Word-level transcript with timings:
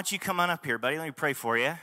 don't 0.00 0.12
you 0.12 0.18
come 0.18 0.40
on 0.40 0.48
up 0.48 0.64
here, 0.64 0.78
buddy? 0.78 0.96
Let 0.96 1.04
me 1.04 1.10
pray 1.10 1.34
for 1.34 1.58
you. 1.58 1.74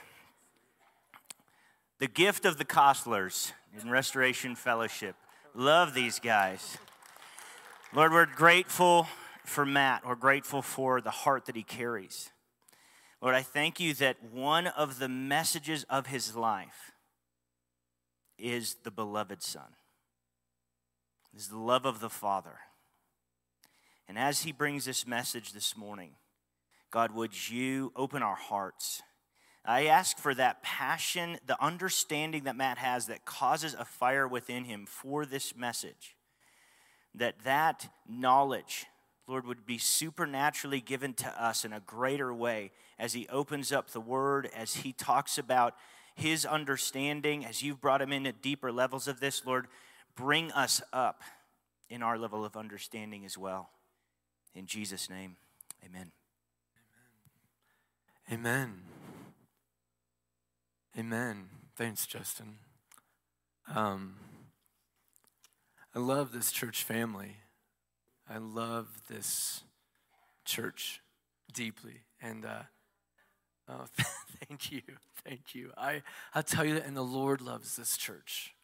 The 2.00 2.08
gift 2.08 2.44
of 2.44 2.58
the 2.58 2.64
Costlers 2.64 3.52
in 3.80 3.90
Restoration 3.90 4.56
Fellowship. 4.56 5.14
Love 5.54 5.94
these 5.94 6.18
guys. 6.18 6.78
Lord, 7.94 8.10
we're 8.10 8.26
grateful 8.26 9.06
for 9.44 9.64
Matt. 9.64 10.04
We're 10.04 10.16
grateful 10.16 10.62
for 10.62 11.00
the 11.00 11.12
heart 11.12 11.46
that 11.46 11.54
he 11.54 11.62
carries. 11.62 12.30
Lord, 13.22 13.36
I 13.36 13.42
thank 13.42 13.78
you 13.78 13.94
that 13.94 14.16
one 14.32 14.66
of 14.66 14.98
the 14.98 15.08
messages 15.08 15.86
of 15.88 16.08
his 16.08 16.34
life 16.34 16.90
is 18.36 18.78
the 18.82 18.90
beloved 18.90 19.44
Son, 19.44 19.76
is 21.36 21.46
the 21.46 21.56
love 21.56 21.86
of 21.86 22.00
the 22.00 22.10
Father. 22.10 22.58
And 24.08 24.18
as 24.18 24.42
he 24.42 24.50
brings 24.50 24.86
this 24.86 25.06
message 25.06 25.52
this 25.52 25.76
morning, 25.76 26.14
God, 26.90 27.12
would 27.12 27.50
you 27.50 27.92
open 27.96 28.22
our 28.22 28.36
hearts? 28.36 29.02
I 29.64 29.86
ask 29.86 30.16
for 30.18 30.34
that 30.34 30.62
passion, 30.62 31.38
the 31.46 31.62
understanding 31.62 32.44
that 32.44 32.56
Matt 32.56 32.78
has 32.78 33.06
that 33.06 33.26
causes 33.26 33.74
a 33.74 33.84
fire 33.84 34.26
within 34.26 34.64
him 34.64 34.86
for 34.86 35.26
this 35.26 35.54
message. 35.54 36.16
That 37.14 37.40
that 37.44 37.90
knowledge, 38.08 38.86
Lord, 39.26 39.46
would 39.46 39.66
be 39.66 39.76
supernaturally 39.76 40.80
given 40.80 41.12
to 41.14 41.42
us 41.42 41.64
in 41.64 41.74
a 41.74 41.80
greater 41.80 42.32
way 42.32 42.70
as 42.98 43.12
he 43.12 43.28
opens 43.28 43.70
up 43.72 43.90
the 43.90 44.00
word, 44.00 44.48
as 44.56 44.76
he 44.76 44.92
talks 44.92 45.36
about 45.36 45.74
his 46.14 46.46
understanding, 46.46 47.44
as 47.44 47.62
you've 47.62 47.80
brought 47.80 48.02
him 48.02 48.12
into 48.12 48.32
deeper 48.32 48.72
levels 48.72 49.06
of 49.06 49.20
this, 49.20 49.44
Lord, 49.44 49.66
bring 50.16 50.50
us 50.52 50.82
up 50.92 51.22
in 51.90 52.02
our 52.02 52.18
level 52.18 52.44
of 52.44 52.56
understanding 52.56 53.24
as 53.24 53.36
well. 53.38 53.70
In 54.54 54.66
Jesus' 54.66 55.08
name, 55.08 55.36
amen. 55.84 56.10
Amen. 58.30 58.82
Amen. 60.98 61.48
Thanks, 61.76 62.06
Justin. 62.06 62.56
Um, 63.74 64.16
I 65.94 65.98
love 65.98 66.32
this 66.32 66.52
church 66.52 66.82
family. 66.82 67.38
I 68.28 68.36
love 68.36 69.00
this 69.08 69.62
church 70.44 71.00
deeply. 71.54 72.02
And 72.20 72.44
uh, 72.44 72.64
oh, 73.70 73.86
thank 74.46 74.72
you. 74.72 74.82
Thank 75.24 75.54
you. 75.54 75.72
I, 75.78 76.02
i 76.34 76.42
tell 76.42 76.66
you 76.66 76.74
that, 76.74 76.84
and 76.84 76.94
the 76.94 77.00
Lord 77.00 77.40
loves 77.40 77.76
this 77.76 77.96
church. 77.96 78.54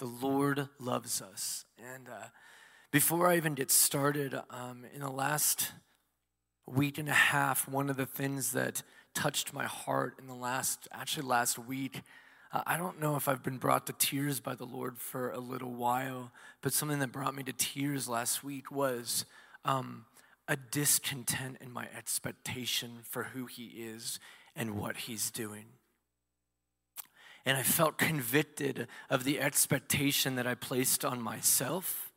The 0.00 0.04
Lord 0.04 0.68
loves 0.78 1.22
us. 1.22 1.64
And 1.78 2.10
uh, 2.10 2.26
before 2.90 3.26
I 3.26 3.38
even 3.38 3.54
get 3.54 3.70
started, 3.70 4.38
um, 4.50 4.84
in 4.92 5.00
the 5.00 5.10
last 5.10 5.72
week 6.66 6.98
and 6.98 7.08
a 7.08 7.12
half, 7.12 7.68
one 7.68 7.90
of 7.90 7.96
the 7.96 8.06
things 8.06 8.52
that 8.52 8.82
touched 9.14 9.52
my 9.52 9.64
heart 9.64 10.14
in 10.18 10.26
the 10.26 10.34
last, 10.34 10.88
actually 10.92 11.26
last 11.26 11.58
week, 11.58 12.02
uh, 12.52 12.62
I 12.66 12.76
don't 12.76 13.00
know 13.00 13.16
if 13.16 13.28
I've 13.28 13.42
been 13.42 13.58
brought 13.58 13.86
to 13.86 13.92
tears 13.94 14.40
by 14.40 14.54
the 14.54 14.64
Lord 14.64 14.98
for 14.98 15.30
a 15.30 15.38
little 15.38 15.72
while, 15.72 16.32
but 16.60 16.72
something 16.72 16.98
that 16.98 17.12
brought 17.12 17.34
me 17.34 17.42
to 17.44 17.52
tears 17.52 18.08
last 18.08 18.44
week 18.44 18.70
was 18.70 19.24
um, 19.64 20.04
a 20.48 20.56
discontent 20.56 21.58
in 21.60 21.72
my 21.72 21.88
expectation 21.96 22.98
for 23.02 23.24
who 23.24 23.46
He 23.46 23.66
is 23.66 24.20
and 24.54 24.76
what 24.76 24.98
He's 24.98 25.30
doing. 25.30 25.64
And 27.44 27.56
I 27.56 27.62
felt 27.62 27.98
convicted 27.98 28.86
of 29.10 29.24
the 29.24 29.40
expectation 29.40 30.36
that 30.36 30.46
I 30.46 30.54
placed 30.54 31.04
on 31.04 31.20
myself 31.20 32.11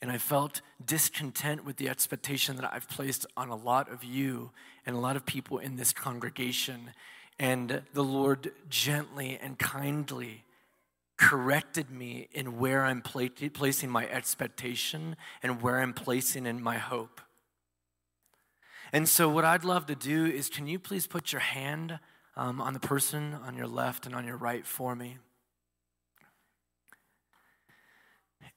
and 0.00 0.10
I 0.10 0.18
felt 0.18 0.60
discontent 0.84 1.64
with 1.64 1.76
the 1.76 1.88
expectation 1.88 2.56
that 2.56 2.72
I've 2.72 2.88
placed 2.88 3.26
on 3.36 3.48
a 3.48 3.56
lot 3.56 3.90
of 3.90 4.04
you 4.04 4.50
and 4.86 4.94
a 4.94 5.00
lot 5.00 5.16
of 5.16 5.26
people 5.26 5.58
in 5.58 5.76
this 5.76 5.92
congregation. 5.92 6.92
And 7.38 7.82
the 7.92 8.04
Lord 8.04 8.52
gently 8.68 9.38
and 9.40 9.58
kindly 9.58 10.44
corrected 11.16 11.90
me 11.90 12.28
in 12.32 12.58
where 12.58 12.84
I'm 12.84 13.02
placing 13.02 13.90
my 13.90 14.06
expectation 14.08 15.16
and 15.42 15.60
where 15.60 15.80
I'm 15.80 15.92
placing 15.92 16.46
in 16.46 16.62
my 16.62 16.78
hope. 16.78 17.20
And 18.92 19.08
so, 19.08 19.28
what 19.28 19.44
I'd 19.44 19.64
love 19.64 19.86
to 19.86 19.94
do 19.94 20.24
is 20.24 20.48
can 20.48 20.66
you 20.66 20.78
please 20.78 21.06
put 21.06 21.32
your 21.32 21.40
hand 21.40 21.98
um, 22.36 22.60
on 22.60 22.72
the 22.72 22.80
person 22.80 23.34
on 23.34 23.54
your 23.54 23.66
left 23.66 24.06
and 24.06 24.14
on 24.14 24.24
your 24.24 24.36
right 24.36 24.64
for 24.64 24.94
me? 24.96 25.18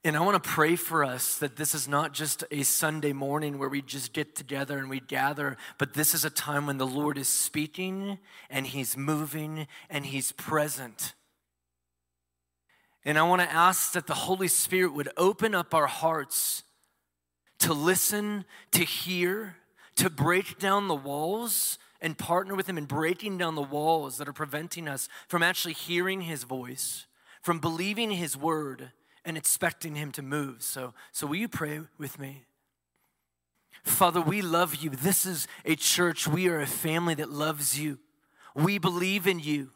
And 0.03 0.17
I 0.17 0.21
want 0.21 0.41
to 0.43 0.49
pray 0.49 0.75
for 0.75 1.03
us 1.03 1.37
that 1.37 1.57
this 1.57 1.75
is 1.75 1.87
not 1.87 2.11
just 2.11 2.43
a 2.49 2.63
Sunday 2.63 3.13
morning 3.13 3.59
where 3.59 3.69
we 3.69 3.83
just 3.83 4.13
get 4.13 4.35
together 4.35 4.79
and 4.79 4.89
we 4.89 4.99
gather, 4.99 5.57
but 5.77 5.93
this 5.93 6.15
is 6.15 6.25
a 6.25 6.31
time 6.31 6.65
when 6.65 6.79
the 6.79 6.87
Lord 6.87 7.19
is 7.19 7.27
speaking 7.27 8.17
and 8.49 8.65
He's 8.65 8.97
moving 8.97 9.67
and 9.91 10.07
He's 10.07 10.31
present. 10.31 11.13
And 13.05 13.19
I 13.19 13.21
want 13.23 13.43
to 13.43 13.51
ask 13.51 13.93
that 13.93 14.07
the 14.07 14.15
Holy 14.15 14.47
Spirit 14.47 14.93
would 14.93 15.09
open 15.17 15.53
up 15.53 15.75
our 15.75 15.87
hearts 15.87 16.63
to 17.59 17.71
listen, 17.71 18.45
to 18.71 18.83
hear, 18.83 19.57
to 19.97 20.09
break 20.09 20.57
down 20.57 20.87
the 20.87 20.95
walls 20.95 21.77
and 22.01 22.17
partner 22.17 22.55
with 22.55 22.67
Him 22.67 22.79
in 22.79 22.85
breaking 22.85 23.37
down 23.37 23.53
the 23.53 23.61
walls 23.61 24.17
that 24.17 24.27
are 24.27 24.33
preventing 24.33 24.87
us 24.87 25.07
from 25.27 25.43
actually 25.43 25.73
hearing 25.73 26.21
His 26.21 26.43
voice, 26.43 27.05
from 27.43 27.59
believing 27.59 28.09
His 28.09 28.35
word 28.35 28.89
and 29.25 29.37
expecting 29.37 29.95
Him 29.95 30.11
to 30.13 30.21
move. 30.21 30.61
So, 30.63 30.93
so 31.11 31.27
will 31.27 31.35
you 31.35 31.47
pray 31.47 31.81
with 31.97 32.19
me? 32.19 32.45
Father, 33.83 34.21
we 34.21 34.41
love 34.41 34.75
you. 34.75 34.89
This 34.91 35.25
is 35.25 35.47
a 35.65 35.75
church. 35.75 36.27
We 36.27 36.47
are 36.49 36.59
a 36.59 36.67
family 36.67 37.15
that 37.15 37.31
loves 37.31 37.79
you. 37.79 37.99
We 38.55 38.77
believe 38.77 39.27
in 39.27 39.39
you. 39.39 39.71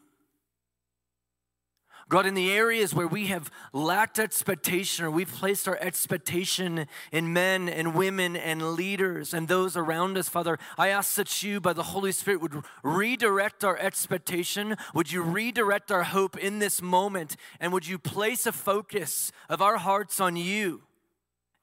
God, 2.07 2.27
in 2.27 2.35
the 2.35 2.51
areas 2.51 2.93
where 2.93 3.07
we 3.07 3.27
have 3.27 3.49
lacked 3.73 4.19
expectation 4.19 5.05
or 5.05 5.09
we've 5.09 5.31
placed 5.31 5.67
our 5.67 5.77
expectation 5.81 6.85
in 7.11 7.33
men 7.33 7.67
and 7.67 7.95
women 7.95 8.35
and 8.35 8.73
leaders 8.73 9.33
and 9.33 9.47
those 9.47 9.75
around 9.75 10.15
us, 10.15 10.29
Father, 10.29 10.59
I 10.77 10.89
ask 10.89 11.15
that 11.15 11.41
you, 11.41 11.59
by 11.59 11.73
the 11.73 11.81
Holy 11.81 12.11
Spirit, 12.11 12.41
would 12.41 12.63
redirect 12.83 13.63
our 13.63 13.75
expectation. 13.79 14.77
Would 14.93 15.11
you 15.11 15.23
redirect 15.23 15.91
our 15.91 16.03
hope 16.03 16.37
in 16.37 16.59
this 16.59 16.79
moment? 16.79 17.37
And 17.59 17.73
would 17.73 17.87
you 17.87 17.97
place 17.97 18.45
a 18.45 18.51
focus 18.51 19.31
of 19.49 19.63
our 19.63 19.77
hearts 19.77 20.19
on 20.19 20.35
you 20.35 20.83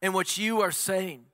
and 0.00 0.12
what 0.12 0.36
you 0.36 0.60
are 0.60 0.72
saying? 0.72 1.26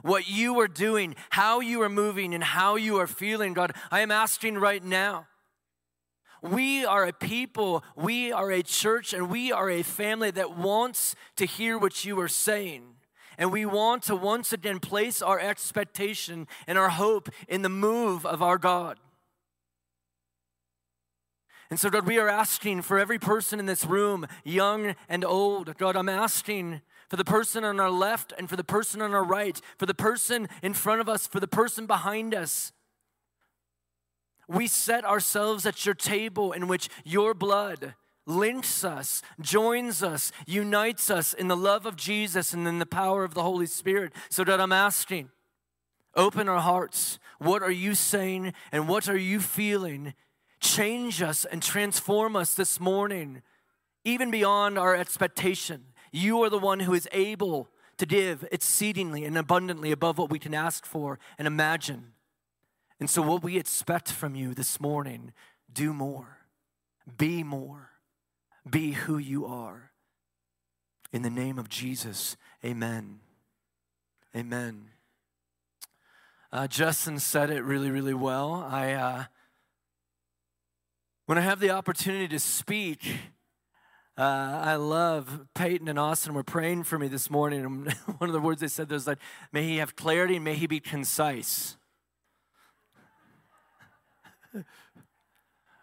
What 0.00 0.30
you 0.30 0.58
are 0.60 0.68
doing, 0.68 1.14
how 1.30 1.60
you 1.60 1.82
are 1.82 1.88
moving, 1.88 2.34
and 2.34 2.44
how 2.44 2.76
you 2.76 2.98
are 2.98 3.06
feeling, 3.06 3.52
God, 3.54 3.72
I 3.90 4.00
am 4.00 4.10
asking 4.10 4.56
right 4.56 4.84
now 4.84 5.26
we 6.50 6.84
are 6.84 7.04
a 7.04 7.12
people, 7.12 7.84
we 7.94 8.32
are 8.32 8.50
a 8.50 8.62
church, 8.62 9.12
and 9.12 9.30
we 9.30 9.52
are 9.52 9.70
a 9.70 9.82
family 9.82 10.30
that 10.32 10.56
wants 10.56 11.14
to 11.36 11.46
hear 11.46 11.78
what 11.78 12.04
you 12.04 12.18
are 12.20 12.28
saying. 12.28 12.94
And 13.38 13.52
we 13.52 13.66
want 13.66 14.02
to 14.04 14.16
once 14.16 14.52
again 14.52 14.80
place 14.80 15.20
our 15.20 15.38
expectation 15.38 16.46
and 16.66 16.78
our 16.78 16.88
hope 16.88 17.28
in 17.48 17.62
the 17.62 17.68
move 17.68 18.24
of 18.24 18.42
our 18.42 18.58
God. 18.58 18.98
And 21.68 21.80
so, 21.80 21.90
God, 21.90 22.06
we 22.06 22.18
are 22.18 22.28
asking 22.28 22.82
for 22.82 22.98
every 22.98 23.18
person 23.18 23.58
in 23.58 23.66
this 23.66 23.84
room, 23.84 24.26
young 24.44 24.94
and 25.08 25.24
old. 25.24 25.76
God, 25.76 25.96
I'm 25.96 26.08
asking 26.08 26.80
for 27.08 27.16
the 27.16 27.24
person 27.24 27.64
on 27.64 27.80
our 27.80 27.90
left 27.90 28.32
and 28.38 28.48
for 28.48 28.56
the 28.56 28.64
person 28.64 29.02
on 29.02 29.14
our 29.14 29.24
right, 29.24 29.60
for 29.76 29.86
the 29.86 29.94
person 29.94 30.48
in 30.62 30.74
front 30.74 31.00
of 31.00 31.08
us, 31.08 31.26
for 31.26 31.40
the 31.40 31.48
person 31.48 31.86
behind 31.86 32.34
us. 32.34 32.72
We 34.48 34.66
set 34.66 35.04
ourselves 35.04 35.66
at 35.66 35.84
your 35.84 35.94
table 35.94 36.52
in 36.52 36.68
which 36.68 36.88
your 37.04 37.34
blood 37.34 37.94
links 38.26 38.84
us, 38.84 39.22
joins 39.40 40.02
us, 40.02 40.32
unites 40.46 41.10
us 41.10 41.32
in 41.32 41.48
the 41.48 41.56
love 41.56 41.86
of 41.86 41.96
Jesus 41.96 42.52
and 42.52 42.66
in 42.66 42.78
the 42.78 42.86
power 42.86 43.24
of 43.24 43.34
the 43.34 43.42
Holy 43.42 43.66
Spirit. 43.66 44.12
So 44.30 44.44
that 44.44 44.60
I'm 44.60 44.72
asking, 44.72 45.30
open 46.14 46.48
our 46.48 46.60
hearts. 46.60 47.18
What 47.38 47.62
are 47.62 47.70
you 47.70 47.94
saying 47.94 48.52
and 48.72 48.88
what 48.88 49.08
are 49.08 49.18
you 49.18 49.40
feeling? 49.40 50.14
Change 50.60 51.22
us 51.22 51.44
and 51.44 51.62
transform 51.62 52.34
us 52.34 52.54
this 52.54 52.80
morning, 52.80 53.42
even 54.04 54.30
beyond 54.30 54.78
our 54.78 54.94
expectation. 54.96 55.86
You 56.12 56.42
are 56.42 56.50
the 56.50 56.58
one 56.58 56.80
who 56.80 56.94
is 56.94 57.08
able 57.12 57.68
to 57.98 58.06
give 58.06 58.46
exceedingly 58.50 59.24
and 59.24 59.36
abundantly 59.36 59.90
above 59.90 60.18
what 60.18 60.30
we 60.30 60.38
can 60.38 60.54
ask 60.54 60.84
for 60.84 61.18
and 61.38 61.46
imagine. 61.46 62.12
And 62.98 63.10
so, 63.10 63.22
what 63.22 63.42
we 63.42 63.58
expect 63.58 64.10
from 64.10 64.34
you 64.34 64.54
this 64.54 64.80
morning 64.80 65.32
do 65.72 65.92
more, 65.92 66.38
be 67.18 67.42
more, 67.42 67.90
be 68.68 68.92
who 68.92 69.18
you 69.18 69.44
are. 69.46 69.90
In 71.12 71.22
the 71.22 71.30
name 71.30 71.58
of 71.58 71.68
Jesus, 71.68 72.36
amen. 72.64 73.20
Amen. 74.34 74.90
Uh, 76.52 76.66
Justin 76.66 77.18
said 77.18 77.50
it 77.50 77.62
really, 77.62 77.90
really 77.90 78.14
well. 78.14 78.66
I, 78.68 78.92
uh, 78.92 79.24
when 81.26 81.38
I 81.38 81.42
have 81.42 81.60
the 81.60 81.70
opportunity 81.70 82.28
to 82.28 82.38
speak, 82.38 83.06
uh, 84.16 84.60
I 84.64 84.76
love 84.76 85.46
Peyton 85.54 85.88
and 85.88 85.98
Austin 85.98 86.32
were 86.32 86.42
praying 86.42 86.84
for 86.84 86.98
me 86.98 87.08
this 87.08 87.30
morning. 87.30 87.64
And 87.64 87.92
one 88.18 88.30
of 88.30 88.32
the 88.32 88.40
words 88.40 88.60
they 88.60 88.68
said 88.68 88.90
was 88.90 89.06
like, 89.06 89.18
may 89.52 89.64
he 89.64 89.76
have 89.76 89.96
clarity 89.96 90.36
and 90.36 90.44
may 90.44 90.54
he 90.54 90.66
be 90.66 90.80
concise. 90.80 91.76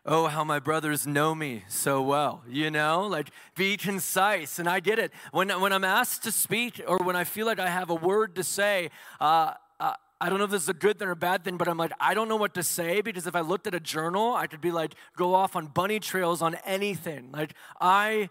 Oh, 0.05 0.27
how 0.27 0.43
my 0.43 0.59
brothers 0.59 1.07
know 1.07 1.33
me 1.33 1.63
so 1.67 2.01
well, 2.01 2.43
you 2.49 2.69
know? 2.69 3.07
Like, 3.07 3.29
be 3.55 3.77
concise. 3.77 4.59
And 4.59 4.67
I 4.67 4.79
get 4.79 4.99
it. 4.99 5.11
When, 5.31 5.49
when 5.61 5.71
I'm 5.71 5.83
asked 5.83 6.23
to 6.23 6.31
speak 6.31 6.81
or 6.85 6.97
when 6.97 7.15
I 7.15 7.23
feel 7.23 7.45
like 7.45 7.59
I 7.59 7.69
have 7.69 7.89
a 7.89 7.95
word 7.95 8.35
to 8.35 8.43
say, 8.43 8.89
uh, 9.21 9.53
uh, 9.79 9.93
I 10.19 10.29
don't 10.29 10.39
know 10.39 10.45
if 10.45 10.51
this 10.51 10.63
is 10.63 10.69
a 10.69 10.73
good 10.73 10.99
thing 10.99 11.07
or 11.07 11.11
a 11.11 11.15
bad 11.15 11.43
thing, 11.43 11.57
but 11.57 11.67
I'm 11.67 11.77
like, 11.77 11.91
I 11.99 12.13
don't 12.13 12.27
know 12.27 12.35
what 12.35 12.53
to 12.55 12.63
say 12.63 13.01
because 13.01 13.27
if 13.27 13.35
I 13.35 13.41
looked 13.41 13.67
at 13.67 13.75
a 13.75 13.79
journal, 13.79 14.33
I 14.33 14.47
could 14.47 14.61
be 14.61 14.71
like, 14.71 14.95
go 15.17 15.35
off 15.35 15.55
on 15.55 15.67
bunny 15.67 15.99
trails 15.99 16.41
on 16.41 16.55
anything. 16.65 17.29
Like, 17.31 17.53
I 17.79 18.29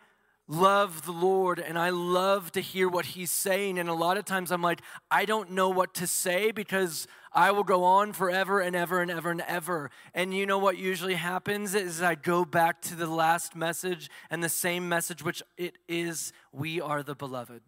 love 0.49 1.05
the 1.07 1.13
Lord 1.13 1.59
and 1.59 1.79
I 1.79 1.91
love 1.91 2.53
to 2.53 2.61
hear 2.61 2.89
what 2.89 3.07
He's 3.07 3.31
saying. 3.31 3.79
And 3.79 3.89
a 3.89 3.95
lot 3.95 4.17
of 4.17 4.25
times 4.25 4.51
I'm 4.51 4.63
like, 4.63 4.81
I 5.11 5.25
don't 5.25 5.53
know 5.53 5.69
what 5.69 5.95
to 5.95 6.07
say 6.07 6.51
because 6.51 7.07
I 7.33 7.51
will 7.51 7.65
go 7.65 7.85
on 7.85 8.13
forever 8.13 8.61
and 8.61 8.77
ever 8.77 9.01
and 9.01 9.11
ever 9.11 9.31
and 9.31 9.43
ever. 9.43 9.91
And 10.15 10.35
you 10.35 10.45
know 10.47 10.59
what 10.59 10.77
usually 10.77 11.15
happens 11.15 11.75
is 11.75 12.03
I 12.03 12.15
go 12.15 12.45
back 12.45 12.83
to 12.83 12.95
the 12.95 13.07
last 13.07 13.57
message 13.57 14.11
and 14.31 14.43
the 14.43 14.49
same 14.49 14.89
message, 14.89 15.25
which 15.25 15.43
it 15.57 15.79
is 15.89 16.33
we 16.53 16.81
are 16.81 17.03
the 17.03 17.15
beloved. 17.15 17.63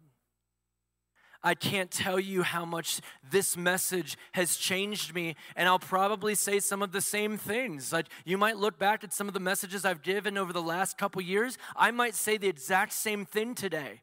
I 1.45 1.53
can't 1.53 1.91
tell 1.91 2.19
you 2.19 2.41
how 2.41 2.65
much 2.65 3.01
this 3.29 3.55
message 3.55 4.17
has 4.31 4.57
changed 4.57 5.13
me, 5.13 5.35
and 5.55 5.69
I'll 5.69 5.77
probably 5.77 6.33
say 6.33 6.59
some 6.59 6.81
of 6.81 6.91
the 6.91 7.01
same 7.01 7.37
things. 7.37 7.93
Like 7.93 8.07
you 8.25 8.35
might 8.35 8.57
look 8.57 8.79
back 8.79 9.03
at 9.03 9.13
some 9.13 9.27
of 9.27 9.35
the 9.35 9.39
messages 9.39 9.85
I've 9.85 10.01
given 10.01 10.39
over 10.39 10.51
the 10.51 10.61
last 10.61 10.97
couple 10.97 11.21
years. 11.21 11.59
I 11.75 11.91
might 11.91 12.15
say 12.15 12.37
the 12.37 12.47
exact 12.47 12.93
same 12.93 13.25
thing 13.27 13.53
today. 13.53 14.01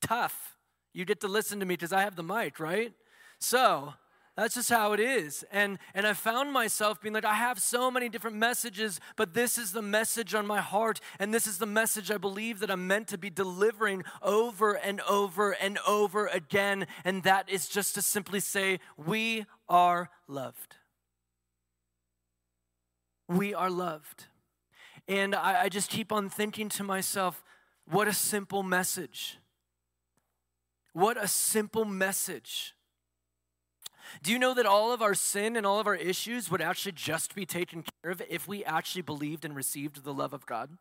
Tough. 0.00 0.56
You 0.94 1.04
get 1.04 1.20
to 1.20 1.28
listen 1.28 1.60
to 1.60 1.66
me 1.66 1.74
because 1.74 1.92
I 1.92 2.00
have 2.00 2.16
the 2.16 2.22
mic, 2.22 2.58
right? 2.58 2.94
So, 3.38 3.92
that's 4.38 4.54
just 4.54 4.70
how 4.70 4.92
it 4.92 5.00
is. 5.00 5.44
And 5.50 5.80
and 5.94 6.06
I 6.06 6.12
found 6.12 6.52
myself 6.52 7.00
being 7.00 7.12
like, 7.12 7.24
I 7.24 7.34
have 7.34 7.58
so 7.58 7.90
many 7.90 8.08
different 8.08 8.36
messages, 8.36 9.00
but 9.16 9.34
this 9.34 9.58
is 9.58 9.72
the 9.72 9.82
message 9.82 10.32
on 10.32 10.46
my 10.46 10.60
heart, 10.60 11.00
and 11.18 11.34
this 11.34 11.48
is 11.48 11.58
the 11.58 11.66
message 11.66 12.08
I 12.12 12.18
believe 12.18 12.60
that 12.60 12.70
I'm 12.70 12.86
meant 12.86 13.08
to 13.08 13.18
be 13.18 13.30
delivering 13.30 14.04
over 14.22 14.74
and 14.74 15.00
over 15.00 15.50
and 15.50 15.76
over 15.88 16.28
again. 16.28 16.86
And 17.04 17.24
that 17.24 17.48
is 17.48 17.68
just 17.68 17.96
to 17.96 18.02
simply 18.02 18.38
say, 18.38 18.78
we 18.96 19.44
are 19.68 20.08
loved. 20.28 20.76
We 23.26 23.54
are 23.54 23.70
loved. 23.70 24.26
And 25.08 25.34
I, 25.34 25.64
I 25.64 25.68
just 25.68 25.90
keep 25.90 26.12
on 26.12 26.28
thinking 26.28 26.68
to 26.70 26.84
myself, 26.84 27.42
what 27.90 28.06
a 28.06 28.12
simple 28.12 28.62
message. 28.62 29.38
What 30.92 31.16
a 31.20 31.26
simple 31.26 31.84
message. 31.84 32.74
Do 34.22 34.32
you 34.32 34.38
know 34.38 34.54
that 34.54 34.66
all 34.66 34.92
of 34.92 35.02
our 35.02 35.14
sin 35.14 35.56
and 35.56 35.66
all 35.66 35.80
of 35.80 35.86
our 35.86 35.94
issues 35.94 36.50
would 36.50 36.62
actually 36.62 36.92
just 36.92 37.34
be 37.34 37.46
taken 37.46 37.84
care 38.02 38.12
of 38.12 38.22
if 38.28 38.46
we 38.48 38.64
actually 38.64 39.02
believed 39.02 39.44
and 39.44 39.54
received 39.54 40.04
the 40.04 40.14
love 40.14 40.32
of 40.32 40.46
God? 40.46 40.78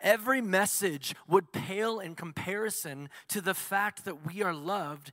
Every 0.00 0.40
message 0.40 1.14
would 1.26 1.52
pale 1.52 2.00
in 2.00 2.14
comparison 2.14 3.08
to 3.28 3.40
the 3.40 3.54
fact 3.54 4.04
that 4.04 4.26
we 4.26 4.42
are 4.42 4.54
loved. 4.54 5.12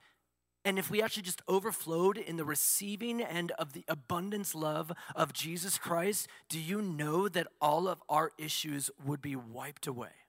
And 0.66 0.78
if 0.78 0.90
we 0.90 1.02
actually 1.02 1.24
just 1.24 1.42
overflowed 1.48 2.18
in 2.18 2.38
the 2.38 2.46
receiving 2.46 3.22
end 3.22 3.52
of 3.58 3.74
the 3.74 3.86
abundance 3.88 4.54
love 4.54 4.92
of 5.16 5.34
Jesus 5.34 5.78
Christ, 5.78 6.28
do 6.50 6.60
you 6.60 6.82
know 6.82 7.28
that 7.28 7.48
all 7.62 7.88
of 7.88 8.02
our 8.10 8.32
issues 8.38 8.92
would 9.06 9.22
be 9.22 9.36
wiped 9.36 9.88
away? 9.88 10.23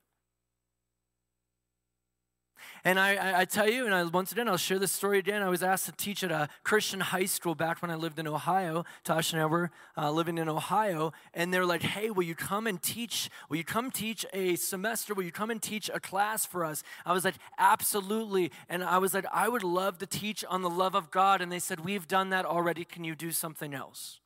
And 2.86 3.00
I, 3.00 3.40
I, 3.40 3.44
tell 3.46 3.66
you, 3.66 3.86
and 3.86 3.94
I, 3.94 4.04
once 4.04 4.30
again, 4.30 4.46
I'll 4.46 4.58
share 4.58 4.78
this 4.78 4.92
story 4.92 5.18
again. 5.18 5.40
I 5.40 5.48
was 5.48 5.62
asked 5.62 5.86
to 5.86 5.92
teach 5.92 6.22
at 6.22 6.30
a 6.30 6.50
Christian 6.64 7.00
high 7.00 7.24
school 7.24 7.54
back 7.54 7.80
when 7.80 7.90
I 7.90 7.94
lived 7.94 8.18
in 8.18 8.28
Ohio. 8.28 8.84
Tosh 9.04 9.32
and 9.32 9.40
I 9.40 9.46
were 9.46 9.70
uh, 9.96 10.10
living 10.10 10.36
in 10.36 10.50
Ohio, 10.50 11.14
and 11.32 11.52
they're 11.52 11.64
like, 11.64 11.80
"Hey, 11.80 12.10
will 12.10 12.24
you 12.24 12.34
come 12.34 12.66
and 12.66 12.82
teach? 12.82 13.30
Will 13.48 13.56
you 13.56 13.64
come 13.64 13.90
teach 13.90 14.26
a 14.34 14.56
semester? 14.56 15.14
Will 15.14 15.22
you 15.22 15.32
come 15.32 15.50
and 15.50 15.62
teach 15.62 15.90
a 15.94 15.98
class 15.98 16.44
for 16.44 16.62
us?" 16.62 16.82
I 17.06 17.14
was 17.14 17.24
like, 17.24 17.36
"Absolutely!" 17.58 18.52
And 18.68 18.84
I 18.84 18.98
was 18.98 19.14
like, 19.14 19.24
"I 19.32 19.48
would 19.48 19.64
love 19.64 19.96
to 19.98 20.06
teach 20.06 20.44
on 20.44 20.60
the 20.60 20.70
love 20.70 20.94
of 20.94 21.10
God." 21.10 21.40
And 21.40 21.50
they 21.50 21.60
said, 21.60 21.80
"We've 21.80 22.06
done 22.06 22.28
that 22.30 22.44
already. 22.44 22.84
Can 22.84 23.02
you 23.02 23.14
do 23.14 23.32
something 23.32 23.72
else?" 23.72 24.20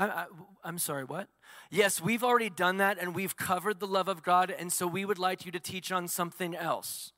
I, 0.00 0.26
am 0.64 0.78
sorry, 0.78 1.04
what? 1.04 1.28
Yes, 1.70 2.00
we've 2.00 2.24
already 2.24 2.48
done 2.48 2.78
that 2.78 2.98
and 2.98 3.14
we've 3.14 3.36
covered 3.36 3.80
the 3.80 3.86
love 3.86 4.08
of 4.08 4.22
God, 4.22 4.50
and 4.50 4.72
so 4.72 4.86
we 4.86 5.04
would 5.04 5.18
like 5.18 5.44
you 5.44 5.52
to 5.52 5.60
teach 5.60 5.92
on 5.92 6.08
something 6.08 6.56
else. 6.56 7.12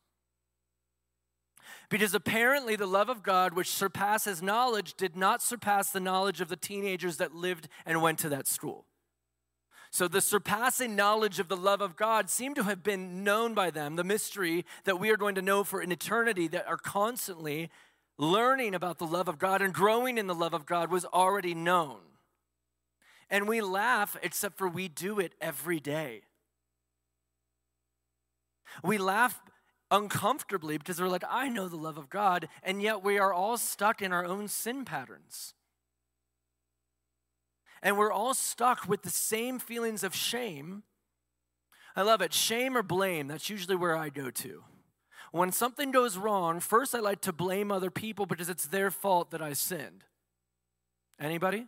Because 1.88 2.14
apparently, 2.14 2.74
the 2.74 2.86
love 2.86 3.08
of 3.08 3.22
God, 3.22 3.54
which 3.54 3.70
surpasses 3.70 4.42
knowledge, 4.42 4.94
did 4.94 5.14
not 5.14 5.42
surpass 5.42 5.90
the 5.90 6.00
knowledge 6.00 6.40
of 6.40 6.48
the 6.48 6.56
teenagers 6.56 7.18
that 7.18 7.34
lived 7.34 7.68
and 7.86 8.02
went 8.02 8.18
to 8.20 8.28
that 8.30 8.48
school. 8.48 8.86
So, 9.90 10.08
the 10.08 10.22
surpassing 10.22 10.96
knowledge 10.96 11.38
of 11.38 11.48
the 11.48 11.56
love 11.56 11.82
of 11.82 11.96
God 11.96 12.30
seemed 12.30 12.56
to 12.56 12.62
have 12.64 12.82
been 12.82 13.22
known 13.24 13.52
by 13.52 13.70
them, 13.70 13.96
the 13.96 14.04
mystery 14.04 14.64
that 14.84 14.98
we 14.98 15.10
are 15.10 15.18
going 15.18 15.34
to 15.34 15.42
know 15.42 15.64
for 15.64 15.80
an 15.80 15.92
eternity, 15.92 16.48
that 16.48 16.66
are 16.66 16.78
constantly 16.78 17.70
learning 18.18 18.74
about 18.74 18.98
the 18.98 19.06
love 19.06 19.28
of 19.28 19.38
God 19.38 19.60
and 19.60 19.74
growing 19.74 20.16
in 20.16 20.26
the 20.26 20.34
love 20.34 20.54
of 20.54 20.64
God 20.64 20.90
was 20.90 21.04
already 21.04 21.54
known. 21.54 21.98
And 23.32 23.48
we 23.48 23.62
laugh, 23.62 24.14
except 24.22 24.58
for 24.58 24.68
we 24.68 24.88
do 24.88 25.18
it 25.18 25.32
every 25.40 25.80
day. 25.80 26.20
We 28.84 28.98
laugh 28.98 29.40
uncomfortably 29.90 30.76
because 30.76 31.00
we're 31.00 31.08
like, 31.08 31.24
I 31.28 31.48
know 31.48 31.66
the 31.66 31.76
love 31.76 31.96
of 31.96 32.10
God, 32.10 32.46
and 32.62 32.82
yet 32.82 33.02
we 33.02 33.18
are 33.18 33.32
all 33.32 33.56
stuck 33.56 34.02
in 34.02 34.12
our 34.12 34.26
own 34.26 34.48
sin 34.48 34.84
patterns. 34.84 35.54
And 37.82 37.96
we're 37.96 38.12
all 38.12 38.34
stuck 38.34 38.86
with 38.86 39.00
the 39.00 39.10
same 39.10 39.58
feelings 39.58 40.04
of 40.04 40.14
shame. 40.14 40.82
I 41.96 42.02
love 42.02 42.20
it. 42.20 42.34
Shame 42.34 42.76
or 42.76 42.82
blame, 42.82 43.28
that's 43.28 43.48
usually 43.48 43.76
where 43.76 43.96
I 43.96 44.10
go 44.10 44.30
to. 44.30 44.62
When 45.30 45.52
something 45.52 45.90
goes 45.90 46.18
wrong, 46.18 46.60
first 46.60 46.94
I 46.94 47.00
like 47.00 47.22
to 47.22 47.32
blame 47.32 47.72
other 47.72 47.90
people 47.90 48.26
because 48.26 48.50
it's 48.50 48.66
their 48.66 48.90
fault 48.90 49.30
that 49.30 49.40
I 49.40 49.54
sinned. 49.54 50.04
Anybody? 51.18 51.66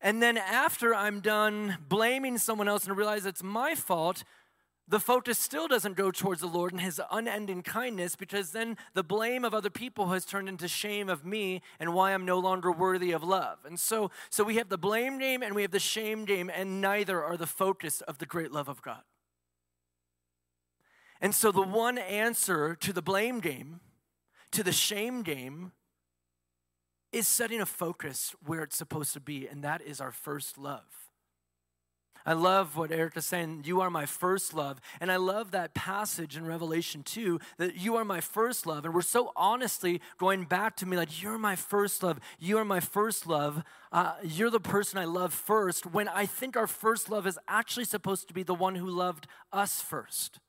And 0.00 0.22
then 0.22 0.36
after 0.36 0.94
I'm 0.94 1.20
done 1.20 1.78
blaming 1.88 2.38
someone 2.38 2.68
else 2.68 2.86
and 2.86 2.96
realize 2.96 3.26
it's 3.26 3.42
my 3.42 3.74
fault, 3.74 4.24
the 4.86 5.00
focus 5.00 5.38
still 5.38 5.66
doesn't 5.66 5.96
go 5.96 6.10
towards 6.10 6.42
the 6.42 6.46
Lord 6.46 6.72
and 6.72 6.80
his 6.80 7.00
unending 7.10 7.62
kindness 7.62 8.16
because 8.16 8.52
then 8.52 8.76
the 8.92 9.02
blame 9.02 9.44
of 9.44 9.54
other 9.54 9.70
people 9.70 10.08
has 10.08 10.26
turned 10.26 10.48
into 10.48 10.68
shame 10.68 11.08
of 11.08 11.24
me 11.24 11.62
and 11.80 11.94
why 11.94 12.12
I'm 12.12 12.26
no 12.26 12.38
longer 12.38 12.70
worthy 12.70 13.12
of 13.12 13.22
love. 13.22 13.58
And 13.64 13.80
so 13.80 14.10
so 14.28 14.44
we 14.44 14.56
have 14.56 14.68
the 14.68 14.76
blame 14.76 15.18
game 15.18 15.42
and 15.42 15.54
we 15.54 15.62
have 15.62 15.70
the 15.70 15.78
shame 15.78 16.26
game 16.26 16.50
and 16.54 16.82
neither 16.82 17.22
are 17.24 17.38
the 17.38 17.46
focus 17.46 18.02
of 18.02 18.18
the 18.18 18.26
great 18.26 18.52
love 18.52 18.68
of 18.68 18.82
God. 18.82 19.02
And 21.18 21.34
so 21.34 21.50
the 21.50 21.62
one 21.62 21.96
answer 21.96 22.74
to 22.74 22.92
the 22.92 23.00
blame 23.00 23.40
game, 23.40 23.80
to 24.50 24.62
the 24.62 24.72
shame 24.72 25.22
game 25.22 25.72
is 27.14 27.28
setting 27.28 27.60
a 27.60 27.66
focus 27.66 28.34
where 28.44 28.62
it's 28.62 28.76
supposed 28.76 29.12
to 29.14 29.20
be, 29.20 29.46
and 29.46 29.62
that 29.62 29.80
is 29.80 30.00
our 30.00 30.10
first 30.10 30.58
love. 30.58 31.04
I 32.26 32.32
love 32.32 32.76
what 32.76 32.90
Eric 32.90 33.18
is 33.18 33.26
saying. 33.26 33.64
You 33.66 33.82
are 33.82 33.90
my 33.90 34.06
first 34.06 34.54
love. 34.54 34.80
And 34.98 35.12
I 35.12 35.16
love 35.16 35.50
that 35.50 35.74
passage 35.74 36.38
in 36.38 36.46
Revelation 36.46 37.02
2 37.02 37.38
that 37.58 37.76
you 37.76 37.96
are 37.96 38.04
my 38.04 38.22
first 38.22 38.66
love. 38.66 38.86
And 38.86 38.94
we're 38.94 39.02
so 39.02 39.30
honestly 39.36 40.00
going 40.16 40.44
back 40.44 40.74
to 40.76 40.86
me 40.86 40.96
like, 40.96 41.22
you're 41.22 41.36
my 41.36 41.54
first 41.54 42.02
love. 42.02 42.18
You 42.38 42.56
are 42.56 42.64
my 42.64 42.80
first 42.80 43.26
love. 43.26 43.62
Uh, 43.92 44.14
you're 44.22 44.48
the 44.48 44.58
person 44.58 44.98
I 44.98 45.04
love 45.04 45.34
first. 45.34 45.84
When 45.84 46.08
I 46.08 46.24
think 46.24 46.56
our 46.56 46.66
first 46.66 47.10
love 47.10 47.26
is 47.26 47.38
actually 47.46 47.84
supposed 47.84 48.26
to 48.28 48.34
be 48.34 48.42
the 48.42 48.54
one 48.54 48.76
who 48.76 48.88
loved 48.88 49.26
us 49.52 49.82
first. 49.82 50.40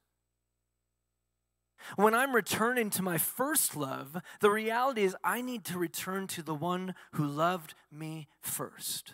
When 1.96 2.14
I'm 2.14 2.36
returning 2.36 2.90
to 2.92 3.02
my 3.02 3.18
first 3.18 3.76
love, 3.76 4.18
the 4.42 4.50
reality 4.50 5.04
is 5.04 5.16
I 5.24 5.42
need 5.42 5.64
to 5.66 5.78
return 5.78 6.28
to 6.28 6.44
the 6.44 6.56
one 6.56 6.96
who 7.14 7.26
loved 7.26 7.74
me 7.92 8.28
first. 8.42 9.14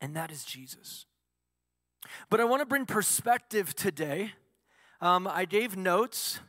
And 0.00 0.14
that 0.16 0.30
is 0.30 0.44
Jesus. 0.44 1.06
But 2.30 2.40
I 2.40 2.44
want 2.44 2.60
to 2.60 2.66
bring 2.66 2.86
perspective 2.86 3.74
today. 3.74 4.32
Um, 5.00 5.26
I 5.26 5.44
gave 5.44 5.76
notes. 5.76 6.40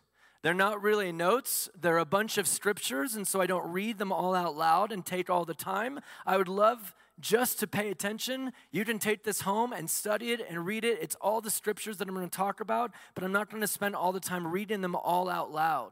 They're 0.46 0.54
not 0.54 0.84
really 0.84 1.12
notes, 1.12 1.70
they're 1.75 1.98
a 1.98 2.06
bunch 2.06 2.38
of 2.38 2.48
scriptures, 2.48 3.16
and 3.16 3.28
so 3.28 3.42
I 3.42 3.48
don't 3.48 3.72
read 3.72 3.98
them 3.98 4.12
all 4.12 4.36
out 4.36 4.56
loud 4.56 4.92
and 4.92 5.04
take 5.04 5.28
all 5.28 5.44
the 5.44 5.56
time. 5.56 6.02
I 6.24 6.38
would 6.38 6.48
love 6.48 6.94
just 7.19 7.60
to 7.60 7.67
pay 7.67 7.89
attention. 7.89 8.51
You 8.72 8.86
can 8.86 9.00
take 9.00 9.24
this 9.24 9.41
home 9.41 9.74
and 9.74 9.89
study 9.89 10.31
it 10.31 10.45
and 10.48 10.65
read 10.65 10.84
it. 10.84 11.00
It's 11.01 11.15
all 11.22 11.41
the 11.41 11.50
scriptures 11.50 11.98
that 11.98 12.07
I'm 12.07 12.15
going 12.15 12.29
to 12.29 12.38
talk 12.38 12.60
about, 12.60 12.91
but 13.13 13.24
I'm 13.24 13.31
not 13.31 13.50
going 13.50 13.62
to 13.62 13.67
spend 13.67 13.95
all 13.95 14.12
the 14.12 14.19
time 14.19 14.48
reading 14.48 14.81
them 14.81 14.95
all 14.95 15.29
out 15.29 15.51
loud. 15.51 15.91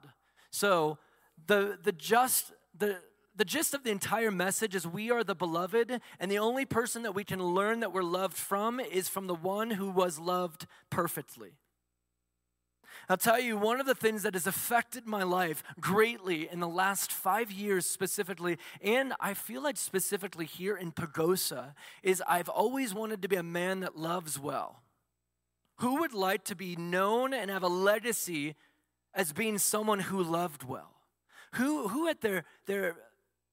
So, 0.52 0.98
the 1.48 1.78
the 1.82 1.92
just 1.92 2.52
the 2.78 3.00
the 3.36 3.46
gist 3.46 3.74
of 3.74 3.84
the 3.84 3.90
entire 3.90 4.32
message 4.32 4.76
is 4.76 4.86
we 4.86 5.10
are 5.10 5.24
the 5.24 5.36
beloved, 5.36 6.00
and 6.20 6.32
the 6.32 6.38
only 6.38 6.66
person 6.66 7.04
that 7.04 7.16
we 7.16 7.24
can 7.24 7.44
learn 7.44 7.80
that 7.80 7.92
we're 7.92 8.04
loved 8.04 8.38
from 8.38 8.80
is 8.80 9.10
from 9.10 9.28
the 9.28 9.36
one 9.36 9.72
who 9.72 9.90
was 9.90 10.20
loved 10.20 10.68
perfectly. 10.90 11.54
I'll 13.10 13.18
tell 13.18 13.40
you, 13.40 13.58
one 13.58 13.80
of 13.80 13.86
the 13.86 13.96
things 13.96 14.24
that 14.24 14.34
has 14.34 14.48
affected 14.48 15.06
my 15.06 15.24
life 15.24 15.64
greatly 15.80 16.50
in 16.50 16.60
the 16.60 16.68
last 16.68 17.12
five 17.12 17.52
years 17.52 17.86
specifically, 17.86 18.58
and 18.82 19.14
I 19.20 19.34
feel 19.34 19.62
like 19.62 19.78
specifically 19.78 20.46
here 20.46 20.78
in 20.78 20.92
Pagosa, 20.92 21.74
is 22.02 22.24
I've 22.28 22.50
always 22.50 22.94
wanted 22.94 23.22
to 23.22 23.28
be 23.28 23.36
a 23.36 23.44
man 23.44 23.82
that 23.82 23.98
loves 23.98 24.40
well. 24.40 24.84
Who 25.78 26.00
would 26.00 26.14
like 26.14 26.46
to 26.46 26.56
be 26.56 26.76
known 26.76 27.34
and 27.34 27.50
have 27.52 27.64
a 27.64 27.68
legacy 27.68 28.56
as 29.14 29.34
being 29.34 29.58
someone 29.58 30.00
who 30.00 30.24
loved 30.24 30.64
well? 30.64 30.92
Who, 31.56 31.90
who 31.90 32.08
at 32.08 32.22
their, 32.22 32.46
their, 32.68 32.96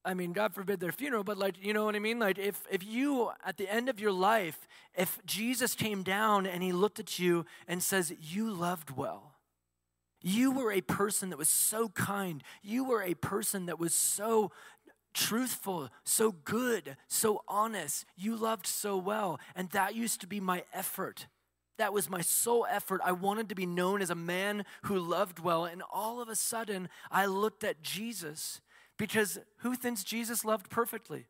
I 0.04 0.14
mean, 0.14 0.32
God 0.32 0.54
forbid 0.54 0.80
their 0.80 0.92
funeral, 0.92 1.24
but 1.24 1.38
like, 1.38 1.62
you 1.62 1.72
know 1.72 1.84
what 1.84 1.96
I 1.96 1.98
mean? 1.98 2.18
Like, 2.18 2.38
if, 2.38 2.62
if 2.70 2.84
you, 2.84 3.30
at 3.44 3.56
the 3.56 3.68
end 3.68 3.88
of 3.88 4.00
your 4.00 4.12
life, 4.12 4.68
if 4.94 5.18
Jesus 5.26 5.74
came 5.74 6.02
down 6.02 6.46
and 6.46 6.62
he 6.62 6.72
looked 6.72 6.98
at 6.98 7.18
you 7.18 7.44
and 7.66 7.82
says, 7.82 8.12
You 8.20 8.50
loved 8.50 8.96
well, 8.96 9.29
you 10.22 10.50
were 10.50 10.72
a 10.72 10.80
person 10.80 11.30
that 11.30 11.38
was 11.38 11.48
so 11.48 11.88
kind, 11.88 12.42
you 12.62 12.84
were 12.84 13.02
a 13.02 13.14
person 13.14 13.66
that 13.66 13.78
was 13.78 13.94
so 13.94 14.50
truthful, 15.12 15.88
so 16.04 16.32
good, 16.32 16.96
so 17.08 17.42
honest, 17.48 18.04
you 18.16 18.36
loved 18.36 18.66
so 18.66 18.96
well, 18.96 19.40
and 19.56 19.70
that 19.70 19.94
used 19.94 20.20
to 20.20 20.26
be 20.26 20.40
my 20.40 20.64
effort. 20.72 21.26
That 21.78 21.92
was 21.94 22.10
my 22.10 22.20
sole 22.20 22.66
effort. 22.70 23.00
I 23.02 23.12
wanted 23.12 23.48
to 23.48 23.54
be 23.54 23.64
known 23.64 24.02
as 24.02 24.10
a 24.10 24.14
man 24.14 24.66
who 24.82 24.98
loved 24.98 25.38
well. 25.38 25.64
And 25.64 25.82
all 25.90 26.20
of 26.20 26.28
a 26.28 26.36
sudden, 26.36 26.90
I 27.10 27.24
looked 27.24 27.64
at 27.64 27.82
Jesus 27.82 28.60
because 28.98 29.38
who 29.60 29.74
thinks 29.74 30.04
Jesus 30.04 30.44
loved 30.44 30.68
perfectly? 30.68 31.24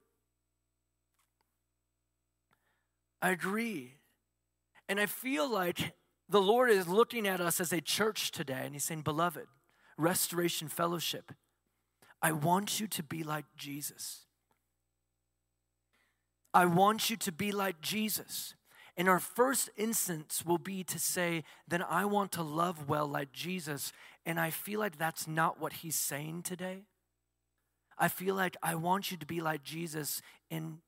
I 3.23 3.30
agree. 3.30 3.94
And 4.88 4.99
I 4.99 5.06
feel 5.06 5.49
like 5.49 5.92
the 6.31 6.41
Lord 6.41 6.71
is 6.71 6.89
looking 6.89 7.27
at 7.27 7.41
us 7.41 7.61
as 7.61 7.73
a 7.73 7.81
church 7.81 8.31
today 8.31 8.63
and 8.65 8.73
He's 8.73 8.85
saying, 8.85 9.03
Beloved, 9.03 9.47
Restoration 9.99 10.69
Fellowship, 10.69 11.33
I 12.23 12.33
want 12.33 12.81
you 12.81 12.87
to 12.87 13.03
be 13.03 13.23
like 13.25 13.47
Jesus. 13.57 14.27
I 16.55 16.67
want 16.67 17.11
you 17.11 17.17
to 17.17 17.33
be 17.33 17.53
like 17.53 17.81
Jesus. 17.81 18.55
And 18.97 19.09
our 19.09 19.21
first 19.21 19.71
instance 19.77 20.45
will 20.45 20.59
be 20.59 20.85
to 20.85 20.99
say, 20.99 21.45
then 21.67 21.83
I 21.83 22.05
want 22.05 22.33
to 22.33 22.43
love 22.43 22.89
well 22.89 23.07
like 23.07 23.33
Jesus. 23.33 23.93
And 24.27 24.39
I 24.39 24.51
feel 24.51 24.81
like 24.81 24.99
that's 24.99 25.27
not 25.27 25.61
what 25.61 25.75
he's 25.75 25.97
saying 25.97 26.43
today. 26.43 26.83
I 27.97 28.09
feel 28.09 28.35
like 28.35 28.57
I 28.63 28.75
want 28.75 29.11
you 29.11 29.17
to 29.17 29.27
be 29.27 29.41
like 29.41 29.63
Jesus 29.63 30.21
in, 30.51 30.79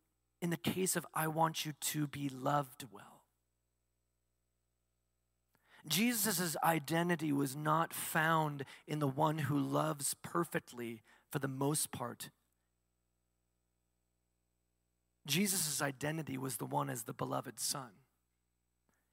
in 0.41 0.51
the 0.51 0.57
case 0.57 0.97
of 0.97 1.07
I 1.15 1.29
want 1.29 1.65
you 1.65 1.73
to 1.73 2.07
be 2.07 2.29
loved 2.29 2.87
well. 2.91 3.12
Jesus' 5.87 6.57
identity 6.62 7.33
was 7.33 7.57
not 7.57 7.93
found 7.93 8.65
in 8.87 9.01
the 9.01 9.09
one 9.09 9.39
who 9.39 9.59
loves 9.59 10.15
perfectly 10.23 11.03
for 11.31 11.39
the 11.39 11.49
most 11.49 11.91
part. 11.91 12.31
Jesus' 15.27 15.83
identity 15.83 16.37
was 16.37 16.57
the 16.57 16.67
one 16.67 16.91
as 16.91 17.05
the 17.05 17.12
beloved 17.12 17.59
Son, 17.59 17.91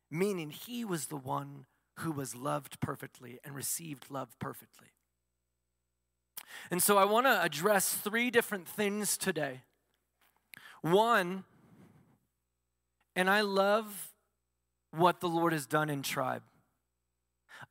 meaning 0.10 0.50
he 0.50 0.84
was 0.84 1.08
the 1.08 1.16
one 1.16 1.66
who 2.00 2.12
was 2.12 2.36
loved 2.36 2.80
perfectly 2.80 3.40
and 3.44 3.56
received 3.56 4.06
love 4.10 4.38
perfectly. 4.40 4.88
And 6.72 6.82
so 6.82 6.98
I 6.98 7.06
want 7.06 7.26
to 7.26 7.42
address 7.42 7.94
three 7.94 8.32
different 8.32 8.68
things 8.68 9.18
today. 9.18 9.62
One, 10.82 11.44
and 13.16 13.30
I 13.30 13.42
love 13.42 14.12
what 14.92 15.20
the 15.20 15.30
Lord 15.30 15.54
has 15.54 15.66
done 15.66 15.90
in 15.90 16.02
tribe. 16.02 16.44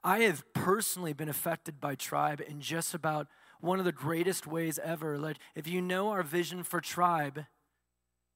I 0.05 0.21
have 0.21 0.45
personally 0.53 1.13
been 1.13 1.29
affected 1.29 1.81
by 1.81 1.95
tribe 1.95 2.43
in 2.47 2.61
just 2.61 2.95
about 2.95 3.27
one 3.61 3.79
of 3.79 3.85
the 3.85 3.93
greatest 3.93 4.47
ways 4.47 4.79
ever. 4.83 5.19
Like, 5.19 5.39
if 5.55 5.67
you 5.67 5.81
know 5.81 6.09
our 6.11 6.23
vision 6.23 6.63
for 6.63 6.81
tribe, 6.81 7.45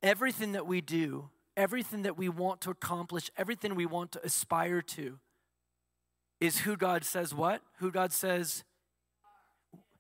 everything 0.03 0.53
that 0.53 0.67
we 0.67 0.81
do, 0.81 1.31
everything 1.57 2.03
that 2.03 2.19
we 2.19 2.29
want 2.29 2.61
to 2.63 2.71
accomplish, 2.71 3.31
everything 3.37 3.75
we 3.75 3.87
want 3.87 4.13
to 4.13 4.25
aspire 4.25 4.83
to, 4.83 5.19
is 6.41 6.61
who 6.61 6.77
God 6.77 7.05
says 7.05 7.35
what? 7.35 7.63
Who 7.79 7.91
God 7.93 8.13
says 8.13 8.65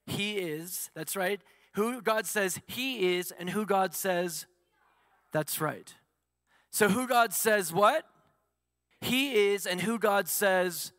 he 0.06 0.38
is, 0.38 0.90
that's 0.94 1.16
right. 1.16 1.40
Who 1.74 2.02
God 2.02 2.26
says 2.26 2.60
He 2.66 3.16
is 3.16 3.32
and 3.32 3.50
who 3.50 3.64
God 3.64 3.94
says, 3.94 4.46
that's 5.32 5.60
right. 5.60 5.94
So, 6.70 6.88
who 6.88 7.06
God 7.06 7.32
says 7.32 7.72
what? 7.72 8.04
He 9.00 9.52
is, 9.52 9.66
and 9.66 9.80
who 9.80 9.98
God 9.98 10.28
says 10.28 10.92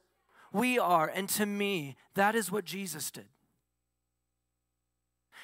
we 0.54 0.80
are. 0.80 1.08
And 1.08 1.28
to 1.30 1.46
me, 1.46 1.98
that 2.16 2.36
is 2.36 2.52
what 2.52 2.66
Jesus 2.66 3.12
did. 3.12 3.26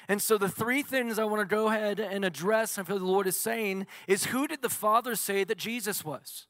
And 0.08 0.22
so, 0.22 0.38
the 0.38 0.48
three 0.48 0.82
things 0.82 1.18
I 1.18 1.24
want 1.24 1.40
to 1.40 1.54
go 1.54 1.68
ahead 1.68 2.00
and 2.00 2.24
address, 2.24 2.78
and 2.78 2.86
feel 2.86 2.98
the 2.98 3.04
Lord 3.04 3.26
is 3.26 3.38
saying, 3.38 3.86
is 4.08 4.26
who 4.26 4.48
did 4.48 4.62
the 4.62 4.70
Father 4.70 5.14
say 5.14 5.44
that 5.44 5.58
Jesus 5.58 6.04
was? 6.04 6.46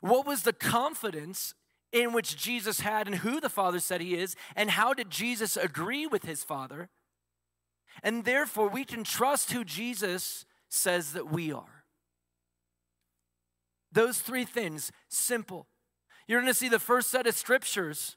What 0.00 0.26
was 0.26 0.42
the 0.42 0.52
confidence 0.52 1.54
in 1.92 2.12
which 2.12 2.36
Jesus 2.36 2.80
had 2.80 3.06
and 3.06 3.16
who 3.16 3.40
the 3.40 3.48
Father 3.48 3.80
said 3.80 4.00
he 4.00 4.14
is, 4.14 4.36
and 4.54 4.70
how 4.70 4.94
did 4.94 5.10
Jesus 5.10 5.56
agree 5.56 6.06
with 6.06 6.24
his 6.24 6.44
Father. 6.44 6.88
And 8.02 8.24
therefore, 8.24 8.68
we 8.68 8.84
can 8.84 9.02
trust 9.02 9.52
who 9.52 9.64
Jesus 9.64 10.44
says 10.68 11.12
that 11.12 11.30
we 11.30 11.52
are. 11.52 11.84
Those 13.92 14.20
three 14.20 14.44
things, 14.44 14.92
simple. 15.08 15.66
You're 16.30 16.40
going 16.40 16.52
to 16.52 16.56
see 16.56 16.68
the 16.68 16.78
first 16.78 17.10
set 17.10 17.26
of 17.26 17.34
scriptures. 17.34 18.14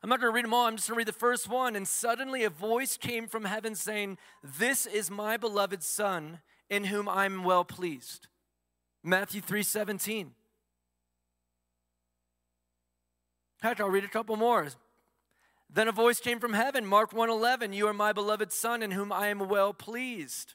I'm 0.00 0.08
not 0.08 0.20
going 0.20 0.30
to 0.30 0.34
read 0.36 0.44
them 0.44 0.54
all, 0.54 0.68
I'm 0.68 0.76
just 0.76 0.88
going 0.88 0.94
to 0.94 0.98
read 0.98 1.08
the 1.08 1.12
first 1.12 1.48
one. 1.48 1.74
And 1.74 1.88
suddenly 1.88 2.44
a 2.44 2.50
voice 2.50 2.96
came 2.96 3.26
from 3.26 3.46
heaven 3.46 3.74
saying, 3.74 4.16
This 4.44 4.86
is 4.86 5.10
my 5.10 5.36
beloved 5.36 5.82
Son, 5.82 6.38
in 6.70 6.84
whom 6.84 7.08
I'm 7.08 7.42
well 7.42 7.64
pleased. 7.64 8.28
Matthew 9.02 9.40
3 9.40 9.64
17. 9.64 10.34
Heck, 13.60 13.80
I'll 13.80 13.90
read 13.90 14.04
a 14.04 14.08
couple 14.08 14.36
more. 14.36 14.68
Then 15.68 15.88
a 15.88 15.92
voice 15.92 16.20
came 16.20 16.38
from 16.38 16.52
heaven, 16.52 16.86
Mark 16.86 17.10
1:11, 17.10 17.72
"You 17.72 17.88
are 17.88 17.92
my 17.92 18.12
beloved 18.12 18.52
son 18.52 18.84
in 18.84 18.92
whom 18.92 19.10
I 19.10 19.26
am 19.26 19.40
well 19.48 19.74
pleased." 19.74 20.54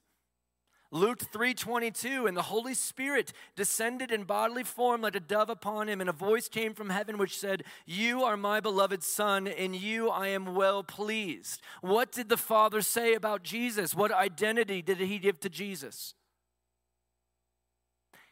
Luke 0.91 1.19
3:22, 1.19 2.25
and 2.25 2.35
the 2.35 2.43
Holy 2.43 2.73
Spirit 2.73 3.31
descended 3.55 4.11
in 4.11 4.23
bodily 4.23 4.63
form 4.63 5.01
like 5.01 5.15
a 5.15 5.19
dove 5.19 5.49
upon 5.49 5.87
him, 5.87 6.01
and 6.01 6.09
a 6.09 6.13
voice 6.13 6.49
came 6.49 6.73
from 6.73 6.89
heaven 6.89 7.19
which 7.19 7.37
said, 7.37 7.63
"You 7.85 8.23
are 8.23 8.35
my 8.35 8.59
beloved 8.59 9.03
son, 9.03 9.45
in 9.45 9.75
you 9.75 10.09
I 10.09 10.29
am 10.29 10.55
well 10.55 10.83
pleased." 10.83 11.61
What 11.81 12.11
did 12.11 12.29
the 12.29 12.37
Father 12.37 12.81
say 12.81 13.13
about 13.13 13.43
Jesus? 13.43 13.93
What 13.93 14.11
identity 14.11 14.81
did 14.81 14.97
he 14.97 15.19
give 15.19 15.39
to 15.41 15.49
Jesus? 15.49 16.15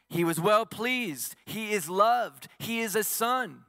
He 0.08 0.24
was 0.24 0.40
well 0.40 0.66
pleased. 0.66 1.36
He 1.46 1.72
is 1.72 1.88
loved. 1.88 2.48
He 2.58 2.80
is 2.80 2.96
a 2.96 3.04
son. 3.04 3.66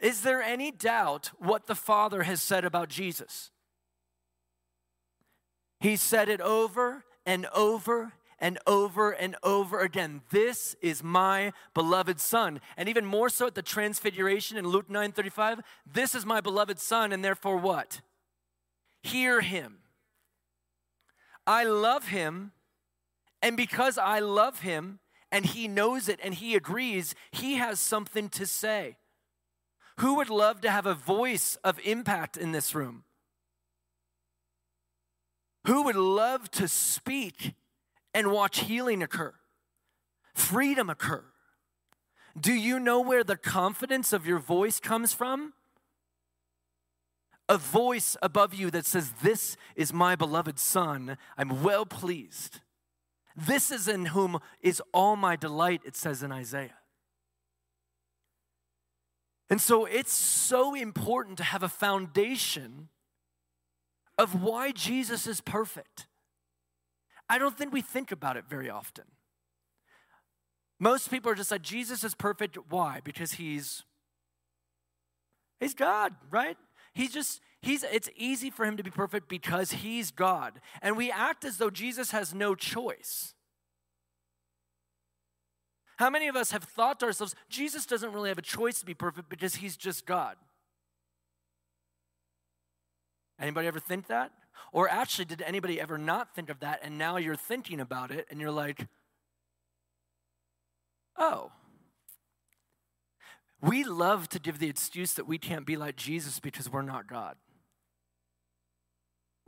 Is 0.00 0.22
there 0.22 0.42
any 0.42 0.70
doubt 0.70 1.32
what 1.38 1.66
the 1.66 1.74
Father 1.74 2.22
has 2.22 2.42
said 2.42 2.64
about 2.64 2.88
Jesus? 2.88 3.50
He 5.82 5.96
said 5.96 6.28
it 6.28 6.40
over 6.40 7.04
and 7.26 7.46
over 7.46 8.12
and 8.38 8.56
over 8.68 9.10
and 9.10 9.34
over 9.42 9.80
again. 9.80 10.22
This 10.30 10.76
is 10.80 11.02
my 11.02 11.52
beloved 11.74 12.20
son. 12.20 12.60
And 12.76 12.88
even 12.88 13.04
more 13.04 13.28
so 13.28 13.48
at 13.48 13.56
the 13.56 13.62
transfiguration 13.62 14.56
in 14.56 14.68
Luke 14.68 14.88
9:35, 14.88 15.60
this 15.84 16.14
is 16.14 16.24
my 16.24 16.40
beloved 16.40 16.78
son 16.78 17.10
and 17.10 17.24
therefore 17.24 17.56
what? 17.56 18.00
Hear 19.02 19.40
him. 19.40 19.78
I 21.48 21.64
love 21.64 22.08
him 22.08 22.52
and 23.42 23.56
because 23.56 23.98
I 23.98 24.20
love 24.20 24.60
him 24.60 25.00
and 25.32 25.44
he 25.44 25.66
knows 25.66 26.08
it 26.08 26.20
and 26.22 26.34
he 26.34 26.54
agrees, 26.54 27.16
he 27.32 27.54
has 27.54 27.80
something 27.80 28.28
to 28.28 28.46
say. 28.46 28.98
Who 29.98 30.14
would 30.14 30.30
love 30.30 30.60
to 30.60 30.70
have 30.70 30.86
a 30.86 30.94
voice 30.94 31.56
of 31.64 31.80
impact 31.80 32.36
in 32.36 32.52
this 32.52 32.72
room? 32.72 33.02
Who 35.66 35.84
would 35.84 35.96
love 35.96 36.50
to 36.52 36.68
speak 36.68 37.54
and 38.12 38.32
watch 38.32 38.60
healing 38.60 39.02
occur, 39.02 39.34
freedom 40.34 40.90
occur? 40.90 41.24
Do 42.38 42.52
you 42.52 42.80
know 42.80 43.00
where 43.00 43.24
the 43.24 43.36
confidence 43.36 44.12
of 44.12 44.26
your 44.26 44.38
voice 44.38 44.80
comes 44.80 45.12
from? 45.12 45.52
A 47.48 47.58
voice 47.58 48.16
above 48.22 48.54
you 48.54 48.70
that 48.70 48.86
says, 48.86 49.12
This 49.22 49.56
is 49.76 49.92
my 49.92 50.16
beloved 50.16 50.58
Son. 50.58 51.18
I'm 51.36 51.62
well 51.62 51.84
pleased. 51.84 52.60
This 53.36 53.70
is 53.70 53.88
in 53.88 54.06
whom 54.06 54.38
is 54.60 54.82
all 54.92 55.16
my 55.16 55.36
delight, 55.36 55.82
it 55.84 55.96
says 55.96 56.22
in 56.22 56.32
Isaiah. 56.32 56.78
And 59.50 59.60
so 59.60 59.84
it's 59.84 60.14
so 60.14 60.74
important 60.74 61.36
to 61.38 61.44
have 61.44 61.62
a 61.62 61.68
foundation 61.68 62.88
of 64.18 64.42
why 64.42 64.72
Jesus 64.72 65.26
is 65.26 65.40
perfect. 65.40 66.06
I 67.28 67.38
don't 67.38 67.56
think 67.56 67.72
we 67.72 67.80
think 67.80 68.12
about 68.12 68.36
it 68.36 68.44
very 68.48 68.68
often. 68.68 69.04
Most 70.78 71.10
people 71.10 71.30
are 71.30 71.34
just 71.34 71.50
like, 71.50 71.62
Jesus 71.62 72.04
is 72.04 72.14
perfect. 72.14 72.58
Why? 72.68 73.00
Because 73.04 73.32
he's 73.32 73.84
he's 75.60 75.74
God, 75.74 76.14
right? 76.30 76.56
He's 76.92 77.12
just 77.12 77.40
he's 77.60 77.84
it's 77.84 78.10
easy 78.16 78.50
for 78.50 78.66
him 78.66 78.76
to 78.76 78.82
be 78.82 78.90
perfect 78.90 79.28
because 79.28 79.72
he's 79.72 80.10
God. 80.10 80.60
And 80.82 80.96
we 80.96 81.10
act 81.10 81.44
as 81.44 81.58
though 81.58 81.70
Jesus 81.70 82.10
has 82.10 82.34
no 82.34 82.54
choice. 82.54 83.34
How 85.96 86.10
many 86.10 86.26
of 86.26 86.34
us 86.34 86.50
have 86.50 86.64
thought 86.64 86.98
to 87.00 87.06
ourselves, 87.06 87.34
Jesus 87.48 87.86
doesn't 87.86 88.12
really 88.12 88.28
have 88.28 88.38
a 88.38 88.42
choice 88.42 88.80
to 88.80 88.86
be 88.86 88.94
perfect 88.94 89.28
because 89.28 89.56
he's 89.56 89.76
just 89.76 90.04
God? 90.04 90.36
Anybody 93.42 93.66
ever 93.66 93.80
think 93.80 94.06
that? 94.06 94.30
Or 94.72 94.88
actually, 94.88 95.24
did 95.24 95.42
anybody 95.42 95.80
ever 95.80 95.98
not 95.98 96.34
think 96.34 96.48
of 96.48 96.60
that 96.60 96.78
and 96.82 96.96
now 96.96 97.16
you're 97.16 97.34
thinking 97.36 97.80
about 97.80 98.12
it 98.12 98.26
and 98.30 98.40
you're 98.40 98.52
like, 98.52 98.86
oh. 101.18 101.50
We 103.60 103.82
love 103.82 104.28
to 104.30 104.38
give 104.38 104.60
the 104.60 104.68
excuse 104.68 105.12
that 105.14 105.26
we 105.26 105.38
can't 105.38 105.66
be 105.66 105.76
like 105.76 105.96
Jesus 105.96 106.38
because 106.38 106.70
we're 106.70 106.82
not 106.82 107.08
God. 107.08 107.36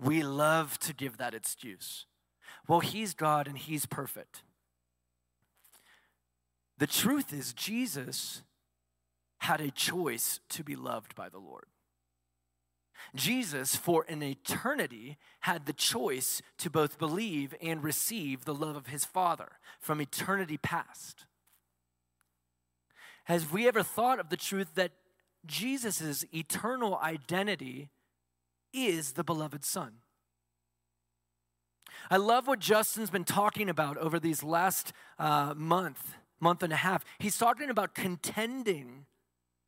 We 0.01 0.23
love 0.23 0.79
to 0.81 0.93
give 0.93 1.17
that 1.19 1.35
excuse. 1.35 2.07
Well, 2.67 2.81
He's 2.81 3.15
God 3.15 3.47
and 3.47 3.57
He's 3.57 3.87
perfect. 3.87 4.43
The 6.79 6.87
truth 6.89 7.33
is, 7.33 7.53
Jesus 7.53 8.43
had 9.39 9.61
a 9.61 9.71
choice 9.71 10.41
to 10.49 10.65
be 10.65 10.75
loved 10.75 11.15
by 11.15 11.29
the 11.29 11.39
Lord. 11.39 11.67
Jesus, 13.15 13.77
for 13.77 14.05
an 14.09 14.23
eternity, 14.23 15.17
had 15.41 15.67
the 15.67 15.73
choice 15.73 16.43
to 16.59 16.71
both 16.71 16.99
believe 16.99 17.55
and 17.61 17.83
receive 17.83 18.45
the 18.45 18.55
love 18.55 18.77
of 18.77 18.89
his 18.89 19.05
Father 19.05 19.53
from 19.81 20.01
eternity 20.01 20.57
past. 20.57 21.27
Has 23.25 23.51
we 23.51 23.67
ever 23.67 23.83
thought 23.83 24.19
of 24.21 24.29
the 24.29 24.37
truth 24.37 24.75
that 24.75 24.93
Jesus' 25.47 26.25
eternal 26.33 26.99
identity 26.99 27.91
is 28.73 29.13
the 29.13 29.25
beloved 29.25 29.65
Son? 29.65 29.95
I 32.11 32.17
love 32.17 32.47
what 32.47 32.59
Justin's 32.59 33.11
been 33.11 33.25
talking 33.25 33.71
about 33.71 33.97
over 33.99 34.19
these 34.19 34.43
last 34.43 34.93
uh, 35.19 35.55
month, 35.57 36.17
month 36.41 36.63
and 36.63 36.73
a 36.73 36.77
half. 36.77 37.05
He's 37.19 37.39
talking 37.39 37.71
about 37.71 37.95
contending 37.95 39.07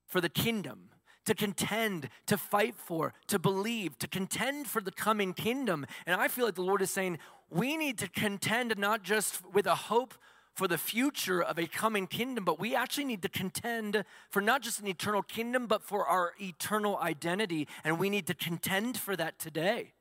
for 0.07 0.21
the 0.21 0.29
kingdom 0.29 0.91
to 1.27 1.35
contend, 1.35 2.09
to 2.27 2.39
fight 2.39 2.75
for, 2.77 3.13
to 3.29 3.39
believe, 3.39 3.99
to 3.99 4.09
contend 4.09 4.67
for 4.67 4.81
the 4.81 4.91
coming 4.91 5.33
kingdom. 5.33 5.87
And 6.07 6.21
I 6.21 6.29
feel 6.29 6.45
like 6.45 6.55
the 6.55 6.63
Lord 6.63 6.83
is 6.83 6.91
saying 6.91 7.19
we 7.51 7.77
need 7.77 7.99
to 7.99 8.09
contend 8.09 8.77
not 8.79 9.03
just 9.03 9.43
with 9.53 9.67
a 9.67 9.75
hope 9.75 10.15
for 10.55 10.67
the 10.67 10.79
future 10.79 11.43
of 11.43 11.59
a 11.59 11.67
coming 11.67 12.07
kingdom, 12.07 12.45
but 12.45 12.59
we 12.59 12.75
actually 12.75 13.05
need 13.05 13.21
to 13.23 13.29
contend 13.29 14.05
for 14.31 14.41
not 14.41 14.63
just 14.63 14.81
an 14.81 14.89
eternal 14.89 15.23
kingdom, 15.23 15.67
but 15.67 15.83
for 15.83 16.07
our 16.07 16.33
eternal 16.41 16.97
identity. 16.97 17.69
And 17.85 17.99
we 17.99 18.09
need 18.09 18.27
to 18.29 18.35
contend 18.35 18.97
for 18.97 19.15
that 19.17 19.39
today. 19.39 19.93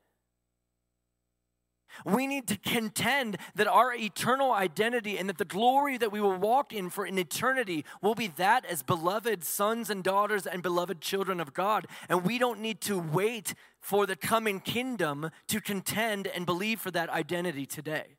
We 2.04 2.26
need 2.26 2.46
to 2.48 2.56
contend 2.56 3.38
that 3.54 3.66
our 3.66 3.94
eternal 3.94 4.52
identity 4.52 5.18
and 5.18 5.28
that 5.28 5.38
the 5.38 5.44
glory 5.44 5.98
that 5.98 6.12
we 6.12 6.20
will 6.20 6.36
walk 6.36 6.72
in 6.72 6.90
for 6.90 7.04
an 7.04 7.18
eternity 7.18 7.84
will 8.02 8.14
be 8.14 8.28
that 8.36 8.64
as 8.64 8.82
beloved 8.82 9.44
sons 9.44 9.90
and 9.90 10.02
daughters 10.02 10.46
and 10.46 10.62
beloved 10.62 11.00
children 11.00 11.40
of 11.40 11.54
God. 11.54 11.86
And 12.08 12.24
we 12.24 12.38
don't 12.38 12.60
need 12.60 12.80
to 12.82 12.98
wait 12.98 13.54
for 13.80 14.06
the 14.06 14.16
coming 14.16 14.60
kingdom 14.60 15.30
to 15.48 15.60
contend 15.60 16.26
and 16.26 16.44
believe 16.44 16.80
for 16.80 16.90
that 16.90 17.08
identity 17.10 17.66
today. 17.66 18.15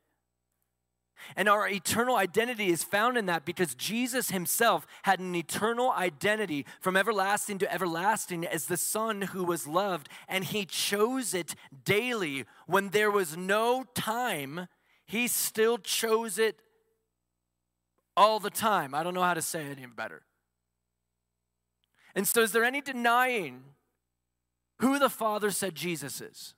And 1.36 1.50
our 1.50 1.68
eternal 1.68 2.16
identity 2.16 2.68
is 2.68 2.84
found 2.84 3.18
in 3.18 3.26
that 3.28 3.46
because 3.46 3.76
Jesus 3.76 4.32
himself 4.32 4.86
had 5.04 5.20
an 5.20 5.36
eternal 5.36 5.92
identity 5.92 6.66
from 6.80 6.96
everlasting 6.96 7.58
to 7.60 7.74
everlasting 7.74 8.46
as 8.46 8.66
the 8.66 8.78
Son 8.78 9.22
who 9.24 9.44
was 9.44 9.68
loved, 9.68 10.10
and 10.28 10.44
he 10.44 10.66
chose 10.66 11.34
it 11.34 11.56
daily. 11.86 12.46
When 12.66 12.90
there 12.90 13.12
was 13.12 13.36
no 13.36 13.86
time, 13.94 14.68
he 15.06 15.28
still 15.28 15.78
chose 15.78 16.38
it 16.38 16.60
all 18.16 18.40
the 18.40 18.50
time. 18.50 18.94
I 18.94 19.04
don't 19.04 19.14
know 19.14 19.24
how 19.24 19.36
to 19.36 19.42
say 19.42 19.62
it 19.62 19.78
any 19.78 19.88
better. 19.88 20.24
And 22.16 22.28
so, 22.28 22.42
is 22.42 22.52
there 22.52 22.64
any 22.64 22.82
denying 22.82 23.64
who 24.80 24.98
the 24.98 25.10
Father 25.10 25.52
said 25.52 25.76
Jesus 25.76 26.20
is? 26.20 26.56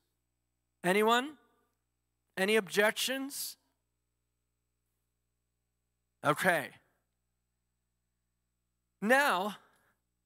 Anyone? 0.84 1.32
Any 2.38 2.56
objections? 2.56 3.58
Okay. 6.26 6.70
Now, 9.02 9.56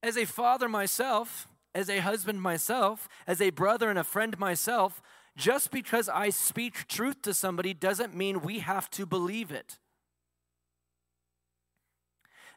as 0.01 0.17
a 0.17 0.25
father 0.25 0.67
myself, 0.67 1.47
as 1.75 1.89
a 1.89 1.99
husband 1.99 2.41
myself, 2.41 3.07
as 3.27 3.41
a 3.41 3.51
brother 3.51 3.89
and 3.89 3.99
a 3.99 4.03
friend 4.03 4.37
myself, 4.39 5.01
just 5.35 5.71
because 5.71 6.09
I 6.09 6.29
speak 6.29 6.87
truth 6.87 7.21
to 7.23 7.33
somebody 7.33 7.73
doesn't 7.73 8.15
mean 8.15 8.41
we 8.41 8.59
have 8.59 8.89
to 8.91 9.05
believe 9.05 9.51
it. 9.51 9.79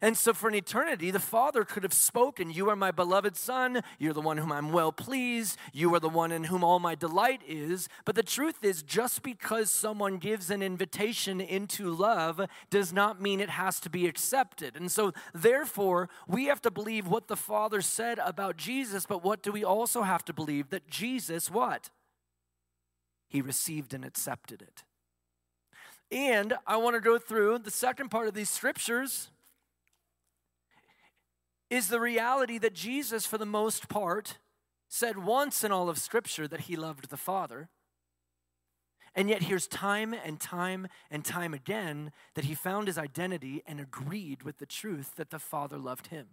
And 0.03 0.17
so, 0.17 0.35
for 0.35 0.49
an 0.49 0.55
eternity, 0.55 1.11
the 1.11 1.19
Father 1.19 1.65
could 1.65 1.83
have 1.83 1.95
spoken, 1.95 2.51
You 2.51 2.69
are 2.69 2.77
my 2.77 2.91
beloved 2.91 3.35
Son. 3.35 3.81
You're 3.99 4.13
the 4.13 4.21
one 4.21 4.37
whom 4.37 4.53
I'm 4.53 4.71
well 4.71 4.93
pleased. 4.93 5.57
You 5.73 5.95
are 5.95 6.01
the 6.01 6.09
one 6.11 6.33
in 6.33 6.45
whom 6.45 6.63
all 6.63 6.79
my 6.79 6.95
delight 6.95 7.41
is. 7.49 7.89
But 8.05 8.15
the 8.15 8.23
truth 8.23 8.63
is, 8.63 8.83
just 8.83 9.23
because 9.23 9.71
someone 9.71 10.19
gives 10.19 10.51
an 10.51 10.63
invitation 10.63 11.41
into 11.41 11.91
love 11.91 12.43
does 12.69 12.93
not 12.93 13.23
mean 13.23 13.41
it 13.41 13.49
has 13.49 13.81
to 13.81 13.91
be 13.91 14.07
accepted. 14.07 14.77
And 14.77 14.93
so, 14.93 15.13
therefore, 15.33 16.11
we 16.29 16.45
have 16.47 16.61
to 16.63 16.71
believe 16.71 17.07
what 17.09 17.29
the 17.29 17.37
Father 17.37 17.81
said 17.81 18.19
about 18.19 18.59
Jesus, 18.59 19.07
but 19.07 19.25
what 19.25 19.43
do 19.43 19.51
we 19.51 19.65
also 19.65 20.03
have 20.03 20.27
to 20.27 20.35
believe? 20.35 20.69
That 20.69 20.91
Jesus, 20.91 21.51
what? 21.51 21.89
He 23.29 23.41
received 23.41 23.95
and 23.95 24.05
accepted 24.05 24.61
it. 24.61 24.85
And 26.11 26.55
I 26.67 26.77
want 26.77 26.95
to 26.95 27.01
go 27.01 27.19
through 27.19 27.61
the 27.61 27.71
second 27.71 28.11
part 28.11 28.29
of 28.29 28.35
these 28.35 28.51
scriptures 28.51 29.31
is 31.71 31.89
the 31.89 32.01
reality 32.01 32.59
that 32.59 32.75
Jesus, 32.75 33.27
for 33.27 33.39
the 33.39 33.47
most 33.47 33.89
part, 33.89 34.39
said 34.89 35.19
once 35.19 35.65
in 35.65 35.73
all 35.73 35.89
of 35.89 35.99
Scripture 35.99 36.47
that 36.49 36.63
he 36.63 36.77
loved 36.77 37.11
the 37.11 37.17
Father. 37.17 37.69
And 39.15 39.31
yet, 39.31 39.45
here's 39.45 39.67
time 39.67 40.13
and 40.13 40.39
time 40.39 40.89
and 41.11 41.25
time 41.25 41.55
again 41.55 42.13
that 42.35 42.45
he 42.45 42.55
found 42.55 42.87
his 42.87 42.99
identity 42.99 43.63
and 43.67 43.81
agreed 43.81 44.43
with 44.43 44.59
the 44.59 44.67
truth 44.67 45.17
that 45.17 45.31
the 45.31 45.39
Father 45.39 45.79
loved 45.79 46.09
him. 46.09 46.27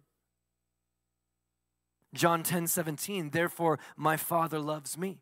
John 2.13 2.43
10 2.43 2.67
17, 2.67 3.32
therefore 3.32 3.80
my 3.96 4.17
Father 4.17 4.60
loves 4.60 4.98
me. 4.98 5.19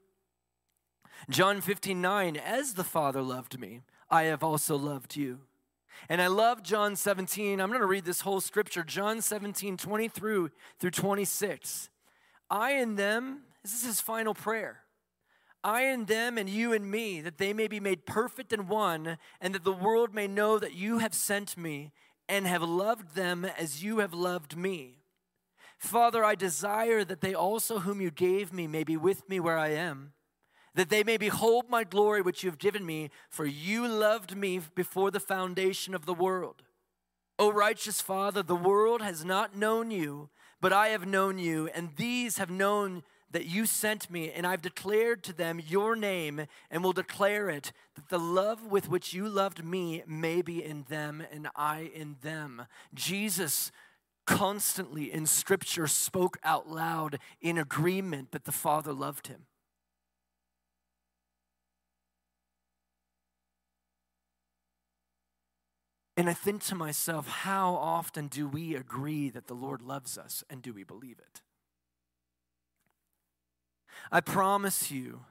John 1.29 1.61
15 1.61 2.01
9, 2.01 2.35
as 2.35 2.73
the 2.73 2.83
Father 2.83 3.21
loved 3.21 3.59
me, 3.59 3.81
I 4.09 4.23
have 4.23 4.43
also 4.43 4.75
loved 4.75 5.15
you. 5.15 5.41
And 6.09 6.21
I 6.21 6.27
love 6.27 6.63
John 6.63 6.95
17. 6.95 7.59
I'm 7.59 7.69
going 7.69 7.81
to 7.81 7.87
read 7.87 8.05
this 8.05 8.21
whole 8.21 8.41
scripture, 8.41 8.83
John 8.83 9.21
17, 9.21 9.77
20 9.77 10.07
through, 10.07 10.51
through 10.79 10.91
26. 10.91 11.89
I 12.49 12.71
and 12.71 12.97
them, 12.97 13.43
this 13.63 13.73
is 13.73 13.85
his 13.85 14.01
final 14.01 14.33
prayer. 14.33 14.81
I 15.63 15.83
and 15.83 16.07
them 16.07 16.37
and 16.37 16.49
you 16.49 16.73
and 16.73 16.89
me, 16.89 17.21
that 17.21 17.37
they 17.37 17.53
may 17.53 17.67
be 17.67 17.79
made 17.79 18.05
perfect 18.05 18.51
in 18.51 18.67
one, 18.67 19.17
and 19.39 19.53
that 19.53 19.63
the 19.63 19.71
world 19.71 20.13
may 20.13 20.27
know 20.27 20.57
that 20.57 20.73
you 20.73 20.97
have 20.97 21.13
sent 21.13 21.55
me 21.55 21.91
and 22.27 22.47
have 22.47 22.63
loved 22.63 23.15
them 23.15 23.45
as 23.45 23.83
you 23.83 23.99
have 23.99 24.13
loved 24.13 24.57
me. 24.57 25.03
Father, 25.77 26.23
I 26.23 26.35
desire 26.35 27.03
that 27.03 27.21
they 27.21 27.33
also, 27.33 27.79
whom 27.79 28.01
you 28.01 28.11
gave 28.11 28.53
me, 28.53 28.67
may 28.67 28.83
be 28.83 28.97
with 28.97 29.27
me 29.29 29.39
where 29.39 29.57
I 29.57 29.69
am 29.69 30.13
that 30.75 30.89
they 30.89 31.03
may 31.03 31.17
behold 31.17 31.69
my 31.69 31.83
glory 31.83 32.21
which 32.21 32.43
you 32.43 32.49
have 32.49 32.59
given 32.59 32.85
me, 32.85 33.09
for 33.29 33.45
you 33.45 33.87
loved 33.87 34.35
me 34.35 34.59
before 34.75 35.11
the 35.11 35.19
foundation 35.19 35.93
of 35.93 36.05
the 36.05 36.13
world. 36.13 36.63
O 37.37 37.51
righteous 37.51 38.01
Father, 38.01 38.43
the 38.43 38.55
world 38.55 39.01
has 39.01 39.25
not 39.25 39.55
known 39.55 39.91
you, 39.91 40.29
but 40.61 40.71
I 40.71 40.89
have 40.89 41.07
known 41.07 41.39
you, 41.39 41.69
and 41.73 41.89
these 41.97 42.37
have 42.37 42.49
known 42.51 43.03
that 43.31 43.45
you 43.45 43.65
sent 43.65 44.11
me, 44.11 44.31
and 44.31 44.45
I've 44.45 44.61
declared 44.61 45.23
to 45.23 45.33
them 45.33 45.61
your 45.65 45.95
name, 45.95 46.45
and 46.69 46.83
will 46.83 46.93
declare 46.93 47.49
it, 47.49 47.71
that 47.95 48.09
the 48.09 48.19
love 48.19 48.67
with 48.67 48.89
which 48.89 49.13
you 49.13 49.27
loved 49.27 49.63
me 49.63 50.03
may 50.05 50.41
be 50.41 50.63
in 50.63 50.85
them, 50.89 51.23
and 51.31 51.47
I 51.55 51.91
in 51.93 52.17
them. 52.21 52.63
Jesus 52.93 53.71
constantly 54.25 55.11
in 55.11 55.25
Scripture 55.25 55.87
spoke 55.87 56.37
out 56.43 56.69
loud 56.69 57.19
in 57.41 57.57
agreement 57.57 58.31
that 58.31 58.45
the 58.45 58.51
Father 58.51 58.93
loved 58.93 59.27
him. 59.27 59.45
And 66.17 66.29
I 66.29 66.33
think 66.33 66.63
to 66.65 66.75
myself, 66.75 67.27
how 67.27 67.73
often 67.73 68.27
do 68.27 68.47
we 68.47 68.75
agree 68.75 69.29
that 69.29 69.47
the 69.47 69.53
Lord 69.53 69.81
loves 69.81 70.17
us 70.17 70.43
and 70.49 70.61
do 70.61 70.73
we 70.73 70.83
believe 70.83 71.19
it? 71.19 71.41
I 74.11 74.19
promise 74.19 74.91
you, 74.91 75.21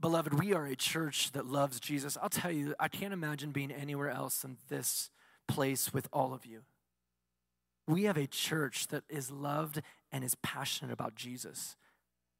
beloved, 0.00 0.34
we 0.34 0.52
are 0.52 0.66
a 0.66 0.76
church 0.76 1.32
that 1.32 1.46
loves 1.46 1.80
Jesus. 1.80 2.16
I'll 2.20 2.28
tell 2.28 2.50
you, 2.50 2.74
I 2.80 2.88
can't 2.88 3.12
imagine 3.12 3.50
being 3.52 3.70
anywhere 3.70 4.10
else 4.10 4.42
than 4.42 4.58
this 4.68 5.10
place 5.46 5.92
with 5.92 6.08
all 6.12 6.34
of 6.34 6.44
you. 6.44 6.62
We 7.86 8.04
have 8.04 8.16
a 8.16 8.26
church 8.26 8.88
that 8.88 9.04
is 9.08 9.30
loved 9.30 9.80
and 10.12 10.24
is 10.24 10.34
passionate 10.36 10.92
about 10.92 11.14
Jesus. 11.14 11.76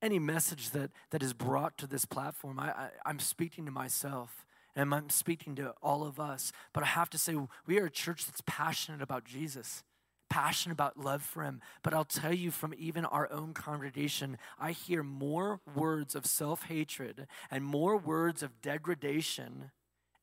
Any 0.03 0.19
message 0.19 0.71
that, 0.71 0.91
that 1.11 1.23
is 1.23 1.33
brought 1.33 1.79
to 1.79 1.87
this 1.87 2.05
platform, 2.05 2.61
I, 2.61 2.69
I, 2.71 2.88
I'm 3.07 3.19
speaking 3.19 3.64
to 3.64 3.73
myself 3.73 4.45
and 4.79 4.95
I'm 4.95 5.11
speaking 5.11 5.55
to 5.57 5.75
all 5.83 6.05
of 6.05 6.21
us. 6.21 6.53
But 6.73 6.85
I 6.85 6.87
have 6.87 7.11
to 7.11 7.19
say, 7.19 7.37
we 7.67 7.79
are 7.79 7.87
a 7.87 7.91
church 7.91 8.27
that's 8.27 8.43
passionate 8.47 9.03
about 9.03 9.25
Jesus 9.25 9.83
passionate 10.31 10.75
about 10.75 10.99
love 10.99 11.23
for 11.23 11.43
him. 11.43 11.61
But 11.83 11.95
I'll 11.95 12.05
tell 12.05 12.35
you 12.35 12.51
from 12.51 12.75
even 12.77 13.05
our 13.05 13.31
own 13.33 13.55
congregation, 13.55 14.38
I 14.59 14.73
hear 14.73 15.03
more 15.03 15.61
words 15.75 16.14
of 16.14 16.27
self 16.27 16.64
hatred 16.64 17.27
and 17.51 17.64
more 17.64 17.97
words 17.97 18.43
of 18.43 18.61
degradation 18.61 19.71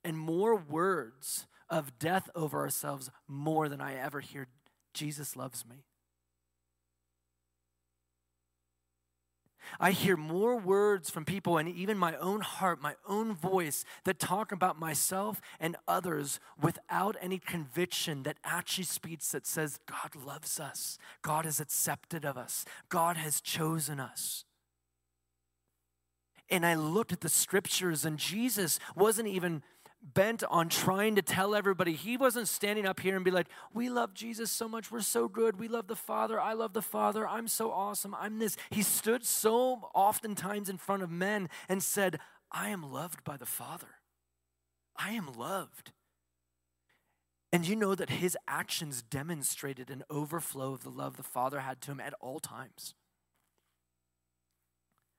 and 0.03 0.17
more 0.17 0.55
words 0.55 1.47
of 1.69 1.97
death 1.97 2.29
over 2.35 2.59
ourselves 2.59 3.09
more 3.27 3.67
than 3.67 3.81
I 3.81 3.95
ever 3.95 4.19
hear 4.19 4.47
Jesus 4.93 5.35
loves 5.35 5.65
me. 5.65 5.85
I 9.79 9.91
hear 9.91 10.17
more 10.17 10.57
words 10.57 11.09
from 11.09 11.25
people 11.25 11.57
and 11.57 11.69
even 11.69 11.97
my 11.97 12.15
own 12.17 12.41
heart, 12.41 12.81
my 12.81 12.95
own 13.07 13.33
voice 13.33 13.85
that 14.03 14.19
talk 14.19 14.51
about 14.51 14.79
myself 14.79 15.41
and 15.59 15.75
others 15.87 16.39
without 16.61 17.15
any 17.21 17.37
conviction 17.39 18.23
that 18.23 18.37
actually 18.43 18.85
speaks 18.85 19.31
that 19.31 19.45
says, 19.45 19.79
God 19.85 20.15
loves 20.15 20.59
us, 20.59 20.97
God 21.21 21.45
has 21.45 21.59
accepted 21.59 22.25
of 22.25 22.37
us, 22.37 22.65
God 22.89 23.17
has 23.17 23.41
chosen 23.41 23.99
us. 23.99 24.45
And 26.49 26.65
I 26.65 26.75
looked 26.75 27.11
at 27.11 27.21
the 27.21 27.29
scriptures, 27.29 28.05
and 28.05 28.19
Jesus 28.19 28.79
wasn't 28.95 29.27
even 29.27 29.63
bent 30.13 30.43
on 30.49 30.69
trying 30.69 31.15
to 31.15 31.21
tell 31.21 31.55
everybody. 31.55 31.93
He 31.93 32.17
wasn't 32.17 32.47
standing 32.47 32.85
up 32.85 32.99
here 32.99 33.15
and 33.15 33.25
be 33.25 33.31
like, 33.31 33.47
We 33.73 33.89
love 33.89 34.13
Jesus 34.13 34.51
so 34.51 34.67
much. 34.67 34.91
We're 34.91 35.01
so 35.01 35.27
good. 35.27 35.59
We 35.59 35.67
love 35.67 35.87
the 35.87 35.95
Father. 35.95 36.39
I 36.39 36.53
love 36.53 36.73
the 36.73 36.81
Father. 36.81 37.27
I'm 37.27 37.47
so 37.47 37.71
awesome. 37.71 38.15
I'm 38.15 38.39
this. 38.39 38.57
He 38.69 38.83
stood 38.83 39.25
so 39.25 39.89
oftentimes 39.93 40.69
in 40.69 40.77
front 40.77 41.03
of 41.03 41.09
men 41.09 41.49
and 41.67 41.81
said, 41.81 42.19
I 42.51 42.69
am 42.69 42.83
loved 42.91 43.23
by 43.23 43.37
the 43.37 43.45
Father. 43.45 43.87
I 44.97 45.11
am 45.11 45.29
loved. 45.37 45.91
And 47.51 47.67
you 47.67 47.75
know 47.75 47.95
that 47.95 48.09
his 48.09 48.37
actions 48.47 49.01
demonstrated 49.01 49.89
an 49.89 50.03
overflow 50.09 50.73
of 50.73 50.83
the 50.83 50.89
love 50.89 51.17
the 51.17 51.23
Father 51.23 51.61
had 51.61 51.81
to 51.81 51.91
him 51.91 51.99
at 51.99 52.13
all 52.19 52.39
times. 52.39 52.93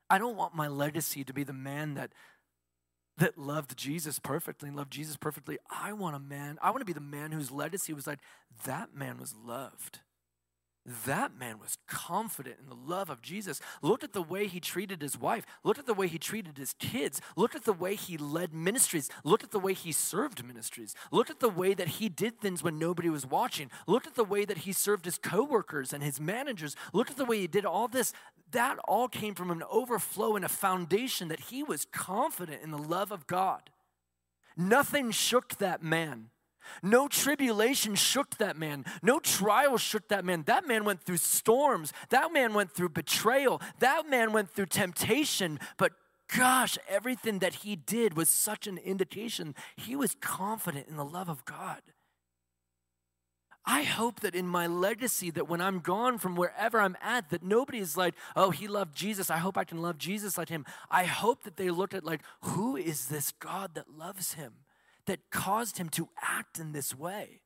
I 0.09 0.19
don't 0.19 0.37
want 0.37 0.55
my 0.55 0.69
legacy 0.69 1.25
to 1.25 1.33
be 1.33 1.45
the 1.45 1.53
man 1.53 1.95
that 1.95 2.13
that 3.19 3.39
loved 3.39 3.77
Jesus 3.77 4.19
perfectly 4.19 4.69
and 4.69 4.77
loved 4.77 4.93
Jesus 4.93 5.17
perfectly. 5.17 5.59
I 5.71 5.93
want 5.93 6.17
a 6.17 6.21
man, 6.21 6.59
I 6.63 6.71
want 6.71 6.81
to 6.81 6.87
be 6.87 6.93
the 6.93 7.01
man 7.01 7.33
whose 7.33 7.51
legacy 7.51 7.93
was 7.93 8.07
like, 8.07 8.21
that 8.65 8.95
man 8.95 9.19
was 9.19 9.35
loved. 9.35 10.01
That 11.05 11.37
man 11.37 11.59
was 11.59 11.79
confident 11.89 12.59
in 12.63 12.69
the 12.69 12.77
love 12.77 13.11
of 13.11 13.21
Jesus. 13.21 13.61
Look 13.83 14.05
at 14.05 14.13
the 14.13 14.23
way 14.23 14.47
he 14.47 14.61
treated 14.61 15.03
his 15.03 15.19
wife. 15.19 15.45
Look 15.65 15.81
at 15.81 15.87
the 15.87 15.95
way 15.95 16.07
he 16.07 16.19
treated 16.19 16.57
his 16.57 16.75
kids. 16.75 17.21
Look 17.35 17.57
at 17.57 17.65
the 17.65 17.73
way 17.73 17.97
he 17.97 18.17
led 18.17 18.55
ministries. 18.55 19.11
Look 19.25 19.43
at 19.43 19.51
the 19.51 19.59
way 19.59 19.73
he 19.73 19.91
served 19.91 20.45
ministries. 20.47 20.95
Look 21.11 21.29
at 21.29 21.41
the 21.41 21.49
way 21.49 21.75
that 21.75 21.89
he 21.89 22.09
did 22.09 22.39
things 22.39 22.63
when 22.63 22.79
nobody 22.79 23.11
was 23.11 23.27
watching. 23.27 23.69
Look 23.89 24.07
at 24.07 24.15
the 24.15 24.23
way 24.23 24.45
that 24.45 24.59
he 24.59 24.73
served 24.73 25.07
his 25.07 25.19
coworkers 25.19 25.93
and 25.93 26.05
his 26.05 26.21
managers. 26.21 26.77
Look 26.93 27.11
at 27.11 27.17
the 27.17 27.25
way 27.25 27.41
he 27.41 27.49
did 27.49 27.65
all 27.65 27.89
this. 27.89 28.13
That 28.53 28.79
all 28.87 29.09
came 29.09 29.35
from 29.35 29.51
an 29.51 29.65
overflow 29.69 30.37
and 30.37 30.45
a 30.45 30.49
foundation 30.49 31.27
that 31.29 31.41
he 31.41 31.65
was 31.65 31.85
confident 31.87 32.63
in 32.63 32.71
the 32.71 32.79
love 32.79 33.11
of 33.11 33.27
God. 33.27 33.71
Nothing 34.57 35.11
shook 35.11 35.57
that 35.57 35.83
man. 35.83 36.31
No 36.83 37.09
tribulation 37.09 37.95
shook 37.95 38.37
that 38.39 38.57
man. 38.57 38.85
No 39.03 39.19
trial 39.19 39.79
shook 39.79 40.09
that 40.09 40.25
man. 40.25 40.45
That 40.45 40.67
man 40.67 40.85
went 40.85 41.03
through 41.03 41.19
storms. 41.19 41.93
That 42.11 42.33
man 42.33 42.55
went 42.55 42.73
through 42.73 42.91
betrayal. 42.91 43.61
That 43.79 44.09
man 44.09 44.33
went 44.33 44.51
through 44.51 44.67
temptation. 44.67 45.59
But 45.77 45.93
gosh, 46.35 46.79
everything 46.89 47.39
that 47.41 47.55
he 47.55 47.77
did 47.77 48.17
was 48.17 48.29
such 48.29 48.67
an 48.67 48.79
indication 48.79 49.55
he 49.77 49.97
was 49.97 50.17
confident 50.21 50.89
in 50.89 50.97
the 50.97 51.05
love 51.05 51.29
of 51.29 51.45
God. 51.45 51.83
I 53.69 53.83
hope 53.83 54.21
that 54.21 54.37
in 54.37 54.47
my 54.47 54.69
legacy, 54.69 55.33
that 55.33 55.49
when 55.49 55.61
I'm 55.61 55.81
gone 55.81 56.19
from 56.19 56.37
wherever 56.37 56.81
I'm 56.81 56.97
at, 57.03 57.31
that 57.31 57.43
nobody 57.43 57.79
is 57.79 57.97
like, 57.97 58.15
oh, 58.37 58.51
he 58.51 58.69
loved 58.69 58.95
Jesus. 58.95 59.29
I 59.29 59.39
hope 59.39 59.59
I 59.59 59.65
can 59.65 59.83
love 59.83 59.99
Jesus 59.99 60.39
like 60.39 60.49
him. 60.49 60.65
I 60.89 61.05
hope 61.05 61.43
that 61.43 61.57
they 61.57 61.71
looked 61.71 61.93
at, 61.93 62.05
like, 62.05 62.21
who 62.43 62.77
is 62.77 63.07
this 63.07 63.33
God 63.33 63.75
that 63.75 63.99
loves 63.99 64.35
him? 64.35 64.53
That 65.07 65.31
caused 65.31 65.79
him 65.79 65.89
to 65.91 66.09
act 66.21 66.59
in 66.59 66.73
this 66.73 66.95
way? 66.95 67.41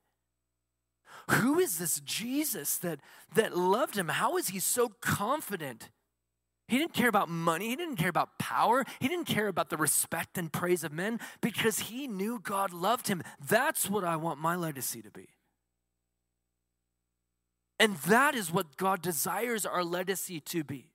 Who 1.29 1.59
is 1.59 1.77
this 1.77 1.99
Jesus 2.01 2.77
that, 2.77 2.99
that 3.35 3.55
loved 3.55 3.95
him? 3.97 4.09
How 4.09 4.37
is 4.37 4.49
he 4.49 4.59
so 4.59 4.89
confident? 5.01 5.89
He 6.67 6.77
didn't 6.77 6.93
care 6.93 7.09
about 7.09 7.29
money. 7.29 7.69
He 7.69 7.75
didn't 7.75 7.97
care 7.97 8.09
about 8.09 8.39
power. 8.39 8.85
He 8.99 9.07
didn't 9.07 9.25
care 9.25 9.47
about 9.47 9.69
the 9.69 9.77
respect 9.77 10.37
and 10.37 10.51
praise 10.51 10.83
of 10.83 10.93
men 10.93 11.19
because 11.41 11.79
he 11.79 12.07
knew 12.07 12.39
God 12.39 12.73
loved 12.73 13.07
him. 13.07 13.23
That's 13.45 13.89
what 13.89 14.03
I 14.03 14.15
want 14.15 14.39
my 14.39 14.55
legacy 14.55 15.01
to 15.01 15.11
be. 15.11 15.27
And 17.79 17.97
that 18.07 18.35
is 18.35 18.51
what 18.51 18.77
God 18.77 19.01
desires 19.01 19.65
our 19.65 19.83
legacy 19.83 20.39
to 20.39 20.63
be 20.63 20.90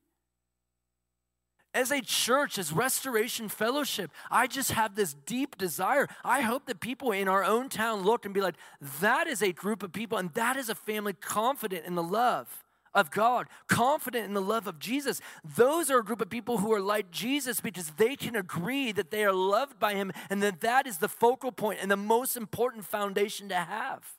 as 1.73 1.91
a 1.91 2.01
church, 2.01 2.57
as 2.57 2.73
Restoration 2.73 3.49
Fellowship, 3.49 4.11
I 4.31 4.47
just 4.47 4.71
have 4.71 4.95
this 4.95 5.13
deep 5.13 5.57
desire. 5.57 6.07
I 6.23 6.41
hope 6.41 6.65
that 6.65 6.79
people 6.79 7.11
in 7.11 7.27
our 7.27 7.43
own 7.43 7.69
town 7.69 8.03
look 8.03 8.25
and 8.25 8.33
be 8.33 8.41
like, 8.41 8.55
that 9.01 9.27
is 9.27 9.43
a 9.43 9.51
group 9.51 9.83
of 9.83 9.91
people, 9.91 10.17
and 10.17 10.33
that 10.33 10.57
is 10.57 10.69
a 10.69 10.75
family 10.75 11.13
confident 11.13 11.85
in 11.85 11.95
the 11.95 12.03
love 12.03 12.65
of 12.93 13.11
God, 13.11 13.47
confident 13.67 14.25
in 14.25 14.33
the 14.33 14.41
love 14.41 14.65
of 14.65 14.79
Jesus. 14.79 15.21
Those 15.43 15.91
are 15.91 15.99
a 15.99 16.03
group 16.03 16.19
of 16.19 16.29
people 16.29 16.57
who 16.57 16.73
are 16.73 16.81
like 16.81 17.11
Jesus 17.11 17.61
because 17.61 17.91
they 17.91 18.15
can 18.15 18.35
agree 18.35 18.91
that 18.91 19.11
they 19.11 19.23
are 19.23 19.33
loved 19.33 19.79
by 19.79 19.93
Him 19.93 20.11
and 20.31 20.41
that 20.41 20.61
that 20.61 20.87
is 20.87 20.97
the 20.97 21.07
focal 21.07 21.51
point 21.51 21.79
and 21.81 21.91
the 21.91 21.97
most 21.97 22.35
important 22.35 22.85
foundation 22.85 23.49
to 23.49 23.55
have. 23.55 24.16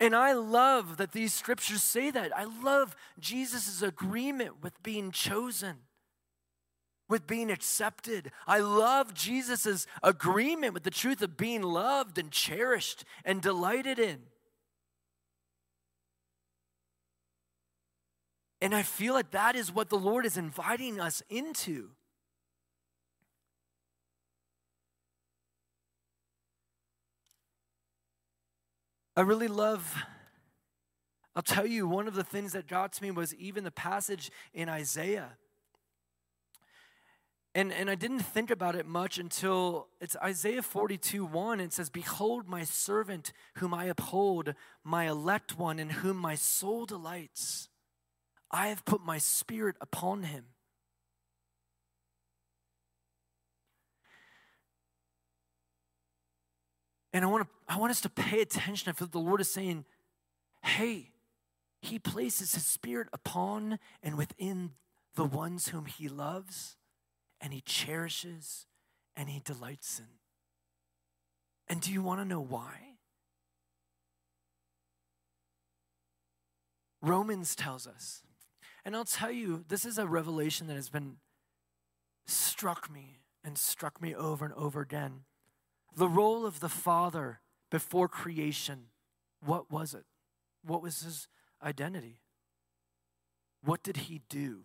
And 0.00 0.16
I 0.16 0.32
love 0.32 0.96
that 0.96 1.12
these 1.12 1.34
scriptures 1.34 1.82
say 1.82 2.10
that. 2.10 2.34
I 2.36 2.44
love 2.44 2.96
Jesus' 3.18 3.82
agreement 3.82 4.62
with 4.62 4.82
being 4.82 5.10
chosen, 5.10 5.76
with 7.06 7.26
being 7.26 7.50
accepted. 7.50 8.32
I 8.46 8.60
love 8.60 9.12
Jesus' 9.12 9.86
agreement 10.02 10.72
with 10.72 10.84
the 10.84 10.90
truth 10.90 11.20
of 11.20 11.36
being 11.36 11.60
loved 11.60 12.16
and 12.16 12.30
cherished 12.30 13.04
and 13.26 13.42
delighted 13.42 13.98
in. 13.98 14.20
And 18.62 18.74
I 18.74 18.82
feel 18.82 19.12
like 19.12 19.32
that 19.32 19.54
is 19.54 19.72
what 19.72 19.90
the 19.90 19.98
Lord 19.98 20.24
is 20.24 20.38
inviting 20.38 20.98
us 20.98 21.22
into. 21.28 21.90
I 29.20 29.22
really 29.22 29.48
love, 29.48 30.02
I'll 31.36 31.42
tell 31.42 31.66
you, 31.66 31.86
one 31.86 32.08
of 32.08 32.14
the 32.14 32.24
things 32.24 32.54
that 32.54 32.66
got 32.66 32.94
to 32.94 33.02
me 33.02 33.10
was 33.10 33.34
even 33.34 33.64
the 33.64 33.70
passage 33.70 34.30
in 34.54 34.70
Isaiah. 34.70 35.32
And, 37.54 37.70
and 37.70 37.90
I 37.90 37.96
didn't 37.96 38.20
think 38.20 38.50
about 38.50 38.76
it 38.76 38.86
much 38.86 39.18
until 39.18 39.88
it's 40.00 40.16
Isaiah 40.24 40.62
42 40.62 41.26
1. 41.26 41.60
It 41.60 41.74
says, 41.74 41.90
Behold, 41.90 42.48
my 42.48 42.64
servant 42.64 43.34
whom 43.56 43.74
I 43.74 43.84
uphold, 43.84 44.54
my 44.82 45.06
elect 45.06 45.58
one 45.58 45.78
in 45.78 45.90
whom 45.90 46.16
my 46.16 46.34
soul 46.34 46.86
delights. 46.86 47.68
I 48.50 48.68
have 48.68 48.86
put 48.86 49.04
my 49.04 49.18
spirit 49.18 49.76
upon 49.82 50.22
him. 50.22 50.44
And 57.12 57.24
I 57.24 57.28
want, 57.28 57.44
to, 57.44 57.50
I 57.68 57.78
want 57.78 57.90
us 57.90 58.00
to 58.02 58.08
pay 58.08 58.40
attention. 58.40 58.88
I 58.88 58.92
feel 58.92 59.08
the 59.08 59.18
Lord 59.18 59.40
is 59.40 59.52
saying, 59.52 59.84
hey, 60.62 61.10
He 61.82 61.98
places 61.98 62.54
His 62.54 62.64
Spirit 62.64 63.08
upon 63.12 63.78
and 64.02 64.16
within 64.16 64.72
the 65.16 65.24
ones 65.24 65.68
whom 65.68 65.86
He 65.86 66.08
loves, 66.08 66.76
and 67.40 67.52
He 67.52 67.60
cherishes, 67.60 68.66
and 69.16 69.28
He 69.28 69.40
delights 69.40 69.98
in. 69.98 70.06
And 71.68 71.80
do 71.80 71.92
you 71.92 72.02
want 72.02 72.20
to 72.20 72.24
know 72.24 72.40
why? 72.40 72.96
Romans 77.02 77.56
tells 77.56 77.86
us, 77.86 78.22
and 78.84 78.94
I'll 78.94 79.04
tell 79.04 79.30
you, 79.30 79.64
this 79.68 79.84
is 79.84 79.98
a 79.98 80.06
revelation 80.06 80.66
that 80.68 80.74
has 80.74 80.90
been 80.90 81.16
struck 82.26 82.90
me 82.90 83.20
and 83.42 83.56
struck 83.56 84.00
me 84.00 84.14
over 84.14 84.44
and 84.44 84.54
over 84.54 84.80
again. 84.80 85.22
The 85.94 86.08
role 86.08 86.46
of 86.46 86.60
the 86.60 86.68
Father 86.68 87.40
before 87.70 88.08
creation, 88.08 88.86
what 89.44 89.70
was 89.70 89.94
it? 89.94 90.04
What 90.62 90.82
was 90.82 91.02
his 91.02 91.28
identity? 91.62 92.20
what 93.62 93.82
did 93.82 93.96
he 93.96 94.22
do 94.28 94.62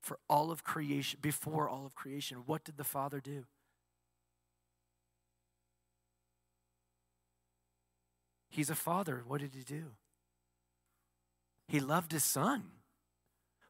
for 0.00 0.18
all 0.28 0.50
of 0.50 0.64
creation, 0.64 1.18
before 1.22 1.68
all 1.68 1.86
of 1.86 1.94
creation? 1.94 2.42
What 2.46 2.64
did 2.64 2.76
the 2.76 2.84
Father 2.84 3.20
do? 3.20 3.44
He's 8.48 8.68
a 8.68 8.74
father. 8.74 9.22
What 9.26 9.40
did 9.40 9.54
he 9.54 9.62
do? 9.62 9.92
He 11.68 11.80
loved 11.80 12.12
his 12.12 12.22
son 12.22 12.64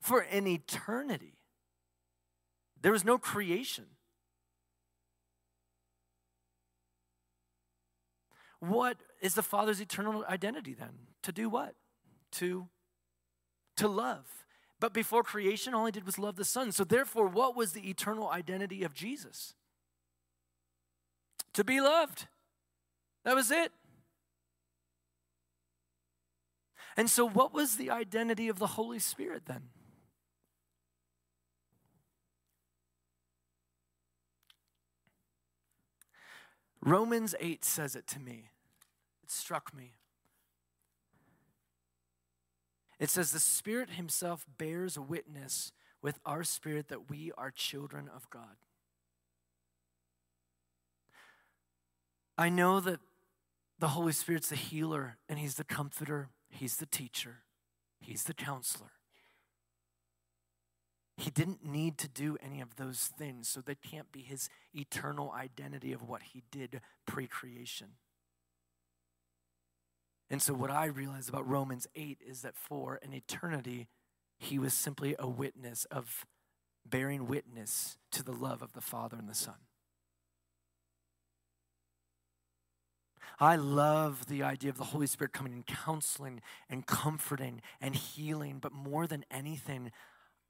for 0.00 0.20
an 0.20 0.48
eternity. 0.48 1.38
There 2.80 2.90
was 2.90 3.04
no 3.04 3.16
creation. 3.16 3.84
What 8.62 8.98
is 9.20 9.35
the 9.35 9.42
Father's 9.42 9.81
eternal 9.81 10.25
identity 10.29 10.72
then? 10.72 10.90
To 11.25 11.33
do 11.33 11.48
what? 11.48 11.75
To, 12.35 12.68
to 13.77 13.88
love. 13.88 14.25
But 14.79 14.94
before 14.94 15.25
creation, 15.25 15.75
all 15.75 15.85
he 15.85 15.90
did 15.90 16.07
was 16.07 16.16
love 16.16 16.37
the 16.37 16.44
Son. 16.44 16.70
So, 16.70 16.85
therefore, 16.85 17.27
what 17.27 17.57
was 17.57 17.72
the 17.72 17.90
eternal 17.90 18.31
identity 18.31 18.85
of 18.85 18.94
Jesus? 18.94 19.55
To 21.55 21.64
be 21.64 21.81
loved. 21.81 22.29
That 23.25 23.35
was 23.35 23.51
it. 23.51 23.72
And 26.96 27.11
so, 27.11 27.29
what 27.29 27.53
was 27.53 27.75
the 27.75 27.90
identity 27.90 28.46
of 28.46 28.61
the 28.61 28.68
Holy 28.68 29.01
Spirit 29.01 29.46
then? 29.46 29.70
Romans 36.81 37.35
8 37.40 37.64
says 37.64 37.96
it 37.96 38.07
to 38.07 38.20
me. 38.20 38.51
Struck 39.32 39.74
me. 39.74 39.94
It 42.98 43.10
says, 43.10 43.32
The 43.32 43.40
Spirit 43.40 43.90
Himself 43.90 44.44
bears 44.58 44.98
witness 44.98 45.72
with 46.02 46.18
our 46.26 46.44
spirit 46.44 46.88
that 46.88 47.08
we 47.08 47.32
are 47.38 47.50
children 47.50 48.10
of 48.14 48.28
God. 48.28 48.56
I 52.36 52.48
know 52.48 52.80
that 52.80 53.00
the 53.78 53.88
Holy 53.88 54.12
Spirit's 54.12 54.50
the 54.50 54.56
healer 54.56 55.16
and 55.28 55.38
He's 55.38 55.54
the 55.54 55.64
comforter, 55.64 56.28
He's 56.50 56.76
the 56.76 56.86
teacher, 56.86 57.38
He's 58.00 58.24
the 58.24 58.34
counselor. 58.34 58.92
He 61.16 61.30
didn't 61.30 61.64
need 61.64 61.98
to 61.98 62.08
do 62.08 62.36
any 62.42 62.60
of 62.60 62.76
those 62.76 63.10
things, 63.16 63.48
so 63.48 63.60
that 63.62 63.82
can't 63.82 64.10
be 64.10 64.22
his 64.22 64.48
eternal 64.74 65.30
identity 65.30 65.92
of 65.92 66.02
what 66.02 66.22
he 66.22 66.42
did 66.50 66.80
pre 67.06 67.26
creation. 67.26 67.88
And 70.32 70.40
so, 70.40 70.54
what 70.54 70.70
I 70.70 70.86
realize 70.86 71.28
about 71.28 71.46
Romans 71.46 71.86
8 71.94 72.22
is 72.26 72.40
that 72.40 72.56
for 72.56 72.98
an 73.02 73.12
eternity, 73.12 73.88
he 74.38 74.58
was 74.58 74.72
simply 74.72 75.14
a 75.18 75.28
witness 75.28 75.84
of 75.90 76.24
bearing 76.86 77.26
witness 77.26 77.98
to 78.12 78.22
the 78.22 78.32
love 78.32 78.62
of 78.62 78.72
the 78.72 78.80
Father 78.80 79.18
and 79.18 79.28
the 79.28 79.34
Son. 79.34 79.56
I 83.38 83.56
love 83.56 84.26
the 84.26 84.42
idea 84.42 84.70
of 84.70 84.78
the 84.78 84.84
Holy 84.84 85.06
Spirit 85.06 85.34
coming 85.34 85.52
and 85.52 85.66
counseling 85.66 86.40
and 86.70 86.86
comforting 86.86 87.60
and 87.78 87.94
healing, 87.94 88.58
but 88.58 88.72
more 88.72 89.06
than 89.06 89.26
anything, 89.30 89.92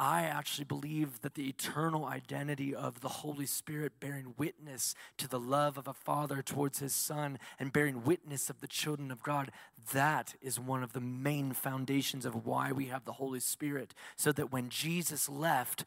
I 0.05 0.23
actually 0.25 0.65
believe 0.65 1.21
that 1.21 1.35
the 1.35 1.49
eternal 1.49 2.07
identity 2.07 2.75
of 2.75 3.03
the 3.03 3.09
Holy 3.09 3.47
Spirit 3.47 4.01
bearing 4.01 4.35
witness 4.37 4.97
to 5.19 5.29
the 5.29 5.39
love 5.39 5.79
of 5.79 5.87
a 5.87 5.95
father 5.95 6.43
towards 6.43 6.81
his 6.81 6.93
son 6.93 7.39
and 7.57 7.73
bearing 7.73 8.03
witness 8.03 8.51
of 8.51 8.61
the 8.61 8.67
children 8.67 9.13
of 9.13 9.23
God, 9.23 9.53
that 9.93 10.35
is 10.43 10.59
one 10.59 10.83
of 10.83 10.93
the 10.93 11.01
main 11.01 11.53
foundations 11.53 12.27
of 12.27 12.45
why 12.45 12.73
we 12.73 12.87
have 12.87 13.05
the 13.05 13.13
Holy 13.13 13.39
Spirit. 13.39 13.95
So 14.17 14.33
that 14.33 14.51
when 14.51 14.71
Jesus 14.71 15.29
left, 15.29 15.85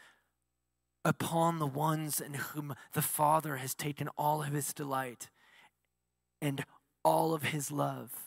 upon 1.03 1.59
the 1.59 1.67
ones 1.67 2.21
in 2.21 2.35
whom 2.35 2.73
the 2.93 3.01
Father 3.01 3.57
has 3.57 3.75
taken 3.75 4.07
all 4.17 4.41
of 4.41 4.53
his 4.53 4.73
delight 4.73 5.29
and 6.41 6.63
all 7.03 7.33
of 7.33 7.43
his 7.43 7.69
love 7.69 8.24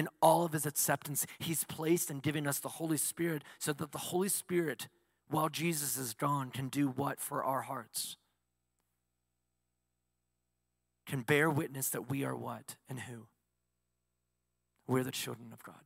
in 0.00 0.08
all 0.22 0.46
of 0.46 0.52
his 0.52 0.64
acceptance, 0.64 1.26
he's 1.38 1.62
placed 1.64 2.10
and 2.10 2.22
given 2.22 2.46
us 2.46 2.58
the 2.58 2.70
Holy 2.70 2.96
Spirit 2.96 3.42
so 3.58 3.74
that 3.74 3.92
the 3.92 3.98
Holy 3.98 4.30
Spirit, 4.30 4.88
while 5.28 5.50
Jesus 5.50 5.98
is 5.98 6.14
gone, 6.14 6.50
can 6.50 6.68
do 6.68 6.88
what 6.88 7.20
for 7.20 7.44
our 7.44 7.60
hearts? 7.60 8.16
Can 11.06 11.20
bear 11.20 11.50
witness 11.50 11.90
that 11.90 12.08
we 12.08 12.24
are 12.24 12.34
what 12.34 12.76
and 12.88 13.00
who? 13.00 13.26
We're 14.86 15.04
the 15.04 15.10
children 15.10 15.52
of 15.52 15.62
God. 15.62 15.84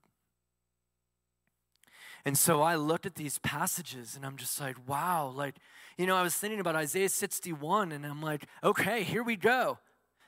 And 2.24 2.38
so 2.38 2.62
I 2.62 2.76
looked 2.76 3.04
at 3.04 3.16
these 3.16 3.40
passages 3.40 4.14
and 4.14 4.24
I'm 4.24 4.36
just 4.36 4.60
like, 4.60 4.76
wow, 4.86 5.32
like, 5.34 5.56
you 5.98 6.06
know, 6.06 6.14
I 6.14 6.22
was 6.22 6.36
thinking 6.36 6.60
about 6.60 6.76
Isaiah 6.76 7.08
61 7.08 7.90
and 7.90 8.06
I'm 8.06 8.22
like, 8.22 8.46
okay, 8.62 9.02
here 9.02 9.24
we 9.24 9.34
go. 9.34 9.80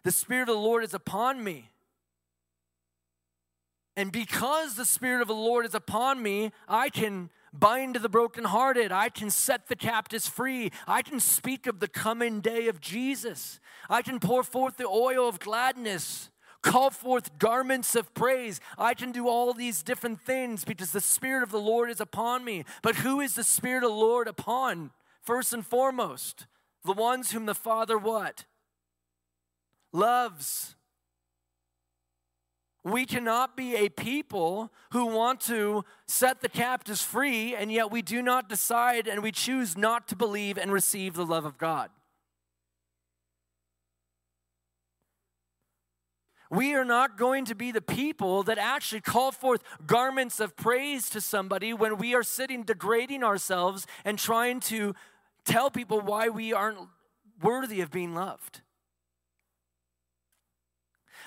The 0.03 0.11
Spirit 0.11 0.49
of 0.49 0.57
the 0.57 0.61
Lord 0.61 0.83
is 0.83 0.93
upon 0.93 1.45
me 1.45 1.71
and 3.97 4.13
because 4.13 4.75
the 4.75 4.85
Spirit 4.85 5.23
of 5.23 5.29
the 5.29 5.35
Lord 5.35 5.65
is 5.65 5.75
upon 5.75 6.23
me, 6.23 6.53
I 6.69 6.91
can 6.91 7.31
bind 7.53 7.97
the 7.97 8.09
brokenhearted. 8.11 8.93
I 8.93 9.09
can 9.09 9.31
set 9.31 9.69
the 9.69 9.77
captives 9.77 10.29
free. 10.29 10.71
I 10.87 11.01
can 11.01 11.19
speak 11.19 11.67
of 11.67 11.81
the 11.81 11.89
coming 11.89 12.41
day 12.41 12.69
of 12.69 12.81
Jesus. 12.81 13.59
I 13.89 14.03
can 14.03 14.21
pour 14.21 14.43
forth 14.43 14.77
the 14.77 14.87
oil 14.87 15.27
of 15.27 15.41
gladness, 15.41 16.31
call 16.61 16.91
forth 16.91 17.39
garments 17.39 17.97
of 17.97 18.13
praise. 18.13 18.61
I 18.77 18.93
can 18.93 19.13
do 19.13 19.29
all 19.29 19.55
these 19.55 19.83
different 19.83 20.21
things 20.21 20.65
because 20.65 20.93
the 20.93 21.01
Spirit 21.01 21.43
of 21.43 21.51
the 21.51 21.61
Lord 21.61 21.91
is 21.91 22.01
upon 22.01 22.45
me. 22.45 22.65
But 22.83 22.97
who 22.97 23.21
is 23.21 23.35
the 23.35 23.45
Spirit 23.45 23.83
of 23.83 23.91
the 23.91 23.97
Lord 23.97 24.29
upon? 24.29 24.91
First 25.23 25.55
and 25.55 25.67
foremost, 25.67 26.47
the 26.85 26.93
ones 26.93 27.33
whom 27.33 27.47
the 27.47 27.55
Father 27.55 27.97
what? 27.97 28.45
Loves. 29.93 30.76
We 32.87 33.05
cannot 33.05 33.57
be 33.57 33.75
a 33.75 33.89
people 33.89 34.71
who 34.93 35.07
want 35.07 35.41
to 35.41 35.85
set 36.07 36.41
the 36.41 36.49
captives 36.49 37.03
free, 37.03 37.53
and 37.53 37.73
yet 37.73 37.91
we 37.91 38.01
do 38.01 38.23
not 38.23 38.49
decide 38.49 39.09
and 39.09 39.25
we 39.25 39.33
choose 39.33 39.77
not 39.77 40.07
to 40.07 40.15
believe 40.15 40.57
and 40.57 40.71
receive 40.71 41.15
the 41.15 41.27
love 41.27 41.45
of 41.45 41.59
God. 41.59 41.91
We 46.49 46.75
are 46.75 46.85
not 46.85 47.19
going 47.19 47.45
to 47.47 47.57
be 47.57 47.73
the 47.73 47.81
people 47.81 48.45
that 48.45 48.57
actually 48.57 49.01
call 49.01 49.33
forth 49.33 49.65
garments 49.85 50.39
of 50.39 50.55
praise 50.55 51.11
to 51.11 51.21
somebody 51.21 51.75
when 51.75 51.97
we 51.97 52.15
are 52.15 52.23
sitting 52.23 52.63
degrading 52.63 53.25
ourselves 53.25 53.89
and 54.05 54.17
trying 54.17 54.61
to 54.61 54.95
tell 55.45 55.73
people 55.73 56.01
why 56.01 56.29
we 56.29 56.53
aren't 56.53 56.79
worthy 57.43 57.81
of 57.81 57.91
being 57.91 58.15
loved. 58.15 58.61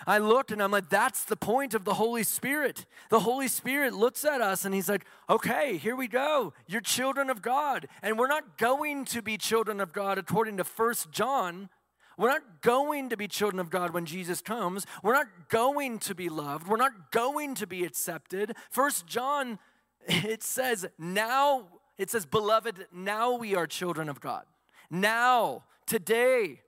I 0.07 0.17
looked 0.17 0.51
and 0.51 0.61
I'm 0.61 0.71
like, 0.71 0.89
that's 0.89 1.23
the 1.23 1.35
point 1.35 1.73
of 1.73 1.85
the 1.85 1.93
Holy 1.93 2.23
Spirit. 2.23 2.85
The 3.09 3.21
Holy 3.21 3.47
Spirit 3.47 3.93
looks 3.93 4.23
at 4.25 4.41
us 4.41 4.65
and 4.65 4.73
He's 4.73 4.89
like, 4.89 5.05
okay, 5.29 5.77
here 5.77 5.95
we 5.95 6.07
go. 6.07 6.53
You're 6.67 6.81
children 6.81 7.29
of 7.29 7.41
God. 7.41 7.87
And 8.01 8.17
we're 8.17 8.27
not 8.27 8.57
going 8.57 9.05
to 9.05 9.21
be 9.21 9.37
children 9.37 9.79
of 9.79 9.93
God 9.93 10.17
according 10.17 10.57
to 10.57 10.63
First 10.63 11.11
John. 11.11 11.69
We're 12.17 12.29
not 12.29 12.61
going 12.61 13.09
to 13.09 13.17
be 13.17 13.29
children 13.29 13.61
of 13.61 13.69
God 13.69 13.93
when 13.93 14.05
Jesus 14.05 14.41
comes. 14.41 14.85
We're 15.03 15.13
not 15.13 15.27
going 15.47 15.99
to 15.99 16.13
be 16.13 16.27
loved. 16.27 16.67
We're 16.67 16.75
not 16.75 17.11
going 17.11 17.55
to 17.55 17.65
be 17.65 17.85
accepted. 17.85 18.57
First 18.69 19.07
John, 19.07 19.57
it 20.07 20.43
says, 20.43 20.85
now, 20.97 21.67
it 21.97 22.09
says, 22.09 22.25
beloved, 22.25 22.87
now 22.93 23.35
we 23.35 23.55
are 23.55 23.65
children 23.65 24.09
of 24.09 24.19
God. 24.19 24.43
Now, 24.91 25.63
today, 25.85 26.61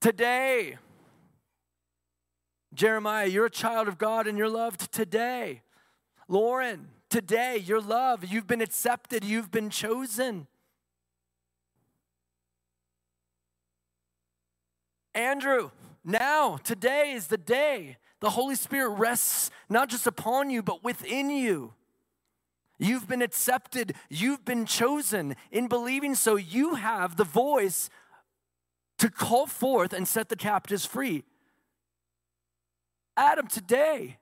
Today, 0.00 0.76
Jeremiah, 2.72 3.26
you're 3.26 3.46
a 3.46 3.50
child 3.50 3.88
of 3.88 3.98
God 3.98 4.26
and 4.28 4.38
you're 4.38 4.48
loved 4.48 4.92
today. 4.92 5.62
Lauren, 6.28 6.88
today 7.08 7.56
you're 7.56 7.80
loved. 7.80 8.30
You've 8.30 8.46
been 8.46 8.60
accepted. 8.60 9.24
You've 9.24 9.50
been 9.50 9.70
chosen. 9.70 10.46
Andrew, 15.14 15.70
now, 16.04 16.58
today 16.58 17.12
is 17.12 17.26
the 17.26 17.36
day 17.36 17.96
the 18.20 18.30
Holy 18.30 18.54
Spirit 18.54 18.90
rests 18.90 19.50
not 19.68 19.88
just 19.88 20.06
upon 20.06 20.50
you, 20.50 20.62
but 20.62 20.84
within 20.84 21.30
you. 21.30 21.74
You've 22.78 23.08
been 23.08 23.22
accepted, 23.22 23.94
you've 24.08 24.44
been 24.44 24.64
chosen. 24.64 25.34
In 25.50 25.66
believing 25.66 26.14
so, 26.14 26.36
you 26.36 26.76
have 26.76 27.16
the 27.16 27.24
voice 27.24 27.90
to 28.98 29.10
call 29.10 29.46
forth 29.46 29.92
and 29.92 30.06
set 30.06 30.28
the 30.28 30.36
captives 30.36 30.84
free. 30.84 31.24
Adam, 33.16 33.46
today, 33.46 34.18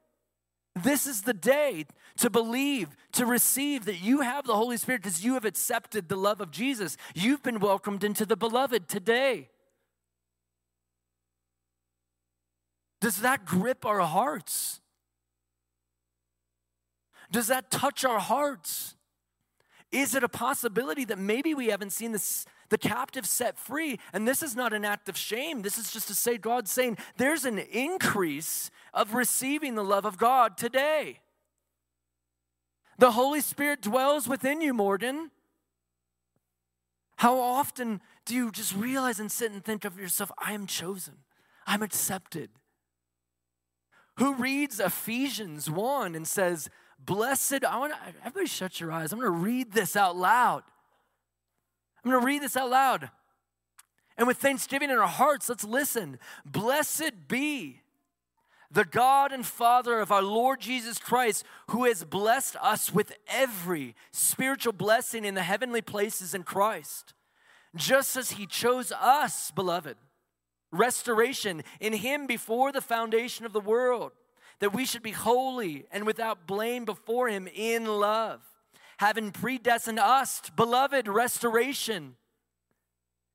this 0.74 1.06
is 1.06 1.22
the 1.22 1.34
day 1.34 1.86
to 2.18 2.30
believe, 2.30 2.88
to 3.12 3.26
receive 3.26 3.84
that 3.86 4.00
you 4.00 4.20
have 4.20 4.46
the 4.46 4.54
Holy 4.54 4.76
Spirit 4.76 5.02
because 5.02 5.24
you 5.24 5.34
have 5.34 5.44
accepted 5.44 6.08
the 6.08 6.16
love 6.16 6.40
of 6.40 6.50
Jesus. 6.50 6.96
You've 7.14 7.42
been 7.42 7.60
welcomed 7.60 8.04
into 8.04 8.26
the 8.26 8.36
beloved 8.36 8.88
today. 8.88 9.48
Does 13.00 13.20
that 13.20 13.44
grip 13.44 13.84
our 13.86 14.00
hearts? 14.00 14.80
Does 17.30 17.48
that 17.48 17.70
touch 17.70 18.04
our 18.04 18.18
hearts? 18.18 18.95
Is 19.96 20.14
it 20.14 20.22
a 20.22 20.28
possibility 20.28 21.06
that 21.06 21.18
maybe 21.18 21.54
we 21.54 21.68
haven't 21.68 21.90
seen 21.90 22.12
this, 22.12 22.44
the 22.68 22.76
captive 22.76 23.24
set 23.24 23.58
free? 23.58 23.98
And 24.12 24.28
this 24.28 24.42
is 24.42 24.54
not 24.54 24.74
an 24.74 24.84
act 24.84 25.08
of 25.08 25.16
shame. 25.16 25.62
This 25.62 25.78
is 25.78 25.90
just 25.90 26.06
to 26.08 26.14
say, 26.14 26.36
God 26.36 26.68
saying 26.68 26.98
there's 27.16 27.46
an 27.46 27.58
increase 27.58 28.70
of 28.92 29.14
receiving 29.14 29.74
the 29.74 29.82
love 29.82 30.04
of 30.04 30.18
God 30.18 30.58
today. 30.58 31.20
The 32.98 33.12
Holy 33.12 33.40
Spirit 33.40 33.80
dwells 33.80 34.28
within 34.28 34.60
you, 34.60 34.74
Morgan. 34.74 35.30
How 37.16 37.40
often 37.40 38.02
do 38.26 38.34
you 38.34 38.50
just 38.50 38.76
realize 38.76 39.18
and 39.18 39.32
sit 39.32 39.50
and 39.50 39.64
think 39.64 39.86
of 39.86 39.98
yourself, 39.98 40.30
I 40.36 40.52
am 40.52 40.66
chosen, 40.66 41.14
I'm 41.66 41.82
accepted? 41.82 42.50
Who 44.18 44.34
reads 44.34 44.78
Ephesians 44.78 45.70
1 45.70 46.14
and 46.14 46.28
says, 46.28 46.68
Blessed, 46.98 47.64
I 47.64 47.78
want 47.78 47.92
everybody 48.20 48.46
shut 48.46 48.80
your 48.80 48.90
eyes. 48.90 49.12
I'm 49.12 49.20
going 49.20 49.32
to 49.32 49.38
read 49.38 49.72
this 49.72 49.96
out 49.96 50.16
loud. 50.16 50.62
I'm 52.04 52.10
going 52.10 52.20
to 52.20 52.26
read 52.26 52.42
this 52.42 52.56
out 52.56 52.70
loud. 52.70 53.10
And 54.16 54.26
with 54.26 54.38
thanksgiving 54.38 54.90
in 54.90 54.98
our 54.98 55.06
hearts, 55.06 55.48
let's 55.48 55.64
listen. 55.64 56.18
Blessed 56.44 57.28
be 57.28 57.82
the 58.70 58.84
God 58.84 59.32
and 59.32 59.46
Father 59.46 60.00
of 60.00 60.10
our 60.10 60.22
Lord 60.22 60.60
Jesus 60.60 60.98
Christ, 60.98 61.44
who 61.70 61.84
has 61.84 62.04
blessed 62.04 62.56
us 62.60 62.92
with 62.92 63.12
every 63.28 63.94
spiritual 64.10 64.72
blessing 64.72 65.24
in 65.24 65.34
the 65.34 65.42
heavenly 65.42 65.82
places 65.82 66.34
in 66.34 66.42
Christ, 66.42 67.14
just 67.74 68.16
as 68.16 68.32
He 68.32 68.46
chose 68.46 68.92
us, 68.92 69.50
beloved. 69.50 69.96
Restoration 70.72 71.62
in 71.80 71.92
Him 71.92 72.26
before 72.26 72.72
the 72.72 72.80
foundation 72.80 73.46
of 73.46 73.52
the 73.52 73.60
world, 73.60 74.12
that 74.60 74.72
we 74.72 74.84
should 74.84 75.02
be 75.02 75.12
holy 75.12 75.86
and 75.90 76.06
without 76.06 76.46
blame 76.46 76.84
before 76.84 77.28
Him 77.28 77.48
in 77.54 77.86
love, 77.86 78.40
having 78.98 79.30
predestined 79.30 79.98
us, 79.98 80.42
beloved, 80.56 81.08
restoration 81.08 82.16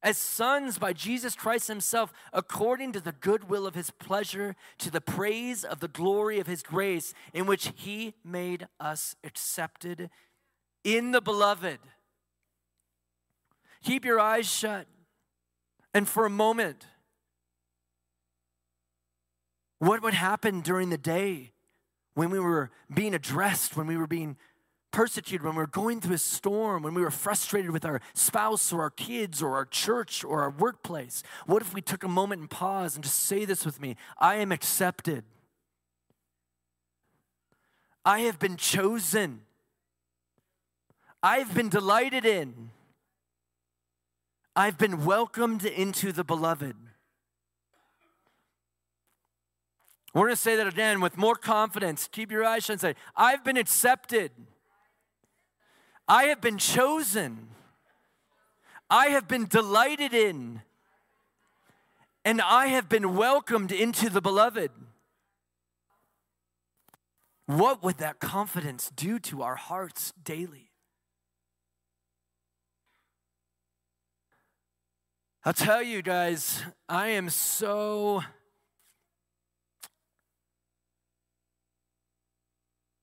as 0.04 0.18
sons 0.18 0.80
by 0.80 0.94
Jesus 0.94 1.36
Christ 1.36 1.68
Himself, 1.68 2.12
according 2.34 2.92
to 2.94 3.02
the 3.02 3.12
goodwill 3.12 3.68
of 3.68 3.76
His 3.76 3.92
pleasure, 3.92 4.56
to 4.80 4.90
the 4.90 5.02
praise 5.02 5.64
of 5.64 5.80
the 5.80 5.88
glory 5.88 6.40
of 6.40 6.48
His 6.48 6.64
grace, 6.64 7.14
in 7.34 7.46
which 7.46 7.72
He 7.76 8.16
made 8.24 8.68
us 8.80 9.16
accepted 9.24 10.10
in 10.84 11.12
the 11.12 11.22
beloved. 11.22 11.80
Keep 13.84 14.06
your 14.06 14.20
eyes 14.20 14.50
shut. 14.50 14.88
And 15.94 16.08
for 16.08 16.26
a 16.26 16.30
moment, 16.30 16.88
what 19.82 20.04
would 20.04 20.14
happen 20.14 20.62
during 20.62 20.92
the 20.92 20.98
day 20.98 21.54
when 22.14 22.30
we 22.30 22.40
were 22.40 22.70
being 22.94 23.16
addressed, 23.16 23.76
when 23.76 23.88
we 23.88 23.98
were 23.98 24.06
being 24.06 24.38
persecuted, 24.92 25.44
when 25.44 25.56
we 25.56 25.62
were 25.62 25.66
going 25.66 26.00
through 26.00 26.14
a 26.14 26.20
storm, 26.20 26.84
when 26.84 26.94
we 26.94 27.02
were 27.02 27.10
frustrated 27.10 27.72
with 27.72 27.84
our 27.84 28.00
spouse 28.14 28.72
or 28.72 28.82
our 28.82 28.92
kids 28.92 29.42
or 29.42 29.56
our 29.56 29.66
church 29.66 30.24
or 30.24 30.44
our 30.44 30.52
workplace? 30.52 31.24
What 31.48 31.64
if 31.64 31.74
we 31.74 31.82
took 31.82 32.04
a 32.04 32.08
moment 32.08 32.42
and 32.42 32.50
pause 32.50 32.94
and 32.94 33.04
just 33.04 33.24
say 33.24 33.44
this 33.44 33.66
with 33.66 33.82
me 33.82 33.96
I 34.20 34.36
am 34.36 34.52
accepted. 34.52 35.24
I 38.06 38.20
have 38.20 38.38
been 38.38 38.58
chosen. 38.58 39.42
I've 41.24 41.56
been 41.56 41.70
delighted 41.70 42.24
in. 42.24 42.70
I've 44.56 44.78
been 44.78 45.06
welcomed 45.06 45.66
into 45.66 46.12
the 46.12 46.24
beloved. 46.24 46.76
We're 50.14 50.24
going 50.24 50.34
to 50.34 50.42
say 50.42 50.58
that 50.58 50.68
again 50.68 51.00
with 51.00 51.18
more 51.18 51.36
confidence. 51.36 52.10
Keep 52.12 52.32
your 52.32 52.44
eyes 52.44 52.66
shut 52.66 52.74
and 52.74 52.82
say, 52.82 52.96
I've 53.16 53.44
been 53.46 53.56
accepted. 53.58 54.32
I 56.08 56.26
have 56.26 56.42
been 56.42 56.58
chosen. 56.58 57.48
I 58.90 59.08
have 59.08 59.28
been 59.28 59.46
delighted 59.46 60.14
in. 60.14 60.62
And 62.26 62.42
I 62.42 62.68
have 62.68 62.90
been 62.90 63.16
welcomed 63.16 63.72
into 63.72 64.10
the 64.10 64.22
beloved. 64.22 64.72
What 67.46 67.82
would 67.82 67.98
that 67.98 68.20
confidence 68.20 68.92
do 68.96 69.18
to 69.20 69.42
our 69.42 69.56
hearts 69.56 70.14
daily? 70.22 70.72
I'll 75.44 75.54
tell 75.54 75.82
you 75.82 76.02
guys, 76.02 76.62
I 76.88 77.08
am 77.08 77.30
so 77.30 78.24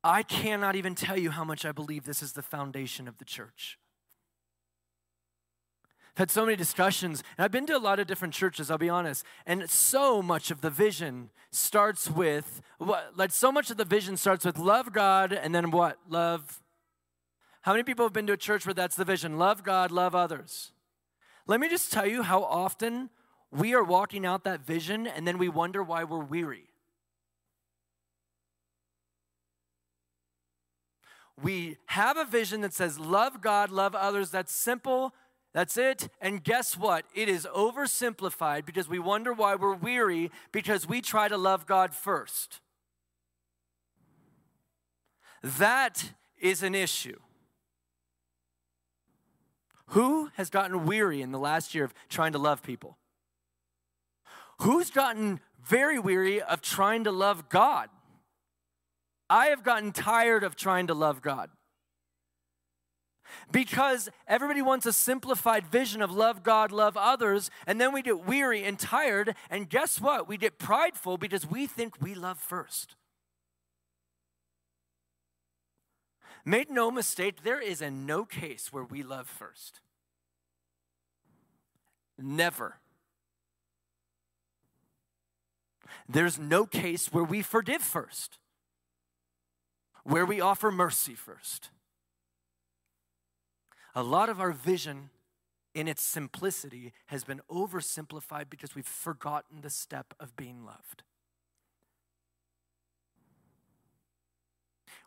I 0.08 0.22
cannot 0.22 0.74
even 0.74 0.94
tell 0.94 1.18
you 1.18 1.30
how 1.30 1.44
much 1.44 1.66
I 1.66 1.72
believe 1.72 2.04
this 2.04 2.22
is 2.22 2.32
the 2.32 2.40
foundation 2.40 3.08
of 3.08 3.18
the 3.18 3.26
church. 3.26 3.78
I've 6.12 6.20
had 6.20 6.30
so 6.30 6.46
many 6.46 6.56
discussions, 6.56 7.22
and 7.36 7.44
I've 7.44 7.50
been 7.50 7.66
to 7.66 7.76
a 7.76 7.78
lot 7.78 8.00
of 8.00 8.06
different 8.06 8.32
churches, 8.32 8.70
I'll 8.70 8.78
be 8.78 8.88
honest, 8.88 9.22
and 9.44 9.68
so 9.68 10.22
much 10.22 10.50
of 10.50 10.62
the 10.62 10.70
vision 10.70 11.28
starts 11.50 12.10
with 12.10 12.62
what 12.78 13.18
like 13.18 13.32
so 13.32 13.52
much 13.52 13.70
of 13.70 13.76
the 13.76 13.84
vision 13.84 14.16
starts 14.16 14.46
with 14.46 14.56
love 14.56 14.94
God 14.94 15.34
and 15.34 15.54
then 15.54 15.70
what? 15.70 15.98
Love. 16.08 16.62
How 17.60 17.72
many 17.72 17.84
people 17.84 18.06
have 18.06 18.14
been 18.14 18.26
to 18.28 18.32
a 18.32 18.38
church 18.38 18.64
where 18.64 18.72
that's 18.72 18.96
the 18.96 19.04
vision? 19.04 19.36
Love 19.36 19.62
God, 19.62 19.90
love 19.90 20.14
others. 20.14 20.72
Let 21.46 21.60
me 21.60 21.68
just 21.68 21.92
tell 21.92 22.06
you 22.06 22.22
how 22.22 22.44
often 22.44 23.10
we 23.50 23.74
are 23.74 23.84
walking 23.84 24.24
out 24.24 24.44
that 24.44 24.64
vision 24.64 25.06
and 25.06 25.28
then 25.28 25.36
we 25.36 25.50
wonder 25.50 25.82
why 25.82 26.04
we're 26.04 26.24
weary. 26.24 26.67
We 31.42 31.76
have 31.86 32.16
a 32.16 32.24
vision 32.24 32.60
that 32.62 32.74
says, 32.74 32.98
love 32.98 33.40
God, 33.40 33.70
love 33.70 33.94
others. 33.94 34.30
That's 34.30 34.52
simple. 34.52 35.14
That's 35.54 35.76
it. 35.76 36.08
And 36.20 36.42
guess 36.42 36.76
what? 36.76 37.04
It 37.14 37.28
is 37.28 37.46
oversimplified 37.54 38.64
because 38.64 38.88
we 38.88 38.98
wonder 38.98 39.32
why 39.32 39.54
we're 39.54 39.74
weary 39.74 40.30
because 40.52 40.88
we 40.88 41.00
try 41.00 41.28
to 41.28 41.36
love 41.36 41.66
God 41.66 41.94
first. 41.94 42.60
That 45.42 46.12
is 46.38 46.62
an 46.62 46.74
issue. 46.74 47.18
Who 49.92 50.30
has 50.34 50.50
gotten 50.50 50.84
weary 50.84 51.22
in 51.22 51.32
the 51.32 51.38
last 51.38 51.74
year 51.74 51.84
of 51.84 51.94
trying 52.08 52.32
to 52.32 52.38
love 52.38 52.62
people? 52.62 52.98
Who's 54.60 54.90
gotten 54.90 55.40
very 55.64 55.98
weary 55.98 56.42
of 56.42 56.60
trying 56.60 57.04
to 57.04 57.12
love 57.12 57.48
God? 57.48 57.88
I 59.30 59.46
have 59.46 59.62
gotten 59.62 59.92
tired 59.92 60.44
of 60.44 60.56
trying 60.56 60.86
to 60.86 60.94
love 60.94 61.22
God. 61.22 61.50
Because 63.52 64.08
everybody 64.26 64.62
wants 64.62 64.86
a 64.86 64.92
simplified 64.92 65.66
vision 65.66 66.00
of 66.00 66.10
love 66.10 66.42
God, 66.42 66.72
love 66.72 66.96
others, 66.96 67.50
and 67.66 67.80
then 67.80 67.92
we 67.92 68.00
get 68.00 68.24
weary 68.24 68.64
and 68.64 68.78
tired, 68.78 69.34
and 69.50 69.68
guess 69.68 70.00
what? 70.00 70.28
We 70.28 70.38
get 70.38 70.58
prideful 70.58 71.18
because 71.18 71.46
we 71.46 71.66
think 71.66 72.00
we 72.00 72.14
love 72.14 72.38
first. 72.38 72.96
Make 76.44 76.70
no 76.70 76.90
mistake, 76.90 77.42
there 77.42 77.60
is 77.60 77.82
a 77.82 77.90
no 77.90 78.24
case 78.24 78.72
where 78.72 78.84
we 78.84 79.02
love 79.02 79.28
first. 79.28 79.80
Never. 82.16 82.76
There's 86.08 86.38
no 86.38 86.64
case 86.64 87.12
where 87.12 87.24
we 87.24 87.42
forgive 87.42 87.82
first 87.82 88.38
where 90.08 90.24
we 90.24 90.40
offer 90.40 90.70
mercy 90.70 91.14
first. 91.14 91.68
A 93.94 94.02
lot 94.02 94.28
of 94.28 94.40
our 94.40 94.52
vision 94.52 95.10
in 95.74 95.86
its 95.86 96.02
simplicity 96.02 96.92
has 97.06 97.24
been 97.24 97.42
oversimplified 97.50 98.48
because 98.48 98.74
we've 98.74 98.86
forgotten 98.86 99.60
the 99.60 99.70
step 99.70 100.14
of 100.18 100.34
being 100.34 100.64
loved. 100.64 101.02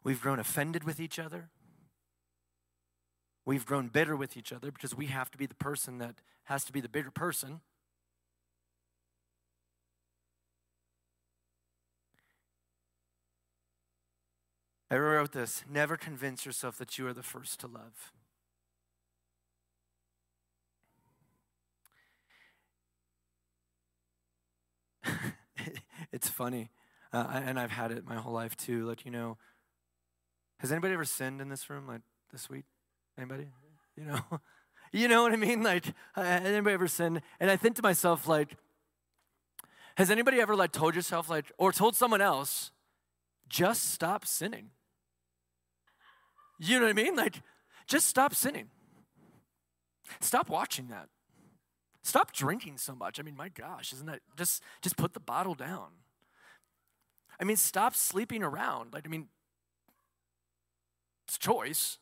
We've 0.04 0.22
grown 0.22 0.40
offended 0.40 0.84
with 0.84 1.00
each 1.00 1.18
other. 1.18 1.50
We've 3.44 3.66
grown 3.66 3.88
bitter 3.88 4.16
with 4.16 4.38
each 4.38 4.54
other 4.54 4.72
because 4.72 4.96
we 4.96 5.08
have 5.08 5.32
to 5.32 5.38
be 5.38 5.48
the 5.48 5.56
person 5.56 5.98
that 5.98 6.16
has 6.44 6.64
to 6.66 6.72
be 6.72 6.80
the 6.80 6.90
bigger 6.90 7.12
person. 7.12 7.62
I 14.92 14.98
wrote 14.98 15.32
this 15.32 15.64
never 15.70 15.96
convince 15.96 16.46
yourself 16.46 16.78
that 16.78 16.98
you 16.98 17.08
are 17.08 17.14
the 17.14 17.24
first 17.24 17.62
to 17.62 17.68
love. 17.68 18.12
it's 26.12 26.28
funny, 26.28 26.72
uh, 27.14 27.26
and 27.32 27.58
I've 27.58 27.72
had 27.72 27.94
it 27.94 28.06
my 28.06 28.16
whole 28.16 28.34
life 28.34 28.58
too. 28.58 28.86
Like, 28.86 29.06
you 29.06 29.12
know, 29.12 29.38
has 30.58 30.74
anybody 30.74 30.94
ever 30.94 31.06
sinned 31.06 31.40
in 31.40 31.48
this 31.48 31.70
room 31.70 31.88
like 31.88 32.02
this 32.34 32.50
week? 32.50 32.66
Anybody? 33.18 33.48
You 33.96 34.04
know? 34.04 34.20
you 34.92 35.08
know 35.08 35.24
what 35.24 35.32
I 35.32 35.38
mean? 35.38 35.64
Like, 35.64 35.86
uh, 36.18 36.24
has 36.24 36.46
anybody 36.46 36.74
ever 36.74 36.90
sinned? 36.90 37.22
And 37.40 37.50
I 37.50 37.56
think 37.56 37.78
to 37.78 37.82
myself, 37.82 38.28
like, 38.28 38.58
has 39.96 40.12
anybody 40.12 40.42
ever 40.42 40.54
like 40.54 40.74
told 40.74 40.96
yourself, 40.96 41.30
like, 41.30 41.50
or 41.58 41.72
told 41.72 41.96
someone 41.96 42.20
else, 42.20 42.72
just 43.48 43.90
stop 43.94 44.26
sinning? 44.26 44.72
You 46.64 46.78
know 46.80 46.86
what 46.86 46.92
I 46.92 46.94
mean? 46.94 47.16
Like, 47.16 47.42
just 47.88 48.06
stop 48.06 48.36
sinning. 48.36 48.68
Stop 50.20 50.48
watching 50.48 50.90
that. 50.90 51.10
Stop 52.04 52.34
drinking 52.34 52.78
so 52.78 52.94
much. 52.94 53.20
I 53.20 53.24
mean, 53.24 53.36
my 53.36 53.50
gosh, 53.50 53.92
isn't 53.94 54.06
that 54.06 54.20
just 54.38 54.62
just 54.84 54.96
put 54.96 55.14
the 55.14 55.20
bottle 55.20 55.56
down? 55.56 55.88
I 57.40 57.46
mean, 57.46 57.58
stop 57.58 57.96
sleeping 57.96 58.44
around. 58.44 58.94
Like, 58.94 59.08
I 59.08 59.10
mean, 59.10 59.28
it's 61.28 61.40
choice. 61.40 61.98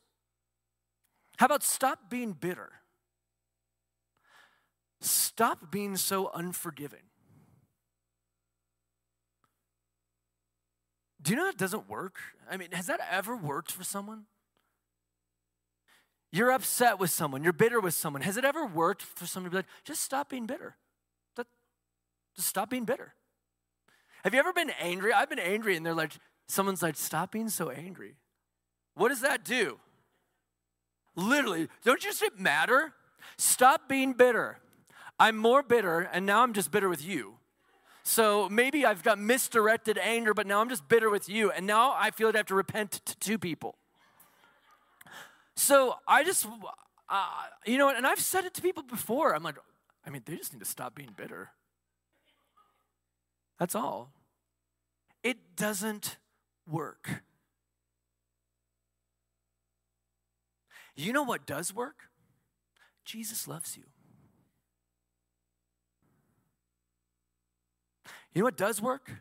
How 1.37 1.45
about 1.45 1.63
stop 1.63 2.09
being 2.09 2.33
bitter? 2.33 2.69
Stop 4.99 5.71
being 5.71 5.95
so 5.95 6.31
unforgiving. 6.33 7.03
Do 11.21 11.31
you 11.31 11.37
know 11.37 11.45
that 11.45 11.57
doesn't 11.57 11.89
work? 11.89 12.17
I 12.51 12.57
mean, 12.57 12.71
has 12.73 12.87
that 12.87 12.99
ever 13.09 13.37
worked 13.37 13.71
for 13.71 13.85
someone? 13.85 14.25
You're 16.31 16.51
upset 16.51 16.99
with 16.99 17.09
someone, 17.09 17.43
you're 17.43 17.53
bitter 17.53 17.79
with 17.79 17.93
someone. 17.93 18.21
Has 18.21 18.37
it 18.37 18.45
ever 18.45 18.65
worked 18.65 19.01
for 19.01 19.25
someone 19.25 19.49
to 19.49 19.55
be 19.55 19.57
like, 19.57 19.65
just 19.83 20.01
stop 20.01 20.29
being 20.29 20.45
bitter? 20.45 20.75
Just 22.35 22.47
stop 22.47 22.69
being 22.69 22.85
bitter. 22.85 23.13
Have 24.23 24.33
you 24.33 24.39
ever 24.39 24.53
been 24.53 24.71
angry? 24.79 25.11
I've 25.11 25.29
been 25.29 25.39
angry, 25.39 25.75
and 25.75 25.85
they're 25.85 25.93
like, 25.93 26.13
someone's 26.47 26.81
like, 26.81 26.95
stop 26.95 27.31
being 27.31 27.49
so 27.49 27.69
angry. 27.69 28.15
What 28.95 29.09
does 29.09 29.21
that 29.21 29.43
do? 29.43 29.79
Literally, 31.15 31.67
don't 31.83 32.03
you 32.05 32.13
see 32.13 32.27
matter? 32.37 32.93
Stop 33.37 33.89
being 33.89 34.13
bitter. 34.13 34.59
I'm 35.19 35.37
more 35.37 35.63
bitter, 35.63 36.01
and 36.01 36.25
now 36.25 36.43
I'm 36.43 36.53
just 36.53 36.71
bitter 36.71 36.87
with 36.87 37.03
you. 37.03 37.35
So 38.03 38.47
maybe 38.47 38.85
I've 38.85 39.03
got 39.03 39.19
misdirected 39.19 39.97
anger, 39.97 40.33
but 40.33 40.47
now 40.47 40.61
I'm 40.61 40.69
just 40.69 40.87
bitter 40.87 41.09
with 41.09 41.27
you, 41.27 41.51
and 41.51 41.67
now 41.67 41.93
I 41.97 42.11
feel 42.11 42.27
like 42.27 42.35
I 42.35 42.39
have 42.39 42.47
to 42.47 42.55
repent 42.55 42.91
to 43.05 43.17
two 43.17 43.37
people. 43.37 43.75
So 45.59 45.95
I 46.07 46.23
just, 46.23 46.47
uh, 47.09 47.27
you 47.65 47.77
know, 47.77 47.89
and 47.89 48.07
I've 48.07 48.21
said 48.21 48.45
it 48.45 48.53
to 48.53 48.61
people 48.61 48.81
before. 48.81 49.35
I'm 49.35 49.43
like, 49.43 49.57
I 50.07 50.09
mean, 50.09 50.21
they 50.25 50.37
just 50.37 50.53
need 50.53 50.59
to 50.59 50.65
stop 50.65 50.95
being 50.95 51.09
bitter. 51.17 51.49
That's 53.59 53.75
all. 53.75 54.13
It 55.21 55.57
doesn't 55.57 56.15
work. 56.65 57.23
You 60.95 61.11
know 61.11 61.23
what 61.23 61.45
does 61.45 61.75
work? 61.75 62.03
Jesus 63.03 63.45
loves 63.45 63.75
you. 63.75 63.83
You 68.33 68.41
know 68.41 68.45
what 68.45 68.57
does 68.57 68.81
work? 68.81 69.11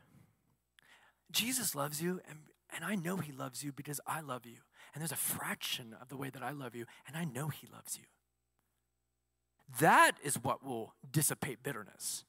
Jesus 1.32 1.74
loves 1.74 2.01
you, 2.01 2.20
and, 2.28 2.39
and 2.72 2.84
I 2.84 2.95
know 2.95 3.16
He 3.16 3.32
loves 3.32 3.64
you 3.64 3.72
because 3.72 4.01
I 4.07 4.20
love 4.20 4.47
you. 4.47 4.59
And 4.95 5.01
there's 5.01 5.12
a 5.12 5.16
fraction 5.16 5.95
of 6.01 6.09
the 6.09 6.16
way 6.16 6.30
that 6.30 6.43
I 6.43 6.51
love 6.51 6.74
you, 6.74 6.86
and 7.07 7.16
I 7.16 7.24
know 7.24 7.49
He 7.49 7.66
loves 7.72 7.97
you. 7.99 8.05
That 9.80 10.12
is 10.24 10.36
what 10.43 10.64
will 10.64 10.95
dissipate 11.11 11.62
bitterness. 11.62 12.24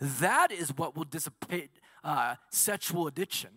That 0.00 0.52
is 0.52 0.76
what 0.76 0.96
will 0.96 1.04
dissipate 1.04 1.70
uh, 2.04 2.36
sexual 2.50 3.06
addiction. 3.06 3.50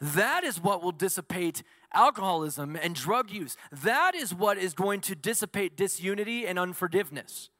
That 0.00 0.44
is 0.44 0.60
what 0.60 0.82
will 0.82 0.92
dissipate 0.92 1.62
alcoholism 1.92 2.76
and 2.76 2.94
drug 2.94 3.30
use. 3.30 3.56
That 3.72 4.14
is 4.14 4.34
what 4.34 4.58
is 4.58 4.74
going 4.74 5.00
to 5.02 5.14
dissipate 5.14 5.76
disunity 5.76 6.46
and 6.46 6.58
unforgiveness. 6.58 7.50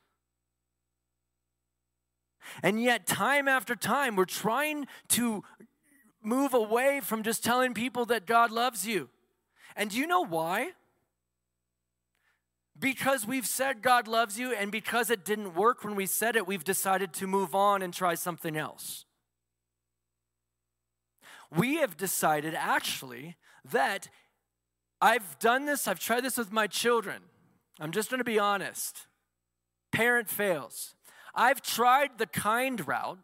And 2.63 2.81
yet, 2.81 3.07
time 3.07 3.49
after 3.49 3.75
time, 3.75 4.17
we're 4.17 4.25
trying 4.25 4.87
to 5.09 5.43
move 6.23 6.55
away 6.55 7.01
from 7.01 7.23
just 7.23 7.43
telling 7.43 7.75
people 7.75 8.05
that 8.07 8.27
God 8.27 8.51
loves 8.51 8.87
you. 8.87 9.09
And 9.77 9.91
do 9.91 9.99
you 9.99 10.07
know 10.07 10.25
why? 10.25 10.71
Because 12.79 13.27
we've 13.27 13.47
said 13.47 13.83
God 13.83 14.09
loves 14.09 14.39
you, 14.39 14.53
and 14.53 14.73
because 14.73 15.11
it 15.11 15.25
didn't 15.25 15.55
work 15.55 15.85
when 15.85 15.95
we 15.95 16.07
said 16.07 16.37
it, 16.37 16.47
we've 16.47 16.65
decided 16.65 17.13
to 17.15 17.27
move 17.27 17.55
on 17.55 17.83
and 17.83 17.93
try 17.93 18.15
something 18.15 18.57
else. 18.57 19.05
We 21.55 21.77
have 21.77 21.97
decided 21.97 22.55
actually 22.55 23.37
that 23.71 24.09
I've 25.01 25.39
done 25.39 25.67
this, 25.67 25.87
I've 25.87 26.01
tried 26.01 26.25
this 26.25 26.37
with 26.37 26.53
my 26.53 26.67
children. 26.67 27.23
I'm 27.79 27.93
just 27.93 28.11
gonna 28.11 28.25
be 28.25 28.39
honest. 28.39 29.07
Parent 29.93 30.29
fails. 30.29 30.95
I've 31.35 31.61
tried 31.61 32.19
the 32.19 32.27
kind 32.27 32.87
route, 32.87 33.19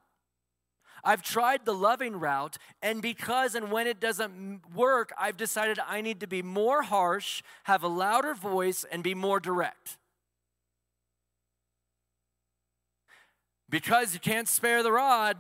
I've 1.05 1.23
tried 1.23 1.65
the 1.65 1.75
loving 1.75 2.21
route, 2.21 2.59
and 2.81 3.03
because 3.03 3.55
and 3.55 3.73
when 3.73 3.87
it 3.87 3.99
doesn't 3.99 4.61
work, 4.75 5.13
I've 5.19 5.37
decided 5.37 5.79
I 5.87 6.01
need 6.01 6.21
to 6.21 6.29
be 6.29 6.43
more 6.43 6.83
harsh, 6.83 7.43
have 7.65 7.83
a 7.83 7.89
louder 7.89 8.35
voice, 8.35 8.85
and 8.91 9.03
be 9.03 9.15
more 9.15 9.41
direct. 9.41 9.99
Because 13.69 14.15
you 14.15 14.21
can't 14.21 14.49
spare 14.49 14.83
the 14.83 14.93
rod. 14.93 15.39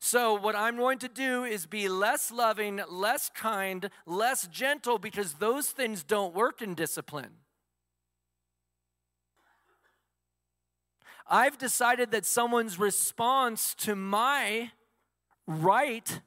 So, 0.00 0.34
what 0.34 0.54
I'm 0.54 0.76
going 0.76 0.98
to 0.98 1.08
do 1.08 1.44
is 1.44 1.66
be 1.66 1.88
less 1.88 2.30
loving, 2.30 2.80
less 2.88 3.30
kind, 3.34 3.88
less 4.06 4.46
gentle, 4.46 4.98
because 4.98 5.34
those 5.34 5.68
things 5.68 6.04
don't 6.04 6.34
work 6.34 6.60
in 6.60 6.74
discipline. 6.74 7.30
I've 11.28 11.58
decided 11.58 12.10
that 12.12 12.24
someone's 12.24 12.78
response 12.78 13.74
to 13.76 13.94
my 13.94 14.70
right 15.46 16.20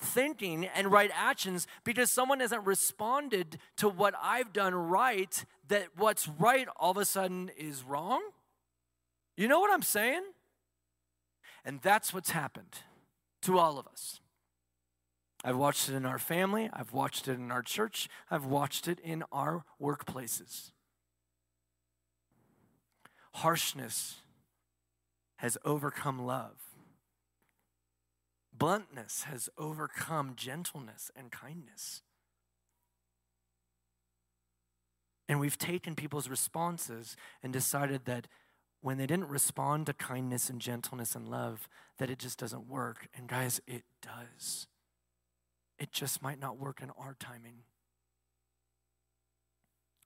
thinking 0.00 0.66
and 0.66 0.90
right 0.90 1.10
actions 1.14 1.66
because 1.84 2.10
someone 2.10 2.40
hasn't 2.40 2.66
responded 2.66 3.58
to 3.76 3.88
what 3.88 4.14
I've 4.22 4.52
done 4.52 4.74
right, 4.74 5.44
that 5.68 5.88
what's 5.96 6.28
right 6.28 6.68
all 6.76 6.92
of 6.92 6.96
a 6.96 7.04
sudden 7.04 7.50
is 7.56 7.82
wrong. 7.82 8.22
You 9.36 9.48
know 9.48 9.60
what 9.60 9.72
I'm 9.72 9.82
saying? 9.82 10.22
And 11.64 11.80
that's 11.82 12.14
what's 12.14 12.30
happened 12.30 12.78
to 13.42 13.58
all 13.58 13.78
of 13.78 13.86
us. 13.86 14.20
I've 15.44 15.56
watched 15.56 15.88
it 15.88 15.94
in 15.94 16.04
our 16.04 16.18
family, 16.18 16.68
I've 16.72 16.92
watched 16.92 17.28
it 17.28 17.34
in 17.34 17.52
our 17.52 17.62
church, 17.62 18.08
I've 18.28 18.44
watched 18.44 18.88
it 18.88 18.98
in 18.98 19.22
our 19.30 19.64
workplaces. 19.80 20.72
Harshness 23.34 24.16
has 25.38 25.58
overcome 25.64 26.24
love. 26.24 26.56
Bluntness 28.56 29.22
has 29.24 29.48
overcome 29.56 30.34
gentleness 30.36 31.10
and 31.16 31.30
kindness. 31.30 32.02
And 35.28 35.38
we've 35.38 35.58
taken 35.58 35.94
people's 35.94 36.28
responses 36.28 37.16
and 37.42 37.52
decided 37.52 38.04
that 38.06 38.26
when 38.80 38.96
they 38.96 39.06
didn't 39.06 39.28
respond 39.28 39.86
to 39.86 39.92
kindness 39.92 40.48
and 40.48 40.60
gentleness 40.60 41.14
and 41.14 41.28
love, 41.28 41.68
that 41.98 42.10
it 42.10 42.18
just 42.18 42.38
doesn't 42.38 42.68
work. 42.68 43.08
And 43.16 43.28
guys, 43.28 43.60
it 43.66 43.82
does. 44.02 44.66
It 45.78 45.92
just 45.92 46.22
might 46.22 46.40
not 46.40 46.58
work 46.58 46.80
in 46.82 46.90
our 46.90 47.14
timing. 47.18 47.62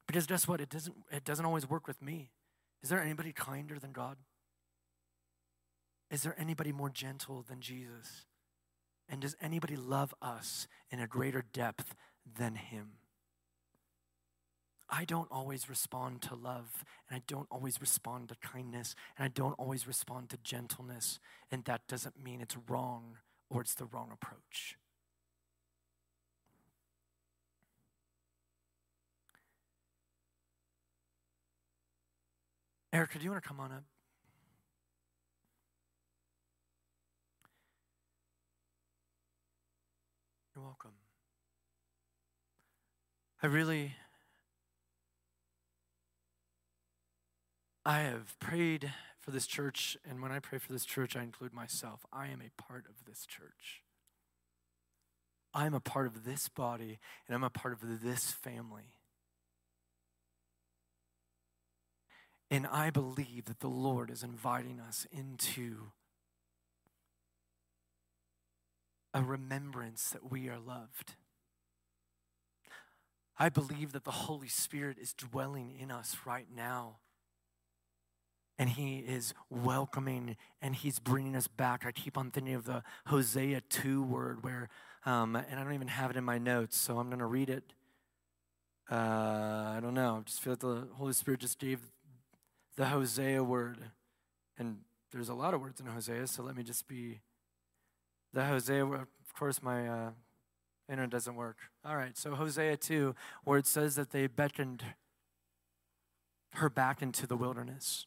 Because 0.07 0.26
guess 0.26 0.47
what? 0.47 0.61
It 0.61 0.68
doesn't, 0.68 0.97
it 1.11 1.24
doesn't 1.24 1.45
always 1.45 1.68
work 1.68 1.87
with 1.87 2.03
me. 2.03 2.30
Is 2.83 2.91
there 2.91 3.01
anybody 3.01 3.33
kinder 3.33 3.78
than 3.78 3.93
God? 3.93 4.16
Is 6.13 6.23
there 6.23 6.37
anybody 6.39 6.73
more 6.73 6.91
gentle 6.91 7.43
than 7.49 7.63
Jesus? 7.63 8.27
And 9.09 9.23
does 9.23 9.35
anybody 9.41 9.77
love 9.77 10.15
us 10.21 10.69
in 10.91 11.01
a 11.01 11.07
greater 11.07 11.43
depth 11.55 11.95
than 12.39 12.55
him? 12.55 12.99
I 14.91 15.07
don't 15.07 15.29
always 15.31 15.71
respond 15.71 16.21
to 16.23 16.35
love, 16.35 16.85
and 17.09 17.17
I 17.17 17.23
don't 17.27 17.47
always 17.51 17.81
respond 17.81 18.29
to 18.29 18.37
kindness, 18.47 18.95
and 19.17 19.25
I 19.25 19.29
don't 19.29 19.55
always 19.55 19.87
respond 19.87 20.29
to 20.31 20.37
gentleness, 20.37 21.19
and 21.51 21.65
that 21.65 21.89
doesn't 21.89 22.23
mean 22.23 22.43
it's 22.43 22.59
wrong 22.69 23.17
or 23.49 23.63
it's 23.63 23.75
the 23.75 23.87
wrong 23.87 24.11
approach. 24.13 24.77
Erica, 32.93 33.19
do 33.19 33.25
you 33.25 33.31
want 33.31 33.43
to 33.43 33.49
come 33.49 33.61
on 33.61 33.73
up? 33.73 33.85
Welcome. 40.63 40.93
I 43.43 43.49
really, 43.49 43.97
I 47.85 48.03
have 48.03 48.39
prayed 48.39 48.93
for 49.19 49.33
this 49.33 49.49
church, 49.49 49.97
and 50.09 50.23
when 50.23 50.31
I 50.31 50.39
pray 50.39 50.59
for 50.59 50.73
this 50.73 50.85
church, 50.85 51.17
I 51.17 51.25
include 51.25 51.53
myself. 51.53 52.07
I 52.13 52.29
am 52.29 52.41
a 52.41 52.63
part 52.63 52.85
of 52.89 53.05
this 53.07 53.27
church. 53.27 53.83
I'm 55.53 55.75
a 55.75 55.81
part 55.81 56.07
of 56.07 56.25
this 56.25 56.49
body, 56.49 57.01
and 57.27 57.35
I'm 57.35 57.43
a 57.43 57.51
part 57.51 57.73
of 57.73 58.01
this 58.01 58.31
family. 58.31 58.95
And 62.53 62.69
I 62.69 62.91
believe 62.91 63.47
that 63.47 63.59
the 63.59 63.69
Lord 63.69 64.11
is 64.11 64.23
inviting 64.23 64.79
us 64.79 65.09
into 65.11 65.91
a 69.15 69.23
remembrance 69.23 70.11
that 70.11 70.31
we 70.31 70.49
are 70.49 70.59
loved. 70.59 71.15
I 73.39 73.49
believe 73.49 73.93
that 73.93 74.05
the 74.05 74.11
Holy 74.11 74.49
Spirit 74.49 74.99
is 75.01 75.13
dwelling 75.13 75.75
in 75.79 75.91
us 75.91 76.17
right 76.25 76.47
now. 76.55 76.99
And 78.59 78.69
he 78.69 78.99
is 78.99 79.35
welcoming 79.51 80.37
and 80.61 80.77
he's 80.77 80.99
bringing 80.99 81.35
us 81.35 81.49
back. 81.49 81.85
I 81.85 81.91
keep 81.91 82.17
on 82.17 82.31
thinking 82.31 82.55
of 82.55 82.65
the 82.65 82.83
Hosea 83.07 83.63
2 83.63 84.03
word 84.03 84.45
where, 84.45 84.69
um, 85.05 85.35
and 85.35 85.59
I 85.59 85.65
don't 85.65 85.73
even 85.73 85.89
have 85.89 86.11
it 86.11 86.17
in 86.17 86.25
my 86.25 86.39
notes, 86.39 86.79
so 86.79 86.99
I'm 86.99 87.09
going 87.09 87.19
to 87.19 87.27
read 87.27 87.51
it. 87.51 87.73
Uh, 88.91 88.95
I 89.77 89.79
don't 89.83 89.95
know. 89.95 90.19
I 90.19 90.23
just 90.25 90.41
feel 90.41 90.53
like 90.53 90.61
the 90.61 90.87
Holy 90.93 91.15
Spirit 91.15 91.41
just 91.41 91.59
gave 91.59 91.81
the 92.77 92.87
Hosea 92.87 93.43
word. 93.43 93.79
And 94.59 94.79
there's 95.11 95.31
a 95.31 95.35
lot 95.35 95.55
of 95.55 95.61
words 95.61 95.81
in 95.81 95.87
Hosea, 95.87 96.27
so 96.27 96.43
let 96.43 96.57
me 96.57 96.63
just 96.63 96.87
be 96.87 97.21
the 98.33 98.45
Hosea. 98.45 98.85
Of 98.85 99.35
course, 99.39 99.62
my 99.62 99.89
uh, 99.89 100.11
internet 100.89 101.11
doesn't 101.11 101.35
work. 101.35 101.59
All 101.85 101.97
right, 101.97 102.16
so 102.16 102.35
Hosea 102.35 102.76
2, 102.76 103.14
where 103.45 103.59
it 103.59 103.66
says 103.66 103.95
that 103.97 104.11
they 104.11 104.26
beckoned 104.26 104.85
her 106.55 106.68
back 106.68 107.03
into 107.03 107.26
the 107.26 107.37
wilderness. 107.37 108.07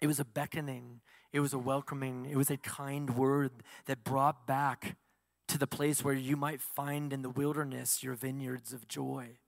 It 0.00 0.06
was 0.06 0.20
a 0.20 0.24
beckoning, 0.24 1.00
it 1.32 1.40
was 1.40 1.52
a 1.52 1.58
welcoming, 1.58 2.26
it 2.26 2.36
was 2.36 2.50
a 2.50 2.56
kind 2.56 3.16
word 3.16 3.52
that 3.86 4.04
brought 4.04 4.46
back 4.46 4.96
to 5.48 5.58
the 5.58 5.66
place 5.66 6.02
where 6.02 6.14
you 6.14 6.36
might 6.36 6.60
find 6.60 7.12
in 7.12 7.22
the 7.22 7.30
wilderness 7.30 8.02
your 8.02 8.14
vineyards 8.14 8.72
of 8.72 8.88
joy. 8.88 9.38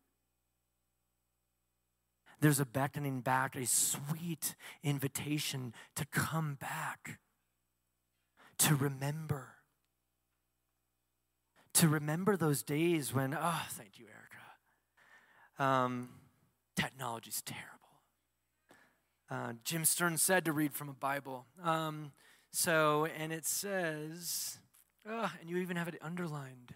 There's 2.40 2.60
a 2.60 2.66
beckoning 2.66 3.20
back, 3.20 3.56
a 3.56 3.66
sweet 3.66 4.54
invitation 4.82 5.72
to 5.96 6.04
come 6.04 6.56
back, 6.60 7.18
to 8.58 8.74
remember. 8.74 9.48
To 11.74 11.88
remember 11.88 12.36
those 12.36 12.62
days 12.62 13.12
when, 13.12 13.34
oh, 13.34 13.62
thank 13.70 13.98
you, 13.98 14.06
Erica. 14.06 15.72
Um, 15.72 16.10
technology's 16.76 17.42
terrible. 17.42 17.70
Uh, 19.30 19.54
Jim 19.64 19.84
Stern 19.84 20.16
said 20.16 20.44
to 20.44 20.52
read 20.52 20.72
from 20.72 20.88
a 20.88 20.92
Bible. 20.92 21.46
Um, 21.62 22.12
so, 22.52 23.06
and 23.18 23.32
it 23.32 23.44
says, 23.46 24.58
oh, 25.08 25.32
and 25.40 25.50
you 25.50 25.56
even 25.58 25.76
have 25.76 25.88
it 25.88 25.98
underlined. 26.00 26.74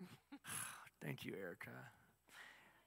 Thank 1.02 1.24
you, 1.24 1.34
Erica. 1.40 1.70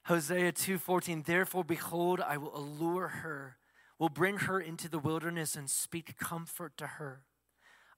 Hosea 0.08 0.52
2:14 0.52 1.26
Therefore 1.26 1.64
behold 1.64 2.20
I 2.20 2.38
will 2.38 2.56
allure 2.56 3.08
her 3.08 3.58
will 3.98 4.08
bring 4.08 4.38
her 4.38 4.60
into 4.60 4.88
the 4.88 4.98
wilderness 4.98 5.56
and 5.56 5.68
speak 5.68 6.18
comfort 6.18 6.76
to 6.76 6.86
her 6.86 7.22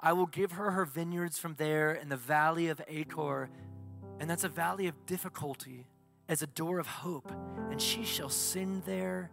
I 0.03 0.14
will 0.14 0.26
give 0.26 0.53
her 0.53 0.70
her 0.70 0.86
vineyards 0.86 1.38
from 1.38 1.57
there 1.57 1.92
in 1.92 2.09
the 2.09 2.16
valley 2.16 2.68
of 2.68 2.80
Achor 2.88 3.51
and 4.18 4.28
that's 4.28 4.44
a 4.44 4.48
valley 4.48 4.86
of 4.86 5.07
difficulty 5.07 5.86
as 6.28 6.42
a 6.42 6.46
door 6.46 6.78
of 6.78 6.86
hope 6.86 7.30
and 7.70 7.80
she 7.80 8.05
shall 8.05 8.30
sin 8.30 8.82
there 8.86 9.30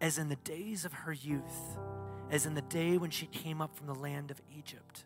as 0.00 0.18
in 0.18 0.28
the 0.28 0.36
days 0.36 0.84
of 0.84 0.92
her 0.92 1.12
youth 1.12 1.76
as 2.30 2.46
in 2.46 2.54
the 2.54 2.62
day 2.62 2.98
when 2.98 3.10
she 3.10 3.26
came 3.26 3.60
up 3.60 3.76
from 3.76 3.86
the 3.86 3.94
land 3.94 4.30
of 4.30 4.40
Egypt 4.56 5.04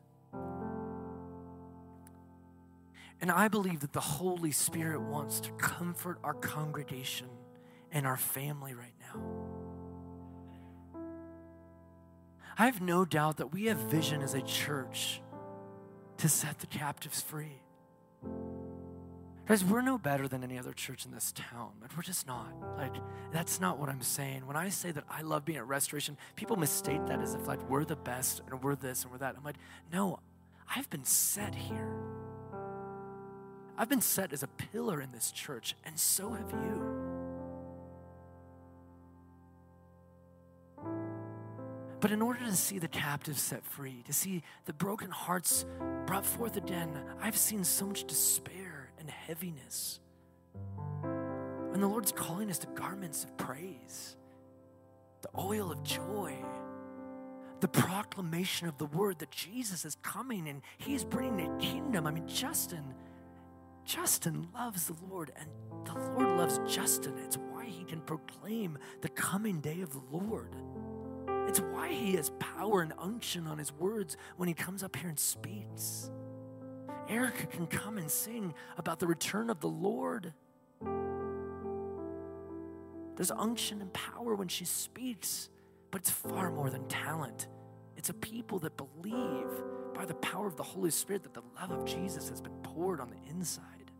and 3.21 3.31
I 3.31 3.49
believe 3.49 3.81
that 3.81 3.93
the 3.93 4.01
Holy 4.01 4.51
Spirit 4.51 5.01
wants 5.03 5.41
to 5.41 5.51
comfort 5.53 6.19
our 6.25 6.35
congregation 6.35 7.29
and 7.93 8.07
our 8.07 8.17
family 8.17 8.73
right 8.73 8.95
now. 8.99 9.60
I 12.61 12.67
have 12.67 12.83
no 12.83 13.07
doubt 13.07 13.39
that 13.39 13.55
we 13.55 13.65
have 13.65 13.79
vision 13.79 14.21
as 14.21 14.35
a 14.35 14.43
church 14.43 15.23
to 16.19 16.29
set 16.29 16.59
the 16.59 16.67
captives 16.67 17.23
free. 17.23 17.63
Guys, 19.47 19.65
we're 19.65 19.81
no 19.81 19.97
better 19.97 20.29
than 20.29 20.45
any 20.45 20.59
other 20.59 20.75
church 20.75 21.07
in 21.07 21.11
this 21.11 21.33
town. 21.33 21.71
Like, 21.81 21.97
we're 21.97 22.03
just 22.03 22.27
not. 22.27 22.53
Like, 22.77 22.93
that's 23.33 23.63
not 23.63 23.79
what 23.79 23.89
I'm 23.89 24.03
saying. 24.03 24.47
When 24.47 24.59
I 24.59 24.69
say 24.69 24.91
that 24.91 25.05
I 25.09 25.23
love 25.23 25.47
being 25.47 25.57
at 25.57 25.67
restoration, 25.67 26.19
people 26.37 26.57
mistake 26.57 27.07
that 27.07 27.23
as 27.23 27.33
if 27.33 27.49
like 27.49 27.67
we're 27.67 27.87
the 27.87 27.97
best 27.97 28.43
and 28.51 28.63
we're 28.63 28.75
this 28.75 29.05
and 29.05 29.13
we're 29.13 29.19
that. 29.21 29.37
I'm 29.39 29.43
like, 29.43 29.57
no, 29.91 30.19
I've 30.77 30.91
been 30.91 31.07
set 31.07 31.55
here. 31.55 31.97
I've 33.79 33.89
been 33.89 34.03
set 34.03 34.35
as 34.35 34.43
a 34.43 34.49
pillar 34.49 35.01
in 35.01 35.13
this 35.13 35.33
church, 35.33 35.75
and 35.87 35.99
so 35.99 36.33
have 36.33 36.51
you. 36.53 37.10
But 42.01 42.13
in 42.13 42.23
order 42.23 42.41
to 42.41 42.57
see 42.57 42.79
the 42.79 42.89
captives 42.89 43.43
set 43.43 43.65
free, 43.65 44.03
to 44.07 44.13
see 44.13 44.43
the 44.65 44.73
broken 44.73 45.11
hearts 45.11 45.67
brought 46.07 46.25
forth 46.25 46.57
again, 46.57 46.91
I've 47.21 47.37
seen 47.37 47.63
so 47.63 47.87
much 47.87 48.05
despair 48.05 48.91
and 48.99 49.11
heaviness. 49.11 50.01
And 51.05 51.83
the 51.83 51.87
Lord's 51.87 52.13
calling 52.13 52.51
us 52.51 52.59
to 52.59 52.67
garments 52.69 53.25
of 53.25 53.37
praise, 53.37 54.17
the 55.23 55.29
oil 55.39 55.71
of 55.71 55.83
joy, 55.83 56.35
the 57.61 57.69
proclamation 57.69 58.67
of 58.67 58.79
the 58.79 58.87
word 58.87 59.19
that 59.19 59.31
Jesus 59.31 59.85
is 59.85 59.97
coming 59.97 60.49
and 60.49 60.63
he's 60.79 61.05
bringing 61.05 61.51
a 61.51 61.59
kingdom. 61.59 62.07
I 62.07 62.11
mean, 62.11 62.27
Justin 62.27 62.95
Justin 63.85 64.47
loves 64.55 64.87
the 64.87 64.97
Lord, 65.11 65.33
and 65.37 65.49
the 65.85 65.95
Lord 65.95 66.39
loves 66.39 66.61
Justin. 66.73 67.15
It's 67.25 67.37
why 67.37 67.65
he 67.65 67.83
can 67.85 68.01
proclaim 68.01 68.79
the 69.01 69.09
coming 69.09 69.61
day 69.61 69.81
of 69.81 69.91
the 69.91 70.17
Lord. 70.17 70.55
It's 71.51 71.59
why 71.59 71.89
he 71.89 72.13
has 72.13 72.31
power 72.39 72.81
and 72.81 72.93
unction 72.97 73.49
on 73.49 73.59
his 73.59 73.73
words 73.73 74.17
when 74.37 74.47
he 74.47 74.55
comes 74.55 74.85
up 74.85 74.95
here 74.95 75.09
and 75.09 75.19
speaks. 75.19 76.09
Erica 77.09 77.45
can 77.49 77.67
come 77.67 77.99
and 77.99 78.09
sing 78.09 78.55
about 78.79 79.01
the 79.01 79.09
return 79.09 79.51
of 79.51 79.59
the 79.59 79.67
Lord. 79.67 80.33
There's 83.17 83.33
unction 83.33 83.81
and 83.81 83.93
power 83.93 84.37
when 84.37 84.47
she 84.47 84.65
speaks, 84.65 85.49
but 85.91 86.03
it's 86.03 86.11
far 86.11 86.53
more 86.53 86.71
than 86.71 86.87
talent. 86.87 87.49
It's 87.97 88.11
a 88.11 88.15
people 88.15 88.61
that 88.61 88.77
believe 88.77 89.51
by 89.93 90.05
the 90.05 90.15
power 90.15 90.47
of 90.47 90.55
the 90.55 90.63
Holy 90.63 90.93
Spirit 90.93 91.25
that 91.25 91.35
the 91.35 91.43
love 91.61 91.73
of 91.73 91.85
Jesus 91.85 92.29
has 92.29 92.41
been 92.41 92.55
poured 92.63 93.01
on 93.01 93.11
the 93.11 93.29
inside. 93.29 93.91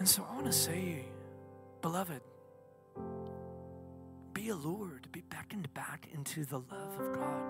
And 0.00 0.08
so 0.08 0.26
I 0.28 0.34
want 0.34 0.46
to 0.46 0.52
say, 0.52 1.04
beloved, 1.82 2.20
be 4.42 4.48
allured, 4.48 5.06
be 5.12 5.20
beckoned 5.30 5.72
back 5.72 6.08
into 6.12 6.44
the 6.44 6.58
love 6.58 6.98
of 6.98 7.12
God. 7.12 7.42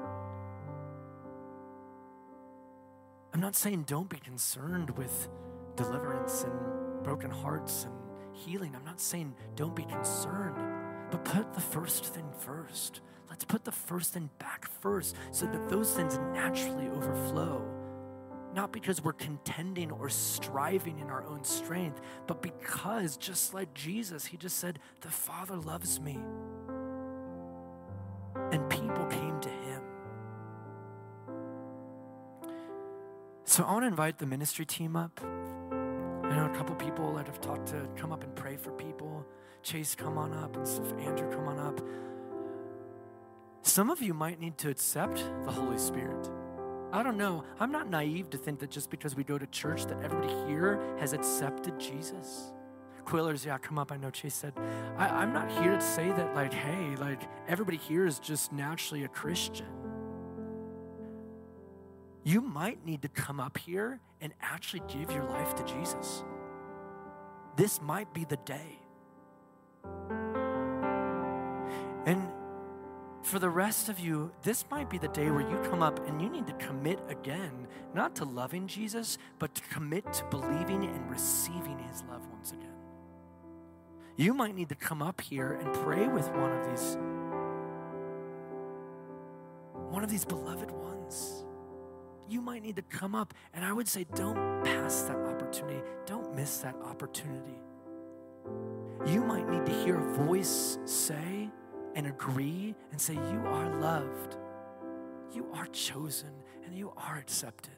I'm 3.33 3.41
not 3.41 3.57
saying 3.57 3.85
don't 3.87 4.11
be 4.11 4.19
concerned 4.19 4.91
with 4.91 5.31
deliverance 5.75 6.43
and 6.43 7.03
broken 7.03 7.31
hearts 7.31 7.85
and 7.85 7.95
healing. 8.35 8.77
I'm 8.77 8.85
not 8.85 9.01
saying 9.01 9.35
don't 9.57 9.75
be 9.75 9.85
concerned, 9.85 10.59
but 11.11 11.25
put 11.25 11.55
the 11.55 11.63
first 11.63 12.05
thing 12.05 12.31
first. 12.39 13.01
Let's 13.31 13.47
put 13.47 13.65
the 13.65 13.73
first 13.73 14.13
thing 14.13 14.29
back 14.39 14.69
first 14.83 15.17
so 15.31 15.47
that 15.47 15.71
those 15.71 15.95
things 15.95 16.19
naturally 16.35 16.89
overflow 16.89 17.67
not 18.55 18.71
because 18.71 19.03
we're 19.03 19.15
contending 19.15 19.91
or 19.91 20.11
striving 20.11 20.99
in 20.99 21.09
our 21.09 21.25
own 21.27 21.43
strength, 21.43 22.03
but 22.27 22.43
because, 22.43 23.17
just 23.17 23.55
like 23.55 23.73
Jesus, 23.73 24.27
he 24.27 24.37
just 24.37 24.59
said, 24.59 24.79
The 25.01 25.09
Father 25.09 25.57
loves 25.57 25.99
me. 25.99 26.19
So 33.53 33.65
I 33.65 33.73
want 33.73 33.83
to 33.83 33.89
invite 33.89 34.17
the 34.17 34.25
ministry 34.25 34.65
team 34.65 34.97
up. 34.97 35.21
I 35.23 36.37
know 36.37 36.49
a 36.51 36.57
couple 36.57 36.75
people 36.75 37.13
that 37.17 37.27
have 37.27 37.39
talked 37.39 37.67
to 37.67 37.87
come 37.97 38.11
up 38.11 38.25
and 38.25 38.35
pray 38.35 38.57
for 38.57 38.71
people. 38.71 39.27
Chase, 39.63 39.95
come 39.95 40.17
on 40.17 40.33
up, 40.33 40.57
and 40.57 40.67
stuff. 40.67 40.91
Andrew, 40.99 41.31
come 41.31 41.47
on 41.47 41.59
up. 41.59 41.79
Some 43.61 43.91
of 43.91 44.01
you 44.01 44.15
might 44.15 44.41
need 44.41 44.57
to 44.57 44.71
accept 44.71 45.23
the 45.45 45.53
Holy 45.53 45.77
Spirit. 45.77 46.31
I 46.95 47.03
don't 47.03 47.19
know. 47.19 47.45
I'm 47.61 47.71
not 47.71 47.91
naive 47.91 48.31
to 48.31 48.39
think 48.39 48.59
that 48.61 48.71
just 48.71 48.89
because 48.89 49.17
we 49.17 49.23
go 49.23 49.37
to 49.37 49.47
church 49.49 49.85
that 49.85 50.03
everybody 50.03 50.33
here 50.47 50.81
has 50.99 51.13
accepted 51.13 51.79
Jesus. 51.79 52.55
Quillers, 53.05 53.45
yeah, 53.45 53.59
come 53.59 53.79
up. 53.79 53.93
I 53.93 53.99
know 53.99 54.09
Chase 54.09 54.33
said, 54.35 54.55
I, 54.97 55.23
am 55.23 55.35
not 55.35 55.51
here 55.51 55.75
to 55.75 55.81
say 55.83 56.09
that, 56.09 56.35
like, 56.35 56.55
hey, 56.55 56.97
like, 56.97 57.21
everybody 57.49 57.77
here 57.77 58.07
is 58.07 58.19
just 58.19 58.51
naturally 58.51 59.05
a 59.05 59.09
Christian. 59.09 59.92
You 62.25 62.41
might 62.41 62.85
need 62.87 63.03
to 63.03 63.09
come 63.09 63.41
up 63.41 63.59
here 63.59 64.01
and 64.21 64.33
actually 64.41 64.83
give 64.89 65.11
your 65.11 65.25
life 65.25 65.57
to 65.57 65.65
Jesus. 65.65 66.23
This 67.57 67.81
might 67.83 68.13
be 68.15 68.25
the 68.25 68.37
day. 68.39 68.79
And 72.07 72.29
for 73.23 73.39
the 73.39 73.51
rest 73.51 73.89
of 73.89 73.99
you, 73.99 74.33
this 74.43 74.65
might 74.71 74.91
be 74.91 74.99
the 74.99 75.09
day 75.09 75.31
where 75.31 75.49
you 75.49 75.59
come 75.71 75.83
up 75.83 76.07
and 76.09 76.21
you 76.21 76.29
need 76.29 76.47
to 76.47 76.53
commit 76.55 77.01
again, 77.09 77.67
not 77.95 78.15
to 78.17 78.25
loving 78.25 78.67
Jesus, 78.67 79.19
but 79.39 79.55
to 79.55 79.63
commit 79.63 80.13
to 80.15 80.25
believing 80.25 80.85
and 80.85 81.11
receiving 81.11 81.79
his 81.79 82.03
love 82.09 82.27
once 82.33 82.53
again. 82.53 82.69
You 84.17 84.35
might 84.35 84.55
need 84.55 84.69
to 84.69 84.75
come 84.75 85.03
up 85.03 85.21
here 85.21 85.55
and 85.55 85.73
pray 85.75 86.07
with 86.07 86.29
one 86.33 86.53
of 86.53 86.71
these 86.71 86.97
one 89.91 90.03
of 90.03 90.11
these 90.11 90.25
beloved 90.25 90.71
ones. 90.71 91.45
You 92.33 92.41
might 92.41 92.63
need 92.63 92.77
to 92.77 92.83
come 92.83 93.15
up. 93.15 93.35
And 93.53 93.65
I 93.65 93.73
would 93.73 93.87
say, 93.87 94.07
don't 94.15 94.65
pass 94.65 95.03
that 95.03 95.17
opportunity. 95.17 95.83
Don't 96.07 96.35
miss 96.35 96.59
that 96.59 96.75
opportunity. 96.83 97.59
You 99.07 99.21
might 99.21 99.49
need 99.49 99.67
to 99.67 99.73
hear 99.85 99.99
a 99.99 100.13
voice 100.25 100.79
say 100.87 101.51
and 101.95 102.07
agree 102.07 102.75
and 102.91 103.01
say, 103.01 103.15
You 103.15 103.43
are 103.47 103.69
loved, 103.79 104.37
you 105.33 105.47
are 105.53 105.67
chosen, 105.67 106.31
and 106.65 106.75
you 106.77 106.93
are 106.97 107.19
accepted. 107.19 107.77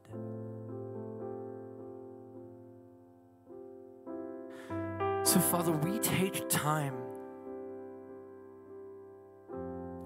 So, 5.25 5.41
Father, 5.41 5.73
we 5.73 5.99
take 5.99 6.49
time. 6.49 6.95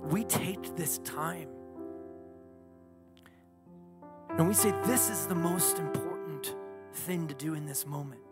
We 0.05 0.25
take 0.25 0.75
this 0.77 0.99
time. 0.99 1.49
And 4.39 4.47
we 4.47 4.55
say, 4.55 4.71
This 4.87 5.11
is 5.11 5.27
the 5.27 5.35
most 5.35 5.79
important 5.79 6.55
thing 6.95 7.27
to 7.27 7.35
do 7.35 7.55
in 7.55 7.67
this 7.67 7.85
moment. 7.87 8.23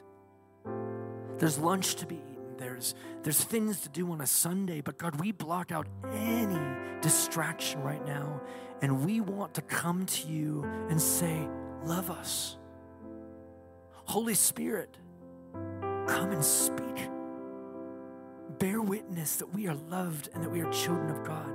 There's 1.39 1.59
lunch 1.59 1.97
to 1.97 2.07
be 2.07 2.17
eaten. 2.17 2.57
There's, 2.57 2.95
there's 3.23 3.43
things 3.43 3.81
to 3.81 3.89
do 3.89 4.11
on 4.13 4.21
a 4.21 4.27
Sunday, 4.27 4.81
but 4.81 4.97
God, 4.97 5.21
we 5.21 5.33
block 5.33 5.73
out 5.73 5.87
any 6.13 6.59
distraction 7.03 7.83
right 7.83 8.05
now. 8.07 8.41
And 8.83 9.05
we 9.05 9.21
want 9.21 9.55
to 9.55 9.63
come 9.63 10.07
to 10.07 10.29
you 10.29 10.65
and 10.89 11.01
say, 11.01 11.47
Love 11.85 12.11
us. 12.11 12.57
Holy 14.05 14.35
Spirit, 14.35 14.97
come 16.07 16.31
and 16.31 16.45
speak. 16.45 17.11
Bear 18.59 18.81
witness 18.81 19.37
that 19.37 19.53
we 19.53 19.67
are 19.67 19.75
loved 19.75 20.29
and 20.33 20.43
that 20.43 20.51
we 20.51 20.61
are 20.61 20.73
children 20.73 21.11
of 21.11 21.25
God. 21.25 21.53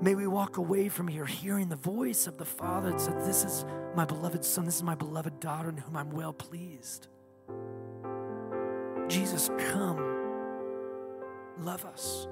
May 0.00 0.14
we 0.14 0.26
walk 0.26 0.58
away 0.58 0.88
from 0.88 1.08
here 1.08 1.24
hearing 1.24 1.68
the 1.68 1.76
voice 1.76 2.26
of 2.26 2.36
the 2.36 2.44
Father 2.44 2.90
that 2.90 3.00
said, 3.00 3.24
This 3.24 3.44
is 3.44 3.64
my 3.94 4.04
beloved 4.04 4.44
Son, 4.44 4.66
this 4.66 4.76
is 4.76 4.82
my 4.82 4.94
beloved 4.94 5.40
daughter 5.40 5.70
in 5.70 5.76
whom 5.78 5.96
I'm 5.96 6.10
well 6.10 6.34
pleased. 6.34 7.08
Jesus, 9.08 9.50
come, 9.58 9.96
love 11.60 11.84
us. 11.86 12.28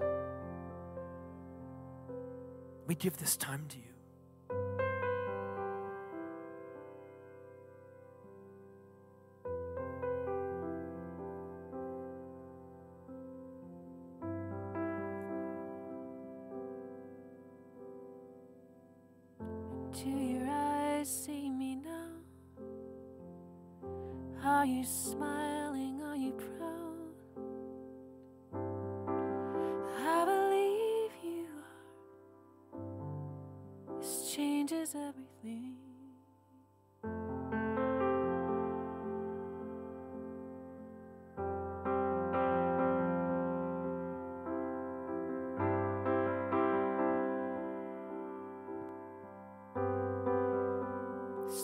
We 2.87 2.95
give 2.95 3.17
this 3.17 3.37
time 3.37 3.65
to 3.71 3.79
you. 3.79 3.94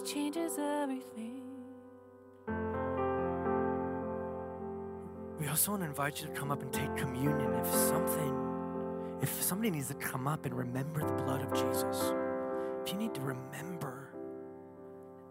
This 0.01 0.13
changes 0.13 0.59
everything. 0.59 1.43
We 5.39 5.49
also 5.49 5.73
want 5.73 5.83
to 5.83 5.89
invite 5.89 6.21
you 6.21 6.29
to 6.29 6.33
come 6.33 6.51
up 6.51 6.63
and 6.63 6.73
take 6.73 6.95
communion 6.97 7.53
if 7.55 7.67
something, 7.67 9.19
if 9.21 9.43
somebody 9.43 9.71
needs 9.71 9.89
to 9.89 9.95
come 9.95 10.27
up 10.27 10.47
and 10.47 10.55
remember 10.55 11.01
the 11.01 11.23
blood 11.23 11.43
of 11.43 11.53
Jesus. 11.53 12.13
If 12.83 12.93
you 12.93 12.99
need 12.99 13.15
to 13.15 13.21
remember 13.21 14.15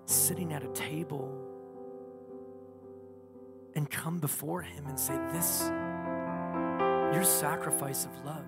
sitting 0.05 0.53
at 0.53 0.63
a 0.63 0.69
table 0.69 1.31
and 3.75 3.89
come 3.89 4.19
before 4.19 4.61
Him 4.61 4.85
and 4.87 4.99
say, 4.99 5.17
This, 5.31 5.69
your 7.13 7.23
sacrifice 7.23 8.05
of 8.05 8.25
love. 8.25 8.45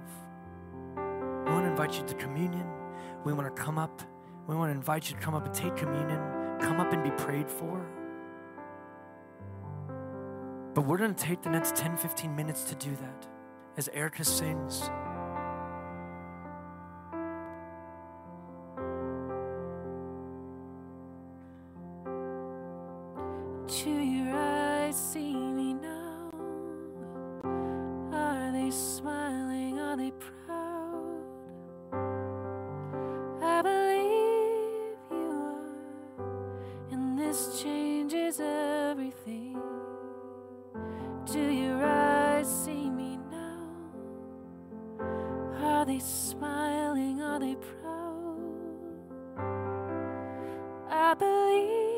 We 1.46 1.52
want 1.52 1.66
to 1.66 1.72
invite 1.72 1.98
you 1.98 2.06
to 2.06 2.14
communion. 2.16 2.68
We 3.24 3.34
want 3.34 3.56
to 3.56 3.62
come 3.62 3.78
up. 3.78 4.02
We 4.48 4.56
want 4.56 4.72
to 4.72 4.76
invite 4.76 5.10
you 5.10 5.16
to 5.16 5.22
come 5.22 5.34
up 5.34 5.46
and 5.46 5.54
take 5.54 5.76
communion. 5.76 6.20
Come 6.60 6.80
up 6.80 6.94
and 6.94 7.04
be 7.04 7.12
prayed 7.12 7.50
for. 7.50 7.86
But 10.74 10.86
we're 10.86 10.98
going 10.98 11.14
to 11.14 11.24
take 11.24 11.42
the 11.42 11.50
next 11.50 11.76
10, 11.76 11.98
15 11.98 12.36
minutes 12.36 12.64
to 12.66 12.76
do 12.76 12.92
that 12.96 13.28
as 13.78 13.90
Erica 13.94 14.24
sings. 14.24 14.90